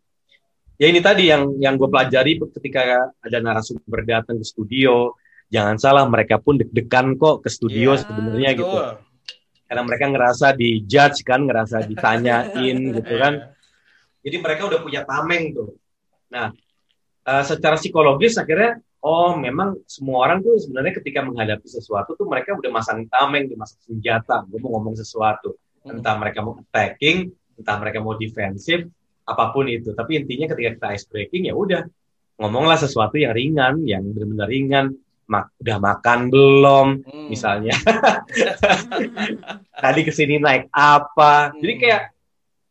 ya 0.79 0.87
ini 0.87 1.03
tadi 1.03 1.27
yang 1.27 1.51
yang 1.59 1.75
gue 1.75 1.91
pelajari 1.91 2.39
ketika 2.39 3.11
ada 3.19 3.37
narasumber 3.43 3.99
datang 4.07 4.39
ke 4.39 4.47
studio 4.47 5.11
jangan 5.51 5.75
salah 5.75 6.07
mereka 6.07 6.39
pun 6.39 6.55
deg-degan 6.55 7.19
kok 7.19 7.43
ke 7.43 7.51
studio 7.51 7.99
yeah, 7.99 7.99
sebenarnya 7.99 8.49
gitu 8.55 8.79
karena 9.65 9.81
mereka 9.81 10.05
ngerasa 10.07 10.55
dijudge 10.55 11.19
kan 11.27 11.43
ngerasa 11.43 11.83
ditanyain 11.83 12.77
gitu 12.95 13.15
kan. 13.19 13.54
Jadi 14.25 14.41
mereka 14.41 14.65
udah 14.65 14.81
punya 14.81 15.05
tameng 15.05 15.53
tuh. 15.53 15.77
Nah, 16.33 16.49
uh, 17.29 17.43
secara 17.45 17.77
psikologis 17.77 18.41
akhirnya 18.41 18.81
oh 19.05 19.37
memang 19.37 19.77
semua 19.85 20.25
orang 20.25 20.41
tuh 20.41 20.57
sebenarnya 20.57 20.97
ketika 20.97 21.21
menghadapi 21.21 21.69
sesuatu 21.69 22.17
tuh 22.17 22.25
mereka 22.25 22.57
udah 22.57 22.71
masang 22.73 23.05
tameng, 23.05 23.45
di 23.45 23.53
masang 23.53 23.77
senjata. 23.85 24.41
Gue 24.49 24.57
mau 24.57 24.73
ngomong 24.81 24.97
sesuatu. 24.97 25.53
Hmm. 25.85 26.01
Entah 26.01 26.17
mereka 26.17 26.41
mau 26.41 26.57
attacking, 26.57 27.29
entah 27.61 27.77
mereka 27.77 28.01
mau 28.01 28.17
defensif, 28.17 28.89
apa 29.29 29.53
pun 29.53 29.69
itu. 29.69 29.93
Tapi 29.93 30.25
intinya 30.25 30.49
ketika 30.49 30.69
kita 30.73 30.87
ice 30.97 31.05
breaking 31.05 31.45
ya 31.45 31.53
udah 31.53 31.85
ngomonglah 32.41 32.81
sesuatu 32.81 33.21
yang 33.21 33.37
ringan, 33.37 33.85
yang 33.85 34.01
benar-benar 34.09 34.49
ringan. 34.49 34.87
Mak 35.25 35.57
udah 35.57 35.81
makan 35.81 36.29
belum 36.29 36.87
hmm. 37.01 37.33
misalnya 37.33 37.73
tadi 39.83 40.05
ke 40.05 40.13
sini 40.13 40.37
naik 40.37 40.69
apa 40.69 41.49
hmm. 41.49 41.65
jadi 41.65 41.73
kayak 41.81 42.01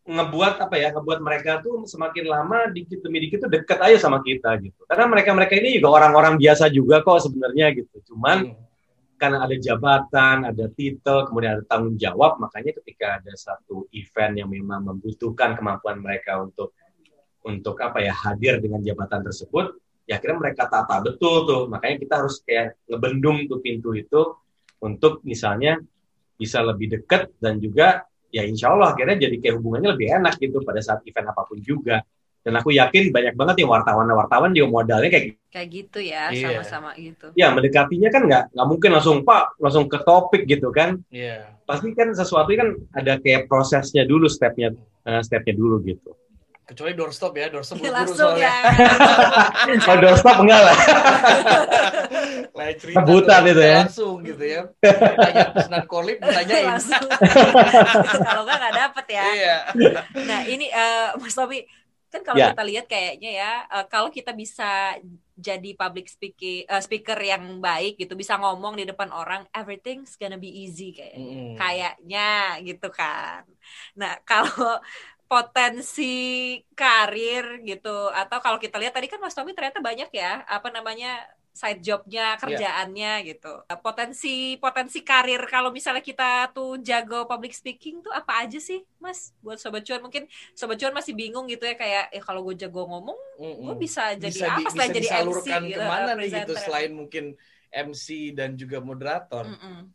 ngebuat 0.04 0.60
apa 0.60 0.76
ya 0.76 0.92
ngebuat 0.92 1.20
mereka 1.24 1.64
tuh 1.64 1.88
semakin 1.88 2.28
lama 2.28 2.68
dikit 2.68 3.00
demi 3.00 3.24
dikit 3.24 3.48
tuh 3.48 3.50
deket 3.50 3.80
aja 3.80 3.96
sama 3.96 4.20
kita 4.20 4.52
gitu. 4.60 4.84
Karena 4.84 5.08
mereka 5.08 5.32
mereka 5.32 5.56
ini 5.56 5.80
juga 5.80 5.96
orang-orang 5.96 6.36
biasa 6.36 6.68
juga 6.68 7.00
kok 7.00 7.24
sebenarnya 7.24 7.72
gitu. 7.72 8.12
Cuman 8.12 8.52
hmm. 8.52 9.16
karena 9.16 9.48
ada 9.48 9.56
jabatan 9.56 10.36
ada 10.44 10.64
titel 10.76 11.24
kemudian 11.24 11.56
ada 11.56 11.64
tanggung 11.64 11.96
jawab 11.96 12.36
makanya 12.36 12.76
ketika 12.84 13.16
ada 13.16 13.32
satu 13.32 13.88
event 13.96 14.44
yang 14.44 14.52
memang 14.52 14.84
membutuhkan 14.84 15.56
kemampuan 15.56 15.96
mereka 16.04 16.36
untuk 16.36 16.76
untuk 17.40 17.80
apa 17.80 18.04
ya 18.04 18.12
hadir 18.12 18.60
dengan 18.60 18.84
jabatan 18.84 19.24
tersebut 19.24 19.80
ya 20.04 20.20
akhirnya 20.20 20.36
mereka 20.36 20.68
tata 20.68 21.00
betul 21.00 21.48
tuh. 21.48 21.62
Makanya 21.72 21.96
kita 21.96 22.14
harus 22.20 22.44
kayak 22.44 22.76
ngebendung 22.92 23.48
tuh 23.48 23.64
pintu 23.64 23.96
itu 23.96 24.36
untuk 24.84 25.24
misalnya 25.24 25.80
bisa 26.36 26.60
lebih 26.60 26.92
dekat 26.92 27.32
dan 27.40 27.56
juga 27.56 28.04
ya 28.34 28.42
insya 28.42 28.74
Allah 28.74 28.90
akhirnya 28.98 29.30
jadi 29.30 29.36
kayak 29.38 29.54
hubungannya 29.62 29.94
lebih 29.94 30.10
enak 30.10 30.42
gitu 30.42 30.58
pada 30.66 30.82
saat 30.82 31.06
event 31.06 31.30
apa 31.30 31.46
pun 31.46 31.62
juga. 31.62 32.02
Dan 32.44 32.60
aku 32.60 32.76
yakin 32.76 33.08
banyak 33.08 33.40
banget 33.40 33.64
yang 33.64 33.72
wartawan-wartawan 33.72 34.52
juga 34.52 34.68
modalnya 34.68 35.08
kayak 35.08 35.40
kayak 35.48 35.68
gitu 35.70 35.98
ya 36.04 36.28
Iya. 36.28 36.60
sama-sama 36.60 36.90
gitu. 36.98 37.32
Ya 37.32 37.48
mendekatinya 37.54 38.12
kan 38.12 38.22
nggak 38.28 38.42
nggak 38.52 38.66
mungkin 38.68 38.90
langsung 38.92 39.24
pak 39.24 39.56
langsung 39.62 39.88
ke 39.88 39.96
topik 40.02 40.42
gitu 40.50 40.68
kan. 40.74 40.98
Iya. 41.08 41.54
pasti 41.64 41.96
kan 41.96 42.12
sesuatu 42.12 42.52
kan 42.52 42.76
ada 42.92 43.16
kayak 43.16 43.48
prosesnya 43.48 44.04
dulu 44.04 44.28
stepnya 44.28 44.76
eh, 45.08 45.22
stepnya 45.24 45.56
dulu 45.56 45.80
gitu 45.88 46.12
Kecuali 46.64 46.92
doorstop 46.96 47.32
ya, 47.36 47.52
doorstop 47.52 47.76
buru-buru 47.76 47.92
langsung 48.00 48.32
soalnya. 48.32 48.52
ya 49.68 49.76
kalau 49.84 49.98
doorstop 50.04 50.36
enggak 50.40 50.60
lah 50.64 50.76
Lain 52.54 52.76
cerita 52.80 52.98
Rebutan 53.02 53.40
tuh, 53.42 53.50
itu 53.52 53.62
ya. 53.62 53.78
Langsung 53.84 54.14
gitu 54.22 54.44
ya. 54.44 54.62
Tanya 54.80 55.44
pesanan 55.52 55.84
tanyain. 56.18 56.66
langsung 56.72 57.04
kalau 58.26 58.42
nggak 58.46 58.58
nggak 58.58 58.74
dapet 58.74 59.06
ya 59.10 59.24
Iya. 59.34 59.56
Nah 60.24 60.40
ini 60.46 60.66
eh, 60.70 61.08
Mas 61.18 61.34
Tommy 61.34 61.60
kan 62.08 62.22
kalau 62.22 62.38
Ya. 62.38 62.54
kita 62.54 62.62
lihat 62.62 62.86
kayaknya 62.86 63.30
ya 63.34 63.52
eh, 63.66 63.84
kalau 63.90 64.08
kita 64.08 64.30
bisa 64.32 64.94
jadi 65.34 65.70
public 65.74 66.06
speaking 66.06 66.62
eh, 66.64 66.78
speaker 66.78 67.18
yang 67.18 67.58
baik 67.58 67.98
gitu 67.98 68.14
bisa 68.14 68.38
ngomong 68.38 68.78
di 68.78 68.86
depan 68.86 69.10
orang 69.10 69.42
everything's 69.50 70.14
gonna 70.14 70.38
be 70.38 70.46
easy 70.48 70.94
kayak 70.94 71.18
Mm-mm. 71.18 71.58
kayaknya 71.58 72.28
gitu 72.62 72.88
kan. 72.88 73.42
Nah 73.98 74.14
kalau 74.30 74.78
potensi 75.30 76.04
karir 76.76 77.64
gitu 77.64 78.12
atau 78.12 78.38
kalau 78.44 78.58
kita 78.60 78.76
lihat 78.78 78.94
tadi 78.94 79.08
kan 79.10 79.18
Mas 79.18 79.34
Tommy 79.34 79.56
ternyata 79.56 79.80
banyak 79.80 80.10
ya 80.12 80.44
apa 80.46 80.68
namanya 80.70 81.24
side 81.54 81.80
jobnya 81.86 82.34
kerjaannya 82.34 83.30
gitu 83.30 83.62
potensi 83.78 84.58
potensi 84.58 85.06
karir 85.06 85.38
kalau 85.46 85.70
misalnya 85.70 86.02
kita 86.02 86.50
tuh 86.50 86.82
jago 86.82 87.30
public 87.30 87.54
speaking 87.54 88.02
tuh 88.02 88.10
apa 88.10 88.42
aja 88.42 88.58
sih 88.58 88.82
Mas 88.98 89.30
buat 89.38 89.62
sobat 89.62 89.86
cuan 89.86 90.02
mungkin 90.02 90.26
sobat 90.58 90.76
cuan 90.82 90.90
masih 90.90 91.14
bingung 91.14 91.46
gitu 91.46 91.62
ya 91.62 91.78
kayak 91.78 92.10
eh 92.10 92.22
kalau 92.22 92.42
gue 92.42 92.58
jago 92.58 92.90
ngomong 92.90 93.18
Mm-mm. 93.38 93.66
gue 93.70 93.76
bisa 93.78 94.02
jadi 94.18 94.30
bisa 94.30 94.46
di- 94.50 94.66
apa 94.66 94.70
selain 94.74 94.90
bisa 94.90 94.98
jadi 94.98 95.08
MC 95.26 95.46
gitu 95.46 95.78
ke 95.78 95.86
mana 95.86 96.10
nih 96.18 96.28
gitu 96.42 96.52
selain 96.58 96.92
mungkin 96.94 97.24
MC 97.74 98.06
dan 98.34 98.54
juga 98.54 98.78
moderator. 98.78 99.44
Mm-mm. 99.50 99.90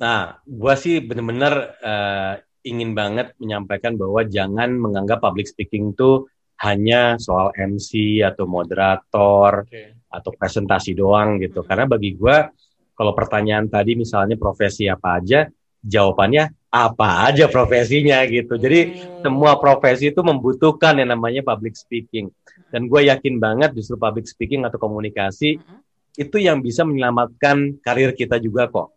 Nah, 0.00 0.40
gua 0.48 0.74
sih 0.80 0.94
bener-bener 1.04 1.54
eh, 1.84 2.32
ingin 2.64 2.92
banget 2.92 3.32
menyampaikan 3.40 3.96
bahwa 3.96 4.24
jangan 4.26 4.70
menganggap 4.76 5.20
public 5.24 5.48
speaking 5.48 5.96
itu 5.96 6.28
hanya 6.60 7.16
soal 7.16 7.56
MC 7.56 8.20
atau 8.20 8.44
moderator 8.44 9.64
Oke. 9.64 9.96
atau 10.12 10.30
presentasi 10.36 10.92
doang 10.92 11.40
gitu. 11.40 11.64
Mhm. 11.64 11.66
Karena 11.66 11.84
bagi 11.88 12.10
gua 12.14 12.52
kalau 12.92 13.16
pertanyaan 13.16 13.64
tadi 13.64 13.96
misalnya 13.96 14.36
profesi 14.36 14.84
apa 14.84 15.16
aja, 15.16 15.48
jawabannya 15.80 16.68
apa 16.68 17.32
aja 17.32 17.48
profesinya 17.48 18.20
gitu. 18.28 18.60
Jadi 18.60 18.92
Hmm. 18.92 19.24
semua 19.24 19.56
profesi 19.56 20.12
itu 20.12 20.20
membutuhkan 20.20 21.00
yang 21.00 21.16
namanya 21.16 21.40
public 21.40 21.74
speaking. 21.74 22.28
Dan 22.70 22.86
gue 22.86 23.10
yakin 23.10 23.42
banget 23.42 23.74
justru 23.74 23.98
public 23.98 24.30
speaking 24.30 24.62
atau 24.62 24.78
komunikasi 24.78 25.58
Mm-mm. 25.58 25.82
itu 26.14 26.36
yang 26.38 26.62
bisa 26.62 26.86
menyelamatkan 26.86 27.82
karir 27.82 28.14
kita 28.14 28.38
juga 28.38 28.70
kok. 28.70 28.94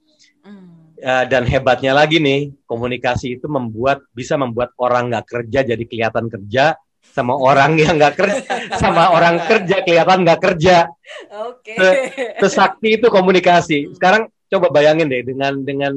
Eh, 1.04 1.26
dan 1.28 1.44
hebatnya 1.44 1.92
lagi 1.92 2.24
nih, 2.24 2.56
komunikasi 2.64 3.36
itu 3.36 3.52
membuat 3.52 4.08
bisa 4.16 4.40
membuat 4.40 4.72
orang 4.80 5.12
nggak 5.12 5.28
kerja 5.28 5.60
jadi 5.76 5.84
kelihatan 5.84 6.32
kerja, 6.32 6.80
sama 7.04 7.36
orang 7.36 7.76
yang 7.76 8.00
nggak 8.00 8.16
kerja, 8.16 8.40
sama 8.82 9.12
orang 9.12 9.44
kerja 9.44 9.84
kelihatan 9.84 10.24
nggak 10.24 10.40
kerja. 10.40 10.88
Oke. 11.44 11.76
Sesakti 12.40 12.96
itu 12.96 13.12
komunikasi. 13.12 13.92
Sekarang 13.92 14.32
coba 14.48 14.72
bayangin 14.72 15.12
deh 15.12 15.28
dengan 15.28 15.60
dengan 15.60 15.92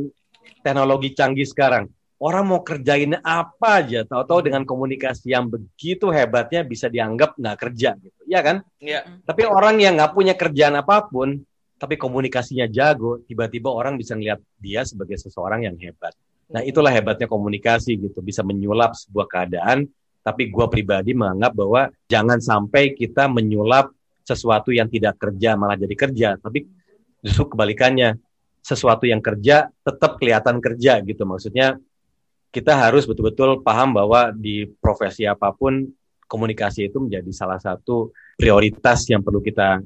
teknologi 0.66 1.14
canggih 1.14 1.46
sekarang. 1.46 1.86
Orang 2.18 2.50
mau 2.50 2.66
kerjain 2.66 3.14
apa 3.22 3.86
aja, 3.86 4.02
tahu-tahu 4.02 4.50
dengan 4.50 4.66
komunikasi 4.66 5.30
yang 5.30 5.46
begitu 5.46 6.10
hebatnya 6.10 6.66
bisa 6.66 6.90
dianggap 6.90 7.38
nggak 7.38 7.56
kerja 7.62 7.94
gitu, 7.94 8.20
ya 8.26 8.42
kan? 8.42 8.66
Iya. 8.82 9.22
Tapi 9.22 9.46
orang 9.46 9.78
yang 9.78 10.02
nggak 10.02 10.18
punya 10.18 10.34
kerjaan 10.34 10.82
apa 10.82 11.06
pun, 11.06 11.46
tapi 11.76 12.00
komunikasinya 12.00 12.64
jago, 12.72 13.20
tiba-tiba 13.28 13.68
orang 13.68 14.00
bisa 14.00 14.16
ngeliat 14.16 14.40
dia 14.56 14.80
sebagai 14.88 15.20
seseorang 15.20 15.68
yang 15.68 15.76
hebat. 15.76 16.16
Nah 16.48 16.64
itulah 16.64 16.88
hebatnya 16.88 17.28
komunikasi 17.28 18.00
gitu, 18.00 18.24
bisa 18.24 18.40
menyulap 18.40 18.96
sebuah 18.96 19.26
keadaan. 19.28 19.84
Tapi 20.24 20.50
gua 20.50 20.66
pribadi 20.66 21.14
menganggap 21.14 21.52
bahwa 21.54 21.82
jangan 22.10 22.42
sampai 22.42 22.96
kita 22.96 23.30
menyulap 23.30 23.94
sesuatu 24.26 24.74
yang 24.74 24.90
tidak 24.90 25.20
kerja 25.20 25.54
malah 25.54 25.78
jadi 25.78 25.94
kerja. 25.94 26.28
Tapi 26.40 26.66
justru 27.22 27.46
kebalikannya, 27.54 28.18
sesuatu 28.64 29.06
yang 29.06 29.22
kerja 29.22 29.70
tetap 29.86 30.18
kelihatan 30.18 30.58
kerja 30.58 30.98
gitu. 31.04 31.22
Maksudnya 31.22 31.78
kita 32.50 32.72
harus 32.72 33.04
betul-betul 33.04 33.60
paham 33.60 33.94
bahwa 33.94 34.32
di 34.32 34.66
profesi 34.80 35.28
apa 35.28 35.52
pun 35.52 35.86
komunikasi 36.26 36.90
itu 36.90 36.98
menjadi 36.98 37.30
salah 37.30 37.60
satu 37.60 38.10
prioritas 38.34 39.06
yang 39.06 39.22
perlu 39.22 39.38
kita 39.38 39.78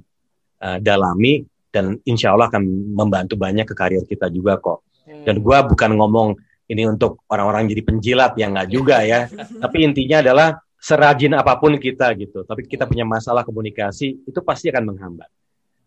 uh, 0.63 0.79
dalami 0.81 1.45
dan 1.71 1.99
insya 2.07 2.35
Allah 2.35 2.51
akan 2.51 2.63
membantu 2.95 3.39
banyak 3.39 3.67
ke 3.67 3.75
karir 3.75 4.03
kita 4.07 4.27
juga 4.31 4.59
kok. 4.59 4.83
Hmm. 5.07 5.25
Dan 5.27 5.43
gua 5.43 5.63
bukan 5.67 5.95
ngomong 5.95 6.29
ini 6.71 6.87
untuk 6.87 7.27
orang-orang 7.31 7.67
jadi 7.67 7.83
penjilat 7.83 8.33
ya 8.39 8.47
nggak 8.51 8.69
juga 8.71 9.03
ya. 9.03 9.27
Tapi 9.63 9.77
intinya 9.87 10.23
adalah 10.23 10.59
serajin 10.79 11.35
apa 11.35 11.59
pun 11.59 11.75
kita 11.79 12.15
gitu. 12.19 12.43
Tapi 12.43 12.67
kita 12.67 12.87
punya 12.87 13.07
masalah 13.07 13.43
komunikasi 13.43 14.27
itu 14.27 14.41
pasti 14.43 14.71
akan 14.71 14.95
menghambat. 14.95 15.31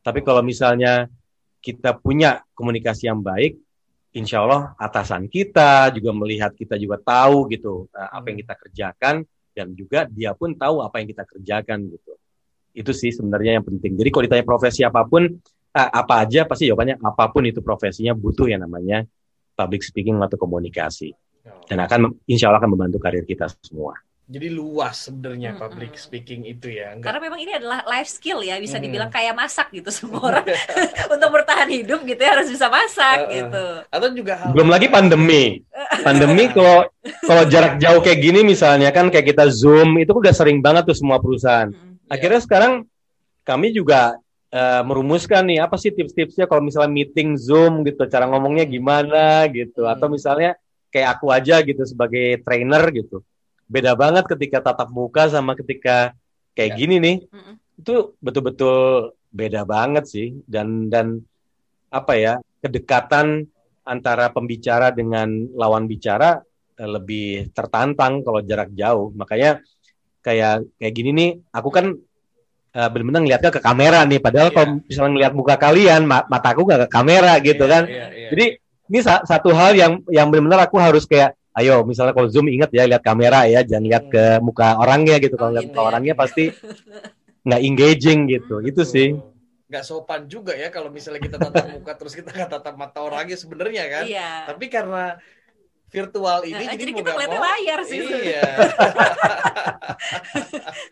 Tapi 0.04 0.20
kalau 0.20 0.44
misalnya 0.44 1.08
kita 1.64 1.96
punya 1.96 2.44
komunikasi 2.52 3.08
yang 3.08 3.24
baik, 3.24 3.56
insya 4.14 4.44
Allah 4.44 4.78
atasan 4.78 5.26
kita 5.32 5.90
juga 5.96 6.12
melihat 6.14 6.52
kita 6.54 6.78
juga 6.78 7.02
tahu 7.02 7.50
gitu 7.50 7.90
uh, 7.90 8.10
apa 8.14 8.30
yang 8.30 8.38
kita 8.44 8.54
kerjakan 8.60 9.16
dan 9.56 9.74
juga 9.74 10.06
dia 10.12 10.36
pun 10.38 10.54
tahu 10.54 10.84
apa 10.86 11.02
yang 11.02 11.08
kita 11.10 11.24
kerjakan 11.26 11.90
gitu. 11.90 12.14
Itu 12.74 12.92
sih 12.94 13.14
sebenarnya 13.14 13.62
yang 13.62 13.66
penting. 13.66 13.98
Jadi 13.98 14.10
kalau 14.10 14.24
ditanya 14.26 14.46
profesi 14.46 14.82
apa 14.82 15.06
pun, 15.06 15.30
apa 15.74 16.22
aja 16.22 16.46
pasti 16.46 16.70
jawabannya 16.70 17.02
apa 17.02 17.34
pun 17.34 17.44
itu 17.44 17.60
profesinya 17.60 18.14
butuh 18.14 18.46
yang 18.46 18.62
namanya 18.62 19.10
public 19.54 19.82
speaking 19.82 20.22
atau 20.22 20.38
komunikasi 20.38 21.18
dan 21.66 21.82
akan 21.82 22.14
insya 22.24 22.48
Allah 22.48 22.62
akan 22.62 22.78
membantu 22.78 23.02
karir 23.02 23.26
kita 23.26 23.50
semua. 23.60 23.98
Jadi 24.24 24.48
luas 24.48 25.04
sebenarnya 25.04 25.52
Mm-mm. 25.52 25.62
public 25.68 25.94
speaking 26.00 26.48
itu 26.48 26.72
ya. 26.72 26.96
Enggak 26.96 27.12
Karena 27.12 27.20
memang 27.28 27.40
ini 27.44 27.52
adalah 27.60 27.84
life 27.84 28.08
skill 28.08 28.40
ya, 28.40 28.56
bisa 28.56 28.80
Hmm. 28.80 28.88
dibilang 28.88 29.12
kayak 29.12 29.36
masak 29.36 29.68
gitu 29.76 29.92
semua 29.92 30.24
orang 30.32 30.48
untuk 31.14 31.30
bertahan 31.30 31.68
hidup 31.68 32.08
gitu 32.08 32.22
ya 32.24 32.40
harus 32.40 32.48
bisa 32.48 32.72
masak 32.72 33.28
Uh-uh. 33.28 33.36
gitu. 33.36 33.66
atau 33.92 34.08
juga 34.16 34.34
hal 34.40 34.56
Belum 34.56 34.72
lagi 34.72 34.88
pandemi. 34.88 35.60
Pandemi 36.08 36.48
kalau 36.56 36.88
kalau 37.20 37.44
jarak 37.52 37.84
jauh 37.84 38.00
kayak 38.00 38.20
gini 38.24 38.48
misalnya 38.48 38.96
kan 38.96 39.12
kayak 39.12 39.36
kita 39.36 39.52
zoom 39.52 40.00
itu 40.00 40.16
udah 40.16 40.32
sering 40.32 40.64
banget 40.64 40.88
tuh 40.88 40.96
semua 40.96 41.20
perusahaan. 41.20 41.68
Mm-mm. 41.68 42.08
Akhirnya 42.08 42.40
sekarang 42.40 42.88
kami 43.44 43.76
juga 43.76 44.16
eh, 44.54 44.82
merumuskan 44.86 45.50
nih 45.50 45.66
apa 45.66 45.76
sih 45.76 45.90
tips-tipsnya 45.90 46.46
kalau 46.46 46.62
misalnya 46.62 46.94
meeting 46.94 47.34
zoom 47.36 47.82
gitu, 47.82 48.06
cara 48.06 48.30
ngomongnya 48.30 48.70
gimana 48.70 49.50
gitu, 49.50 49.90
atau 49.90 50.06
Hmm. 50.06 50.14
misalnya 50.14 50.52
kayak 50.94 51.18
aku 51.18 51.34
aja 51.34 51.58
gitu 51.66 51.82
sebagai 51.84 52.38
trainer 52.46 52.86
gitu. 52.94 53.26
Beda 53.66 53.98
banget 53.98 54.30
ketika 54.30 54.62
tatap 54.62 54.94
muka 54.94 55.26
sama 55.26 55.58
ketika 55.58 56.14
kayak 56.54 56.72
Ya. 56.72 56.78
gini 56.78 56.96
nih. 57.02 57.18
Mm-mm. 57.28 57.56
itu 57.74 58.14
betul-betul 58.22 58.78
beda 59.34 59.66
banget 59.66 60.06
sih 60.06 60.38
dan 60.46 60.94
dan 60.94 61.26
apa 61.90 62.14
ya 62.14 62.34
kedekatan 62.62 63.50
antara 63.82 64.30
pembicara 64.30 64.94
dengan 64.94 65.26
lawan 65.58 65.90
bicara 65.90 66.38
eh, 66.78 66.86
lebih 66.86 67.50
tertantang 67.50 68.22
kalau 68.22 68.46
jarak 68.46 68.70
jauh 68.78 69.10
makanya 69.18 69.58
kayak 70.22 70.70
kayak 70.78 70.94
gini 70.94 71.10
nih 71.12 71.32
aku 71.50 71.70
kan 71.74 71.98
eh, 72.74 72.88
benar-benar 72.90 73.22
ngeliatnya 73.22 73.52
ke 73.54 73.62
kamera 73.62 74.00
nih 74.04 74.20
padahal 74.20 74.50
Iya. 74.50 74.56
kalau 74.56 74.68
misalnya 74.82 75.12
ngeliat 75.14 75.34
muka 75.34 75.56
kalian 75.56 76.02
ma- 76.04 76.26
mataku 76.26 76.66
nggak 76.66 76.82
ke 76.86 76.90
kamera 76.90 77.34
gitu 77.40 77.64
Iya, 77.64 77.72
kan 77.72 77.84
iya, 77.86 78.06
iya. 78.12 78.30
jadi 78.34 78.46
ini 78.84 79.00
sa- 79.00 79.24
satu 79.24 79.54
hal 79.54 79.72
yang 79.74 80.02
yang 80.10 80.28
benar-benar 80.28 80.66
aku 80.66 80.78
harus 80.78 81.06
kayak 81.06 81.34
ayo 81.54 81.86
misalnya 81.86 82.12
kalau 82.12 82.26
zoom 82.26 82.50
ingat 82.50 82.74
ya 82.74 82.84
lihat 82.84 83.00
kamera 83.00 83.46
ya 83.46 83.62
jangan 83.62 83.86
lihat 83.86 84.04
ke 84.10 84.24
muka 84.42 84.74
orangnya 84.76 85.22
gitu 85.22 85.38
Oh, 85.38 85.40
kalau 85.40 85.52
lihat 85.54 85.66
gitu 85.66 85.72
muka 85.72 85.82
ya. 85.82 85.88
orangnya 85.88 86.14
pasti 86.14 86.44
nggak 87.46 87.62
engaging 87.62 88.20
gitu 88.26 88.56
itu 88.64 88.82
sih 88.82 89.10
nggak 89.64 89.84
sopan 89.84 90.26
juga 90.26 90.54
ya 90.54 90.70
kalau 90.70 90.90
misalnya 90.90 91.18
kita 91.20 91.38
tatap 91.38 91.66
muka 91.70 91.94
terus 91.94 92.14
kita 92.14 92.30
nggak 92.30 92.50
tatap 92.52 92.74
mata 92.74 93.00
orangnya 93.02 93.34
sebenarnya 93.34 93.84
kan. 93.90 94.04
Iya. 94.06 94.30
Tapi 94.46 94.66
karena 94.70 95.18
virtual 95.94 96.42
ini 96.42 96.58
Nah, 96.58 96.74
jadi, 96.74 96.82
jadi 96.82 96.92
kita 96.98 97.10
ngeliatnya 97.14 97.42
layar 97.46 97.80
sih. 97.86 98.00
Iya. 98.02 98.42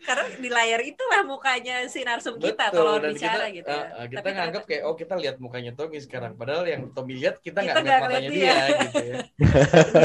Karena 0.06 0.24
di 0.38 0.46
layar 0.46 0.80
itulah 0.86 1.26
mukanya 1.26 1.82
si 1.90 2.06
narsum 2.06 2.38
kita 2.38 2.70
Betul, 2.70 3.02
dan 3.02 3.10
bicara 3.10 3.50
kita, 3.50 3.58
gitu. 3.58 3.68
uh, 3.68 3.74
ya. 3.74 3.82
uh, 3.98 4.06
kita 4.06 4.18
Tapi 4.22 4.30
nganggap 4.38 4.62
kayak 4.62 4.82
oh 4.86 4.94
kita 4.94 5.14
lihat 5.18 5.36
mukanya 5.42 5.74
Tommy 5.74 5.98
sekarang 5.98 6.38
padahal 6.38 6.62
yang 6.70 6.86
Tommy 6.94 7.18
lihat 7.18 7.42
kita 7.42 7.58
Kita 7.60 7.74
nggak 7.74 7.82
lihat 7.82 8.00
matanya 8.06 8.30
dia 8.30 8.38
dia. 8.38 8.54
gitu 8.86 9.02
ya. 9.02 9.14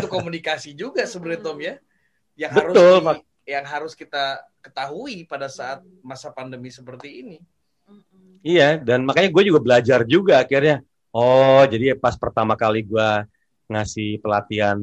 Itu 0.02 0.08
komunikasi 0.10 0.70
juga 0.74 1.06
sebenarnya 1.06 1.42
Tom 1.46 1.58
ya. 1.62 1.78
Yang 2.34 2.52
harus 2.58 2.74
Betul, 2.74 2.98
di- 2.98 3.06
Pak. 3.06 3.18
yang 3.48 3.64
harus 3.66 3.94
kita 3.94 4.26
ketahui 4.60 5.16
pada 5.24 5.48
saat 5.48 5.80
masa 6.02 6.34
pandemi 6.34 6.68
seperti 6.68 7.22
ini. 7.22 7.38
Iya, 8.42 8.82
dan 8.82 9.06
makanya 9.08 9.30
gue 9.32 9.44
juga 9.46 9.60
belajar 9.64 10.04
juga 10.04 10.44
akhirnya. 10.44 10.84
Oh, 11.10 11.64
jadi 11.66 11.98
pas 11.98 12.14
pertama 12.20 12.54
kali 12.54 12.84
gue 12.84 13.10
ngasih 13.68 14.20
pelatihan 14.20 14.80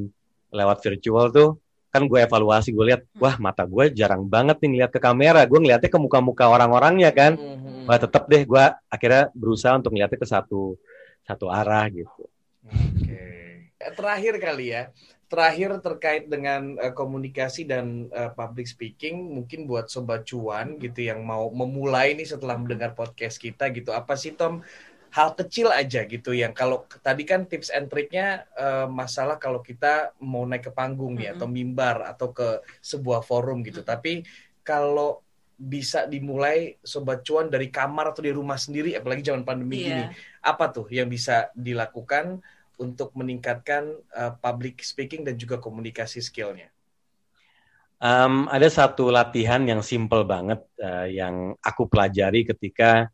lewat 0.48 0.78
virtual 0.80 1.28
tuh 1.28 1.50
kan 1.88 2.04
gue 2.04 2.20
evaluasi 2.20 2.70
gue 2.70 2.86
lihat 2.90 3.02
Hmm. 3.06 3.22
wah 3.22 3.36
mata 3.38 3.62
gue 3.64 3.94
jarang 3.94 4.26
banget 4.26 4.58
nih 4.60 4.68
ngeliat 4.70 4.90
ke 4.90 4.98
kamera 4.98 5.46
gue 5.46 5.58
ngeliatnya 5.58 5.90
ke 5.90 5.98
muka-muka 5.98 6.46
orang-orangnya 6.46 7.10
kan 7.10 7.38
Mhm. 7.38 7.86
wah 7.86 7.98
tetep 7.98 8.26
deh 8.26 8.42
gue 8.42 8.64
akhirnya 8.88 9.30
berusaha 9.30 9.74
untuk 9.74 9.94
ngeliatnya 9.94 10.18
ke 10.18 10.26
satu 10.26 10.74
satu 11.22 11.46
arah 11.48 11.86
gitu 11.88 12.26
Oke. 12.64 13.20
Eh, 13.76 13.92
Terakhir 13.92 14.40
kali 14.40 14.72
ya. 14.72 14.88
Terakhir 15.28 15.76
terkait 15.82 16.24
dengan 16.24 16.80
eh, 16.80 16.88
komunikasi 16.90 17.68
dan 17.68 18.08
eh, 18.08 18.32
public 18.32 18.64
speaking, 18.64 19.36
mungkin 19.36 19.68
buat 19.68 19.92
sobat 19.92 20.24
cuan 20.24 20.80
gitu 20.80 21.04
yang 21.04 21.20
mau 21.20 21.52
memulai 21.52 22.16
nih 22.16 22.24
setelah 22.24 22.56
mendengar 22.56 22.96
podcast 22.96 23.36
kita 23.36 23.68
gitu. 23.68 23.92
Apa 23.92 24.16
sih 24.16 24.32
Tom 24.32 24.64
hal 25.14 25.38
kecil 25.38 25.70
aja 25.70 26.02
gitu 26.10 26.34
yang 26.34 26.50
kalau 26.50 26.82
tadi 26.98 27.22
kan 27.22 27.46
tips 27.46 27.70
and 27.70 27.86
triknya 27.86 28.50
eh, 28.58 28.86
masalah 28.90 29.38
kalau 29.38 29.62
kita 29.62 30.10
mau 30.18 30.42
naik 30.42 30.66
ke 30.66 30.72
panggung 30.74 31.14
ya 31.22 31.30
Mm-mm. 31.30 31.38
atau 31.38 31.46
mimbar 31.46 31.96
atau 32.02 32.28
ke 32.34 32.48
sebuah 32.82 33.22
forum 33.22 33.62
gitu. 33.62 33.86
Tapi 33.86 34.26
kalau 34.66 35.22
bisa 35.54 36.10
dimulai 36.10 36.74
sobat 36.82 37.22
cuan 37.22 37.46
dari 37.46 37.70
kamar 37.70 38.10
atau 38.10 38.26
di 38.26 38.34
rumah 38.34 38.58
sendiri 38.58 38.98
apalagi 38.98 39.22
zaman 39.22 39.46
pandemi 39.46 39.86
gini 39.86 40.10
Iya. 40.10 40.18
apa 40.42 40.64
tuh 40.74 40.90
yang 40.90 41.06
bisa 41.06 41.46
dilakukan 41.54 42.42
untuk 42.74 43.14
meningkatkan 43.14 43.86
uh, 44.18 44.34
public 44.42 44.82
speaking 44.82 45.22
dan 45.22 45.38
juga 45.38 45.62
komunikasi 45.62 46.18
skillnya? 46.18 46.74
Em, 48.02 48.50
ada 48.50 48.66
satu 48.66 49.14
latihan 49.14 49.62
yang 49.62 49.78
simple 49.78 50.26
banget 50.26 50.58
eh, 50.82 51.22
yang 51.22 51.54
aku 51.62 51.86
pelajari 51.86 52.42
ketika 52.42 53.08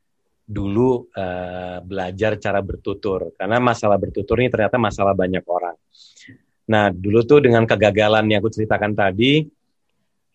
dulu 0.51 1.07
eh, 1.15 1.79
belajar 1.79 2.35
cara 2.43 2.59
bertutur 2.59 3.31
karena 3.39 3.63
masalah 3.63 3.95
bertutur 4.03 4.43
ini 4.43 4.51
ternyata 4.51 4.83
masalah 4.83 5.15
banyak 5.15 5.47
orang. 5.47 5.79
Nah 6.75 6.91
dulu 6.91 7.23
tuh 7.23 7.39
dengan 7.39 7.63
kegagalan 7.63 8.27
yang 8.27 8.43
aku 8.43 8.51
ceritakan 8.51 8.99
tadi, 8.99 9.47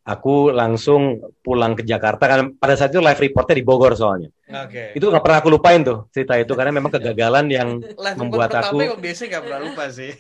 aku 0.08 0.56
langsung 0.56 1.20
pulang 1.44 1.76
ke 1.76 1.84
Jakarta 1.84 2.32
kan 2.32 2.40
pada 2.56 2.80
saat 2.80 2.96
itu 2.96 3.04
live 3.04 3.20
reportnya 3.20 3.60
di 3.60 3.66
Bogor 3.68 3.92
soalnya. 4.00 4.32
Oke. 4.64 4.96
Itu 4.96 5.12
nggak 5.12 5.20
pernah 5.20 5.38
aku 5.44 5.50
lupain 5.52 5.84
tuh 5.84 6.08
cerita 6.16 6.40
itu 6.40 6.56
karena 6.56 6.72
memang 6.72 6.96
kegagalan 6.96 7.46
yang 7.52 7.84
Live 7.84 8.16
membuat 8.16 8.56
aku- 8.56 8.96
biasanya 8.96 9.28
nggak 9.36 9.44
pernah 9.44 9.62
lupa 9.68 9.84
sih. 9.92 10.12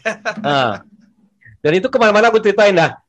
Nah, 0.43 0.83
dan 1.63 1.71
itu 1.71 1.87
ke 1.87 1.95
mana-mana 1.95 2.27
aku 2.27 2.43
ceritain. 2.43 2.75
Nah, 2.75 2.99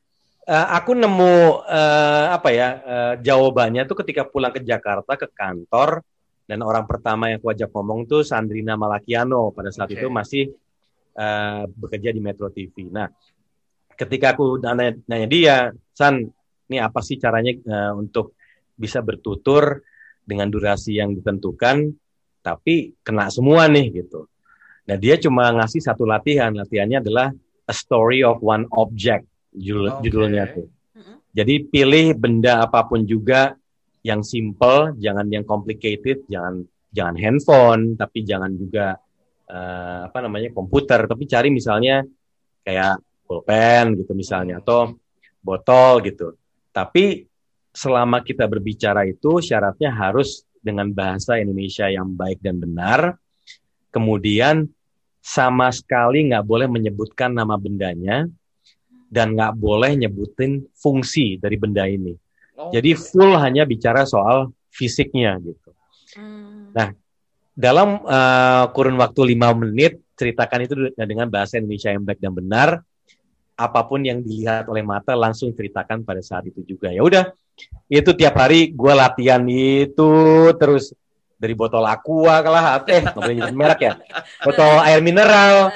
eh, 0.47 0.67
aku 0.71 0.95
nemu 0.95 1.67
eh, 1.67 2.27
apa 2.31 2.49
ya 2.55 2.69
eh, 2.79 3.15
jawabannya 3.27 3.83
tuh 3.91 4.07
ketika 4.07 4.23
pulang 4.23 4.55
ke 4.55 4.63
Jakarta 4.63 5.19
ke 5.19 5.27
kantor 5.35 6.07
dan 6.47 6.63
orang 6.63 6.87
pertama 6.87 7.29
yang 7.29 7.43
aku 7.43 7.51
ajak 7.51 7.71
ngomong 7.75 8.07
tuh 8.07 8.23
Sandrina 8.23 8.79
Malakiano 8.79 9.51
pada 9.51 9.75
saat 9.75 9.91
Oke. 9.91 9.99
itu 9.99 10.07
masih 10.07 10.45
eh, 11.19 11.63
bekerja 11.67 12.15
di 12.15 12.23
Metro 12.23 12.47
TV. 12.55 12.87
Nah, 12.87 13.11
ketika 13.99 14.39
aku 14.39 14.63
nanya, 14.63 14.95
nanya 15.11 15.27
dia, 15.27 15.57
San, 15.91 16.23
ini 16.71 16.79
apa 16.79 17.03
sih 17.03 17.19
caranya 17.19 17.51
eh, 17.51 17.93
untuk 17.99 18.39
bisa 18.79 19.03
bertutur 19.03 19.83
dengan 20.23 20.47
durasi 20.47 20.99
yang 20.99 21.15
ditentukan, 21.19 21.91
tapi 22.47 22.95
kena 23.03 23.27
semua 23.27 23.67
nih 23.67 24.07
gitu. 24.07 24.31
Nah 24.87 24.95
dia 24.95 25.19
cuma 25.19 25.51
ngasih 25.51 25.83
satu 25.83 26.07
latihan, 26.07 26.55
latihannya 26.55 27.03
adalah 27.03 27.35
a 27.67 27.75
story 27.75 28.23
of 28.23 28.39
one 28.39 28.71
object 28.71 29.27
judul- 29.51 29.99
Oke. 29.99 30.03
judulnya 30.07 30.47
tuh. 30.55 30.71
Jadi 31.37 31.69
pilih 31.69 32.17
benda 32.17 32.65
apa 32.65 32.87
pun 32.87 33.03
juga 33.03 33.59
yang 34.07 34.23
simple, 34.23 34.95
jangan 35.03 35.27
yang 35.27 35.43
complicated, 35.43 36.23
jangan 36.31 36.63
jangan 36.95 37.17
handphone, 37.19 37.83
tapi 37.99 38.23
jangan 38.23 38.55
juga 38.55 38.95
eh, 39.51 40.01
apa 40.07 40.19
namanya 40.23 40.55
komputer, 40.55 41.11
tapi 41.11 41.27
cari 41.27 41.51
misalnya 41.51 42.07
kayak 42.63 43.03
pulpen 43.27 43.99
gitu 43.99 44.15
misalnya 44.15 44.63
atau 44.63 44.95
botol 45.43 46.07
gitu. 46.07 46.39
Tapi 46.71 47.27
selama 47.75 48.23
kita 48.23 48.47
berbicara 48.47 49.03
itu 49.05 49.43
syaratnya 49.43 49.91
harus 49.91 50.47
dengan 50.63 50.91
bahasa 50.95 51.39
Indonesia 51.43 51.91
yang 51.91 52.15
baik 52.15 52.39
dan 52.39 52.63
benar. 52.63 53.19
Kemudian 53.91 54.67
sama 55.23 55.75
sekali 55.75 56.31
nggak 56.31 56.47
boleh 56.47 56.71
menyebutkan 56.71 57.35
nama 57.35 57.59
bendanya 57.59 58.31
dan 59.11 59.35
nggak 59.35 59.55
boleh 59.59 59.95
nyebutin 59.95 60.67
fungsi 60.75 61.39
dari 61.39 61.57
benda 61.59 61.87
ini. 61.87 62.26
Oh, 62.57 62.73
Jadi 62.73 62.97
full 62.97 63.37
hanya 63.37 63.69
bicara 63.69 64.09
soal 64.09 64.51
fisiknya 64.73 65.37
gitu. 65.41 65.71
Hmm. 66.17 66.73
Nah, 66.73 66.91
Dalam 67.57 68.05
eh, 68.05 68.65
kurun 68.77 69.01
waktu 69.01 69.33
lima 69.33 69.49
menit 69.57 69.97
ceritakan 70.13 70.69
itu 70.69 70.75
dengan 70.93 71.25
bahasa 71.33 71.57
Indonesia 71.57 71.89
yang 71.89 72.05
baik 72.05 72.21
dan 72.21 72.37
benar. 72.37 72.69
Apa 73.57 73.89
pun 73.89 74.05
yang 74.05 74.21
dilihat 74.21 74.69
oleh 74.69 74.85
mata 74.85 75.17
langsung 75.17 75.49
ceritakan 75.57 76.05
pada 76.05 76.21
saat 76.21 76.45
itu 76.45 76.61
juga. 76.69 76.93
Ya 76.93 77.01
udah, 77.01 77.33
itu 77.89 78.13
tiap 78.13 78.37
hari 78.37 78.69
gue 78.77 78.93
latihan 78.93 79.41
itu 79.49 80.13
terus 80.61 80.93
dari 81.37 81.53
botol 81.53 81.85
aqua 81.85 82.41
kalah 82.41 82.85
eh 82.89 83.01
nggak 83.05 83.17
boleh 83.17 83.37
nyebut 83.37 83.57
merek 83.57 83.81
ya 83.85 83.93
botol 84.41 84.81
air 84.89 85.01
mineral 85.05 85.69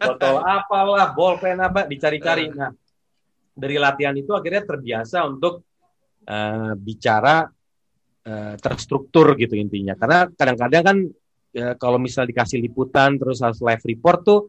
botol 0.00 0.40
apalah 0.40 1.12
bolpen 1.12 1.60
apa 1.60 1.84
dicari-cari 1.84 2.48
nah 2.48 2.72
dari 3.52 3.76
latihan 3.76 4.16
itu 4.16 4.32
akhirnya 4.32 4.64
terbiasa 4.64 5.28
untuk 5.28 5.64
uh, 6.26 6.72
bicara 6.78 7.48
uh, 8.26 8.54
terstruktur 8.58 9.34
gitu 9.38 9.54
intinya 9.58 9.94
karena 9.98 10.28
kadang-kadang 10.32 10.82
kan 10.82 10.96
ya, 11.54 11.74
kalau 11.78 11.98
misal 11.98 12.26
dikasih 12.26 12.58
liputan 12.62 13.18
terus 13.18 13.42
harus 13.42 13.60
live 13.62 13.84
report 13.84 14.20
tuh 14.24 14.40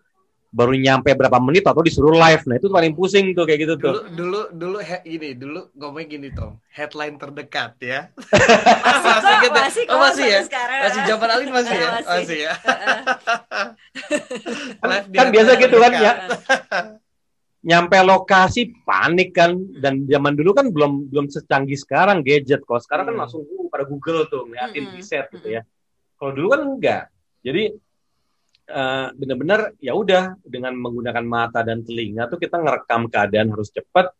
baru 0.54 0.78
nyampe 0.78 1.10
berapa 1.18 1.42
menit 1.42 1.66
atau 1.66 1.82
disuruh 1.82 2.14
live 2.14 2.46
nah 2.46 2.62
itu 2.62 2.70
paling 2.70 2.94
pusing 2.94 3.34
tuh 3.34 3.50
kayak 3.50 3.66
gitu 3.66 3.74
Dulu 3.74 3.90
tuh 3.90 4.02
dulu 4.14 4.42
dulu 4.54 4.78
he, 4.86 4.98
ini 5.10 5.34
dulu 5.34 5.74
ngomongnya 5.74 6.08
gini 6.14 6.30
Tom, 6.30 6.62
headline 6.70 7.18
terdekat 7.18 7.74
ya. 7.82 8.14
Masih 9.02 9.18
kok, 9.18 9.34
inget 9.34 9.50
ya? 9.50 9.62
masih 9.66 9.84
Oh, 9.84 9.90
kok 9.90 10.00
masih 10.06 10.26
ya? 10.30 10.40
sekarang. 10.46 10.82
Masih 10.86 11.02
zaman 11.10 11.30
Alin 11.34 11.50
masih 11.50 11.74
ya? 11.74 11.90
Masih. 11.90 12.06
Masih 12.14 12.38
ya. 12.38 12.54
Di 15.10 15.18
kan 15.18 15.28
biasa 15.34 15.52
gitu 15.58 15.76
kan 15.82 15.92
ya 15.98 16.14
nyampe 17.64 17.96
lokasi 18.04 18.76
panik 18.84 19.32
kan. 19.34 19.56
Dan 19.80 20.04
zaman 20.06 20.36
dulu 20.36 20.52
kan 20.52 20.68
belum 20.70 21.08
belum 21.10 21.32
secanggih 21.32 21.80
sekarang 21.80 22.20
gadget. 22.22 22.62
Kalau 22.68 22.82
sekarang 22.84 23.10
kan 23.10 23.16
Hmm. 23.16 23.22
langsung 23.24 23.42
uh, 23.48 23.68
pada 23.72 23.88
Google 23.88 24.28
tuh 24.28 24.46
ngeliatin 24.46 24.92
Mm-mm. 24.92 24.96
riset 25.00 25.32
gitu 25.32 25.48
ya. 25.48 25.62
Kalau 26.20 26.32
dulu 26.36 26.48
kan 26.52 26.62
enggak. 26.68 27.04
Jadi 27.44 27.64
eh, 28.64 29.08
benar-benar 29.12 29.76
ya 29.84 29.92
udah 29.92 30.40
dengan 30.44 30.72
menggunakan 30.80 31.26
mata 31.28 31.60
dan 31.68 31.84
telinga 31.84 32.32
tuh 32.32 32.40
kita 32.40 32.56
ngerekam 32.60 33.12
keadaan 33.12 33.52
harus 33.52 33.72
cepat. 33.72 34.12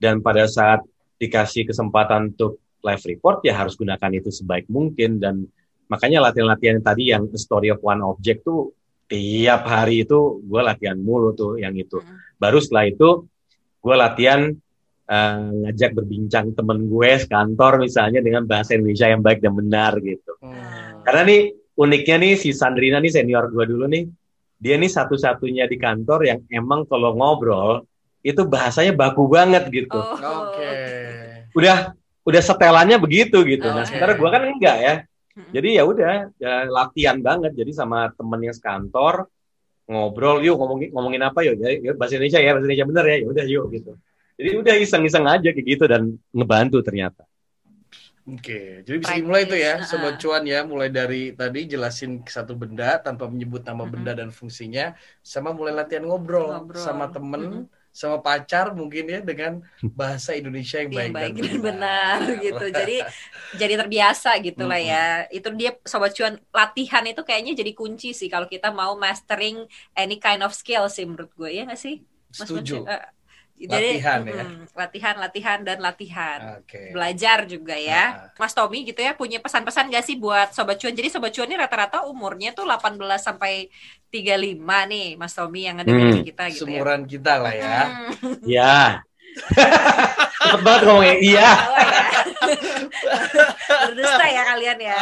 Dan 0.00 0.20
pada 0.20 0.48
saat 0.48 0.82
dikasih 1.20 1.68
kesempatan 1.68 2.34
untuk 2.34 2.58
live 2.82 3.04
report 3.06 3.46
ya 3.46 3.54
harus 3.54 3.76
gunakan 3.76 4.10
itu 4.12 4.28
sebaik 4.32 4.68
mungkin. 4.72 5.20
Dan 5.20 5.44
makanya 5.88 6.28
latihan-latihan 6.28 6.80
tadi 6.80 7.12
yang 7.12 7.28
story 7.36 7.68
of 7.68 7.80
one 7.84 8.00
object 8.00 8.44
tuh 8.44 8.72
tiap 9.12 9.68
hari 9.68 10.02
itu 10.02 10.40
gue 10.40 10.60
latihan 10.64 10.96
mulu 10.96 11.36
tuh 11.36 11.60
yang 11.60 11.76
itu 11.76 12.00
Mm. 12.00 12.40
baru 12.40 12.58
setelah 12.58 12.84
itu 12.88 13.08
gue 13.78 13.94
latihan 13.94 14.40
eh, 15.04 15.48
ngajak 15.60 15.92
berbincang 15.92 16.56
temen 16.56 16.88
gue 16.88 17.10
sekantor 17.20 17.76
misalnya 17.76 18.24
dengan 18.24 18.48
bahasa 18.48 18.72
Indonesia 18.72 19.06
yang 19.06 19.20
baik 19.20 19.38
dan 19.38 19.52
benar 19.52 19.92
gitu 20.00 20.32
Hmm. 20.40 21.04
karena 21.04 21.22
nih 21.22 21.40
uniknya 21.74 22.16
nih 22.18 22.32
si 22.34 22.50
Sandrina 22.50 22.96
nih 22.96 23.12
senior 23.12 23.46
gue 23.46 23.64
dulu 23.66 23.84
nih 23.86 24.08
dia 24.56 24.78
nih 24.78 24.88
satu-satunya 24.88 25.66
di 25.66 25.76
kantor 25.76 26.20
yang 26.24 26.40
emang 26.48 26.86
kalau 26.86 27.12
ngobrol 27.12 27.84
itu 28.22 28.46
bahasanya 28.46 28.94
baku 28.94 29.26
banget 29.26 29.66
gitu 29.68 29.98
Oh, 29.98 30.46
Oke. 30.48 31.50
udah 31.52 31.92
udah 32.22 32.40
setelannya 32.40 32.96
begitu 32.96 33.42
gitu 33.42 33.66
nah 33.66 33.82
Oke. 33.82 33.90
sementara 33.90 34.14
gue 34.14 34.28
kan 34.30 34.42
enggak 34.46 34.76
ya 34.78 34.94
Jadi 35.52 35.68
ya 35.76 35.82
udah 35.84 36.32
ya, 36.40 36.52
latihan 36.68 37.18
banget. 37.20 37.52
Jadi 37.52 37.72
sama 37.76 38.08
temen 38.16 38.40
yang 38.40 38.56
sekantor 38.56 39.28
ngobrol 39.84 40.40
yuk 40.40 40.56
ngomongin 40.56 40.88
ngomongin 40.94 41.22
apa 41.28 41.38
yuk? 41.44 41.54
Ya, 41.60 41.68
ya, 41.76 41.92
bahasa 41.98 42.16
Indonesia 42.16 42.40
ya 42.40 42.50
bahasa 42.56 42.64
Indonesia 42.64 42.86
bener 42.88 43.04
ya 43.08 43.16
ya 43.20 43.26
udah 43.28 43.44
yuk 43.44 43.64
gitu. 43.76 43.92
Jadi 44.40 44.48
udah 44.58 44.74
iseng-iseng 44.80 45.24
aja 45.28 45.48
kayak 45.52 45.66
gitu 45.68 45.84
dan 45.84 46.02
ngebantu 46.32 46.80
ternyata. 46.80 47.22
Oke, 48.22 48.86
jadi 48.86 48.96
bisa 49.02 49.18
dimulai 49.18 49.50
tuh 49.50 49.58
ya, 49.58 49.82
sobat 49.82 50.14
cuan 50.22 50.46
ya, 50.46 50.62
mulai 50.62 50.94
dari 50.94 51.34
tadi 51.34 51.66
jelasin 51.66 52.22
satu 52.22 52.54
benda 52.54 53.02
tanpa 53.02 53.26
menyebut 53.26 53.66
nama 53.66 53.82
benda 53.82 54.14
dan 54.14 54.30
fungsinya, 54.30 54.94
sama 55.26 55.50
mulai 55.50 55.74
latihan 55.74 56.06
ngobrol, 56.06 56.62
Ngobrol. 56.62 56.78
sama 56.78 57.10
temen, 57.10 57.42
Mm-mm. 57.42 57.62
Sama 57.92 58.24
pacar 58.24 58.72
mungkin 58.72 59.04
ya 59.04 59.20
dengan 59.20 59.60
bahasa 59.92 60.32
Indonesia 60.32 60.80
yang 60.80 60.90
baik, 60.90 61.04
yang 61.04 61.12
baik 61.12 61.34
dan 61.44 61.58
benar 61.60 62.16
gitu. 62.40 62.66
Jadi 62.72 62.96
jadi 63.60 63.74
terbiasa 63.84 64.30
gitu 64.40 64.64
lah 64.64 64.80
ya. 64.80 65.04
Itu 65.28 65.52
dia 65.52 65.76
sobat 65.84 66.16
cuan 66.16 66.40
latihan 66.50 67.04
itu 67.04 67.20
kayaknya 67.20 67.52
jadi 67.52 67.72
kunci 67.76 68.16
sih 68.16 68.32
kalau 68.32 68.48
kita 68.48 68.72
mau 68.72 68.96
mastering 68.96 69.68
any 69.92 70.16
kind 70.16 70.40
of 70.40 70.56
skill 70.56 70.88
sih 70.88 71.04
menurut 71.04 71.30
gue 71.36 71.52
ya 71.52 71.68
nggak 71.68 71.78
sih? 71.78 72.00
Mas 72.32 72.48
Setuju. 72.48 72.88
Jadi 73.62 74.02
Latihan 74.02 74.20
ya. 74.24 74.42
mm, 74.42 74.64
latihan, 74.74 75.14
latihan 75.16 75.58
dan 75.62 75.78
latihan. 75.78 76.38
Oke. 76.58 76.90
Belajar 76.90 77.46
juga 77.46 77.74
ya. 77.74 78.02
Nah. 78.10 78.34
Mas 78.36 78.52
Tommy 78.52 78.82
gitu 78.82 78.98
ya 78.98 79.12
punya 79.12 79.38
pesan-pesan 79.38 79.88
gak 79.88 80.02
sih 80.02 80.16
buat 80.16 80.50
sobat 80.50 80.76
cuan? 80.76 80.90
Jadi 80.90 81.06
sobat 81.08 81.30
cuan 81.30 81.46
ini 81.46 81.54
rata-rata 81.54 82.02
umurnya 82.04 82.50
tuh 82.50 82.64
18 82.64 82.98
sampai 83.16 83.68
35 84.10 84.88
nih 84.88 85.06
Mas 85.14 85.32
Tommy 85.32 85.60
yang 85.62 85.78
ngedengerin 85.78 86.16
Hmm. 86.16 86.26
kita 86.26 86.42
gitu 86.50 86.64
ya. 86.64 86.68
Seumuran 86.74 87.00
kita 87.04 87.32
lah 87.38 87.52
ya. 87.54 87.78
Hmm. 88.18 88.36
Ya. 88.42 88.74
Cepet 90.42 90.60
banget 90.60 90.80
ngomongnya. 90.84 91.14
Iya. 91.18 91.48
Oh, 91.62 91.78
ya. 91.78 93.86
Berdusta 93.86 94.24
ya 94.26 94.42
kalian 94.44 94.78
ya. 94.78 94.96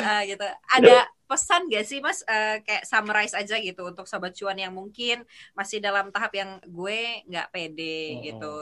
Ah, 0.00 0.20
gitu. 0.24 0.44
Ada 0.72 0.96
pesan 1.32 1.72
gak 1.72 1.88
sih 1.88 2.04
Mas 2.04 2.20
eh, 2.28 2.60
kayak 2.60 2.84
summarize 2.84 3.32
aja 3.32 3.56
gitu 3.56 3.88
untuk 3.88 4.04
sobat 4.04 4.36
cuan 4.36 4.60
yang 4.60 4.76
mungkin 4.76 5.24
masih 5.56 5.80
dalam 5.80 6.12
tahap 6.12 6.36
yang 6.36 6.60
gue 6.68 7.24
nggak 7.24 7.48
pede 7.48 7.98
Oh. 8.12 8.20
gitu. 8.20 8.52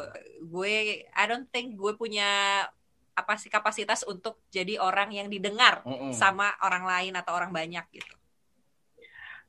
Gue 0.46 1.02
I 1.10 1.24
don't 1.26 1.50
think 1.50 1.74
gue 1.74 1.98
punya 1.98 2.62
apa 3.10 3.34
sih 3.36 3.50
kapasitas 3.50 4.06
untuk 4.06 4.38
jadi 4.54 4.78
orang 4.78 5.10
yang 5.10 5.26
didengar 5.26 5.82
Mm-mm. 5.82 6.14
sama 6.14 6.54
orang 6.62 6.86
lain 6.86 7.12
atau 7.18 7.34
orang 7.34 7.50
banyak 7.50 7.82
gitu. 7.90 8.14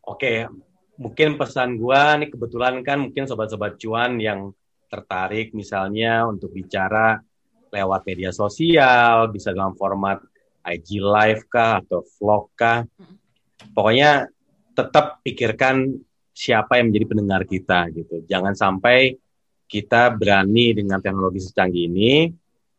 Oke, 0.01 0.49
mungkin 0.97 1.38
pesan 1.38 1.78
gua 1.78 2.17
nih 2.17 2.34
kebetulan 2.34 2.82
kan 2.82 2.99
mungkin 2.99 3.30
sobat-sobat 3.30 3.78
cuan 3.78 4.17
yang 4.17 4.49
tertarik 4.89 5.53
misalnya 5.53 6.26
untuk 6.26 6.51
bicara 6.51 7.22
lewat 7.72 8.01
media 8.03 8.36
sosial, 8.36 9.32
bisa 9.32 9.55
dalam 9.55 9.78
format 9.80 10.19
IG 10.66 11.01
live 11.01 11.43
kah 11.49 11.82
atau 11.82 12.05
vlog 12.18 12.49
kah. 12.53 12.86
Pokoknya 13.74 14.30
tetap 14.74 15.22
pikirkan 15.22 15.91
siapa 16.32 16.80
yang 16.80 16.89
menjadi 16.89 17.05
pendengar 17.12 17.41
kita 17.45 17.91
gitu. 17.93 18.24
Jangan 18.26 18.55
sampai 18.55 19.20
kita 19.68 20.12
berani 20.12 20.76
dengan 20.76 20.99
teknologi 20.99 21.39
secanggih 21.39 21.88
ini, 21.88 22.28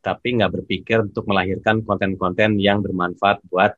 tapi 0.03 0.37
nggak 0.37 0.53
berpikir 0.61 1.01
untuk 1.01 1.25
melahirkan 1.31 1.81
konten-konten 1.87 2.59
yang 2.59 2.83
bermanfaat 2.83 3.41
buat 3.49 3.73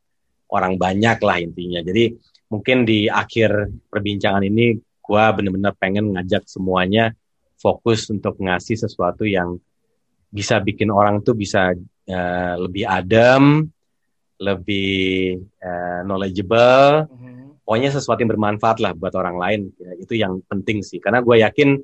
orang 0.50 0.80
banyak 0.80 1.18
lah 1.20 1.38
intinya. 1.38 1.84
Jadi 1.84 2.16
mungkin 2.50 2.88
di 2.88 3.06
akhir 3.06 3.70
perbincangan 3.92 4.42
ini 4.46 4.78
gua 5.04 5.30
bener-bener 5.36 5.76
pengen 5.76 6.16
ngajak 6.16 6.48
semuanya 6.48 7.12
fokus 7.60 8.08
untuk 8.08 8.40
ngasih 8.40 8.76
sesuatu 8.80 9.28
yang 9.28 9.60
bisa 10.32 10.58
bikin 10.58 10.90
orang 10.90 11.22
tuh 11.22 11.38
bisa 11.38 11.76
eh, 12.08 12.54
lebih 12.58 12.88
adem, 12.88 13.70
lebih 14.40 15.38
eh, 15.40 16.00
knowledgeable, 16.02 17.06
Mhm. 17.06 17.62
pokoknya 17.62 17.90
sesuatu 17.94 18.18
yang 18.22 18.32
bermanfaat 18.34 18.78
lah 18.82 18.92
buat 18.92 19.14
orang 19.14 19.36
lain. 19.38 19.60
Ya, 19.78 19.92
itu 19.94 20.14
yang 20.18 20.42
penting 20.46 20.82
sih, 20.82 20.98
karena 20.98 21.22
gue 21.22 21.38
yakin 21.42 21.78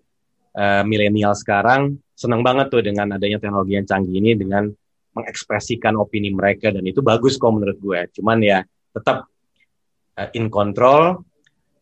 eh, 0.50 0.82
milenial 0.82 1.30
sekarang 1.38 1.94
senang 2.10 2.42
banget 2.42 2.74
tuh 2.74 2.82
dengan 2.82 3.14
adanya 3.14 3.38
teknologi 3.38 3.78
yang 3.78 3.86
canggih 3.86 4.18
ini 4.18 4.34
dengan 4.34 4.66
mengekspresikan 5.14 5.94
opini 5.94 6.34
mereka 6.34 6.74
dan 6.74 6.82
itu 6.82 6.98
bagus 7.06 7.38
kok 7.38 7.54
menurut 7.54 7.78
gue. 7.78 8.00
Cuman 8.18 8.42
ya 8.42 8.58
tetap 8.90 9.30
eh, 10.18 10.28
in 10.34 10.50
control 10.50 11.22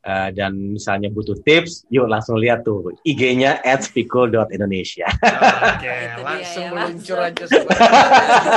eh, 0.01 0.29
dan 0.33 0.53
misalnya 0.75 1.09
butuh 1.09 1.39
tips, 1.41 1.87
yuk 1.89 2.07
langsung 2.07 2.39
lihat 2.39 2.63
tuh 2.63 2.95
IG-nya 3.03 3.59
@spikul.indonesia. 3.63 5.07
Oke, 5.75 5.89
Itu 5.89 6.21
dia 6.21 6.25
langsung 6.25 6.65
ya, 6.65 6.71
meluncur 6.71 7.17
langsung. 7.19 7.35
aja 7.35 7.45
sobat. 7.47 7.79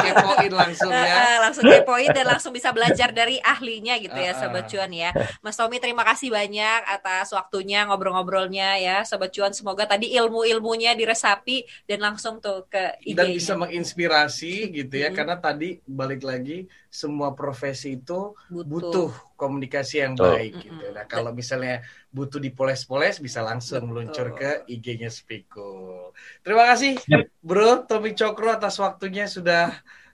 Kepoin 0.01 0.51
langsung 0.51 0.91
ya. 0.91 1.03
eh, 1.05 1.37
langsung 1.43 1.63
kepoin 1.65 2.09
dan 2.11 2.25
langsung 2.27 2.51
bisa 2.51 2.69
belajar 2.71 3.09
dari 3.11 3.37
ahlinya 3.41 3.95
gitu 3.97 4.15
ya 4.15 4.33
Sobat. 4.33 4.65
Cuan 4.67 4.91
ya. 4.91 5.09
Mas 5.41 5.55
Tommy 5.55 5.77
terima 5.77 6.05
kasih 6.05 6.29
banyak 6.29 6.79
atas 6.85 7.33
waktunya 7.33 7.83
ngobrol-ngobrolnya 7.85 8.77
ya 8.77 8.95
Sobat 9.03 9.33
Cuan. 9.33 9.51
Semoga 9.51 9.85
tadi 9.85 10.13
ilmu-ilmunya 10.15 10.93
diresapi 10.93 11.65
dan 11.85 12.01
langsung 12.01 12.39
tuh 12.39 12.65
ke 12.67 12.95
IG-nya. 13.03 13.17
dan 13.17 13.27
bisa 13.31 13.53
menginspirasi 13.55 14.53
gitu 14.71 14.95
ya 14.95 15.09
karena 15.11 15.35
tadi 15.37 15.81
balik 15.83 16.23
lagi 16.23 16.65
semua 16.91 17.31
profesi 17.39 17.95
itu 17.95 18.35
butuh. 18.51 18.67
butuh 18.67 19.09
komunikasi 19.39 20.03
yang 20.03 20.13
Betul. 20.19 20.27
baik 20.27 20.51
gitu. 20.59 20.85
Nah, 20.91 21.05
kalau 21.07 21.31
misalnya 21.31 21.81
butuh 22.11 22.37
dipoles-poles 22.43 23.15
bisa 23.23 23.39
langsung 23.41 23.87
Betul. 23.87 23.89
meluncur 23.89 24.27
ke 24.35 24.49
IG-nya 24.67 25.07
Spikul. 25.07 26.11
Terima 26.43 26.63
kasih 26.67 26.99
Yep. 27.07 27.23
Bro 27.41 27.87
Tommy 27.87 28.11
Cokro 28.13 28.51
atas 28.51 28.75
waktunya 28.77 29.25
sudah 29.25 29.71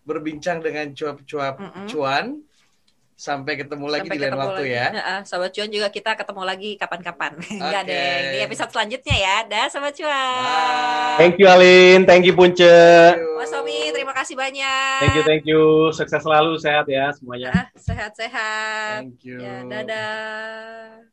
berbincang 0.08 0.64
dengan 0.64 0.94
cuap-cuap 0.94 1.56
Mm-mm. 1.60 1.88
cuan. 1.92 2.26
Sampai 3.18 3.58
ketemu 3.58 3.90
lagi 3.90 4.06
Sampai 4.06 4.18
di 4.22 4.30
lain 4.30 4.38
waktu 4.38 4.64
lagi. 4.70 4.78
ya. 4.78 4.88
Heeh, 4.94 5.20
Sobat 5.26 5.50
Cuan 5.50 5.70
juga 5.74 5.90
kita 5.90 6.14
ketemu 6.14 6.42
lagi 6.46 6.70
kapan-kapan. 6.78 7.32
Enggak 7.58 7.84
Oke. 7.84 7.90
deh. 7.90 8.14
Di 8.30 8.38
episode 8.46 8.70
selanjutnya 8.70 9.16
ya. 9.18 9.36
Dah 9.50 9.66
Sobat 9.74 9.94
Cuan. 9.98 10.14
Bye. 10.14 11.18
Thank 11.18 11.36
you 11.42 11.50
Alin, 11.50 12.06
thank 12.06 12.30
you 12.30 12.38
Punce. 12.38 12.62
Thank 12.62 13.18
you. 13.18 13.42
Mas 13.42 13.50
Tommy 13.50 13.90
terima 13.90 14.14
kasih 14.14 14.38
banyak. 14.38 15.02
Thank 15.02 15.16
you, 15.18 15.24
thank 15.26 15.44
you. 15.50 15.90
Sukses 15.98 16.22
selalu, 16.22 16.62
sehat 16.62 16.86
ya 16.86 17.10
semuanya. 17.18 17.74
Sehat-sehat. 17.74 19.02
Thank 19.02 19.26
you. 19.26 19.42
Ya, 19.42 19.66
dadah. 19.66 21.10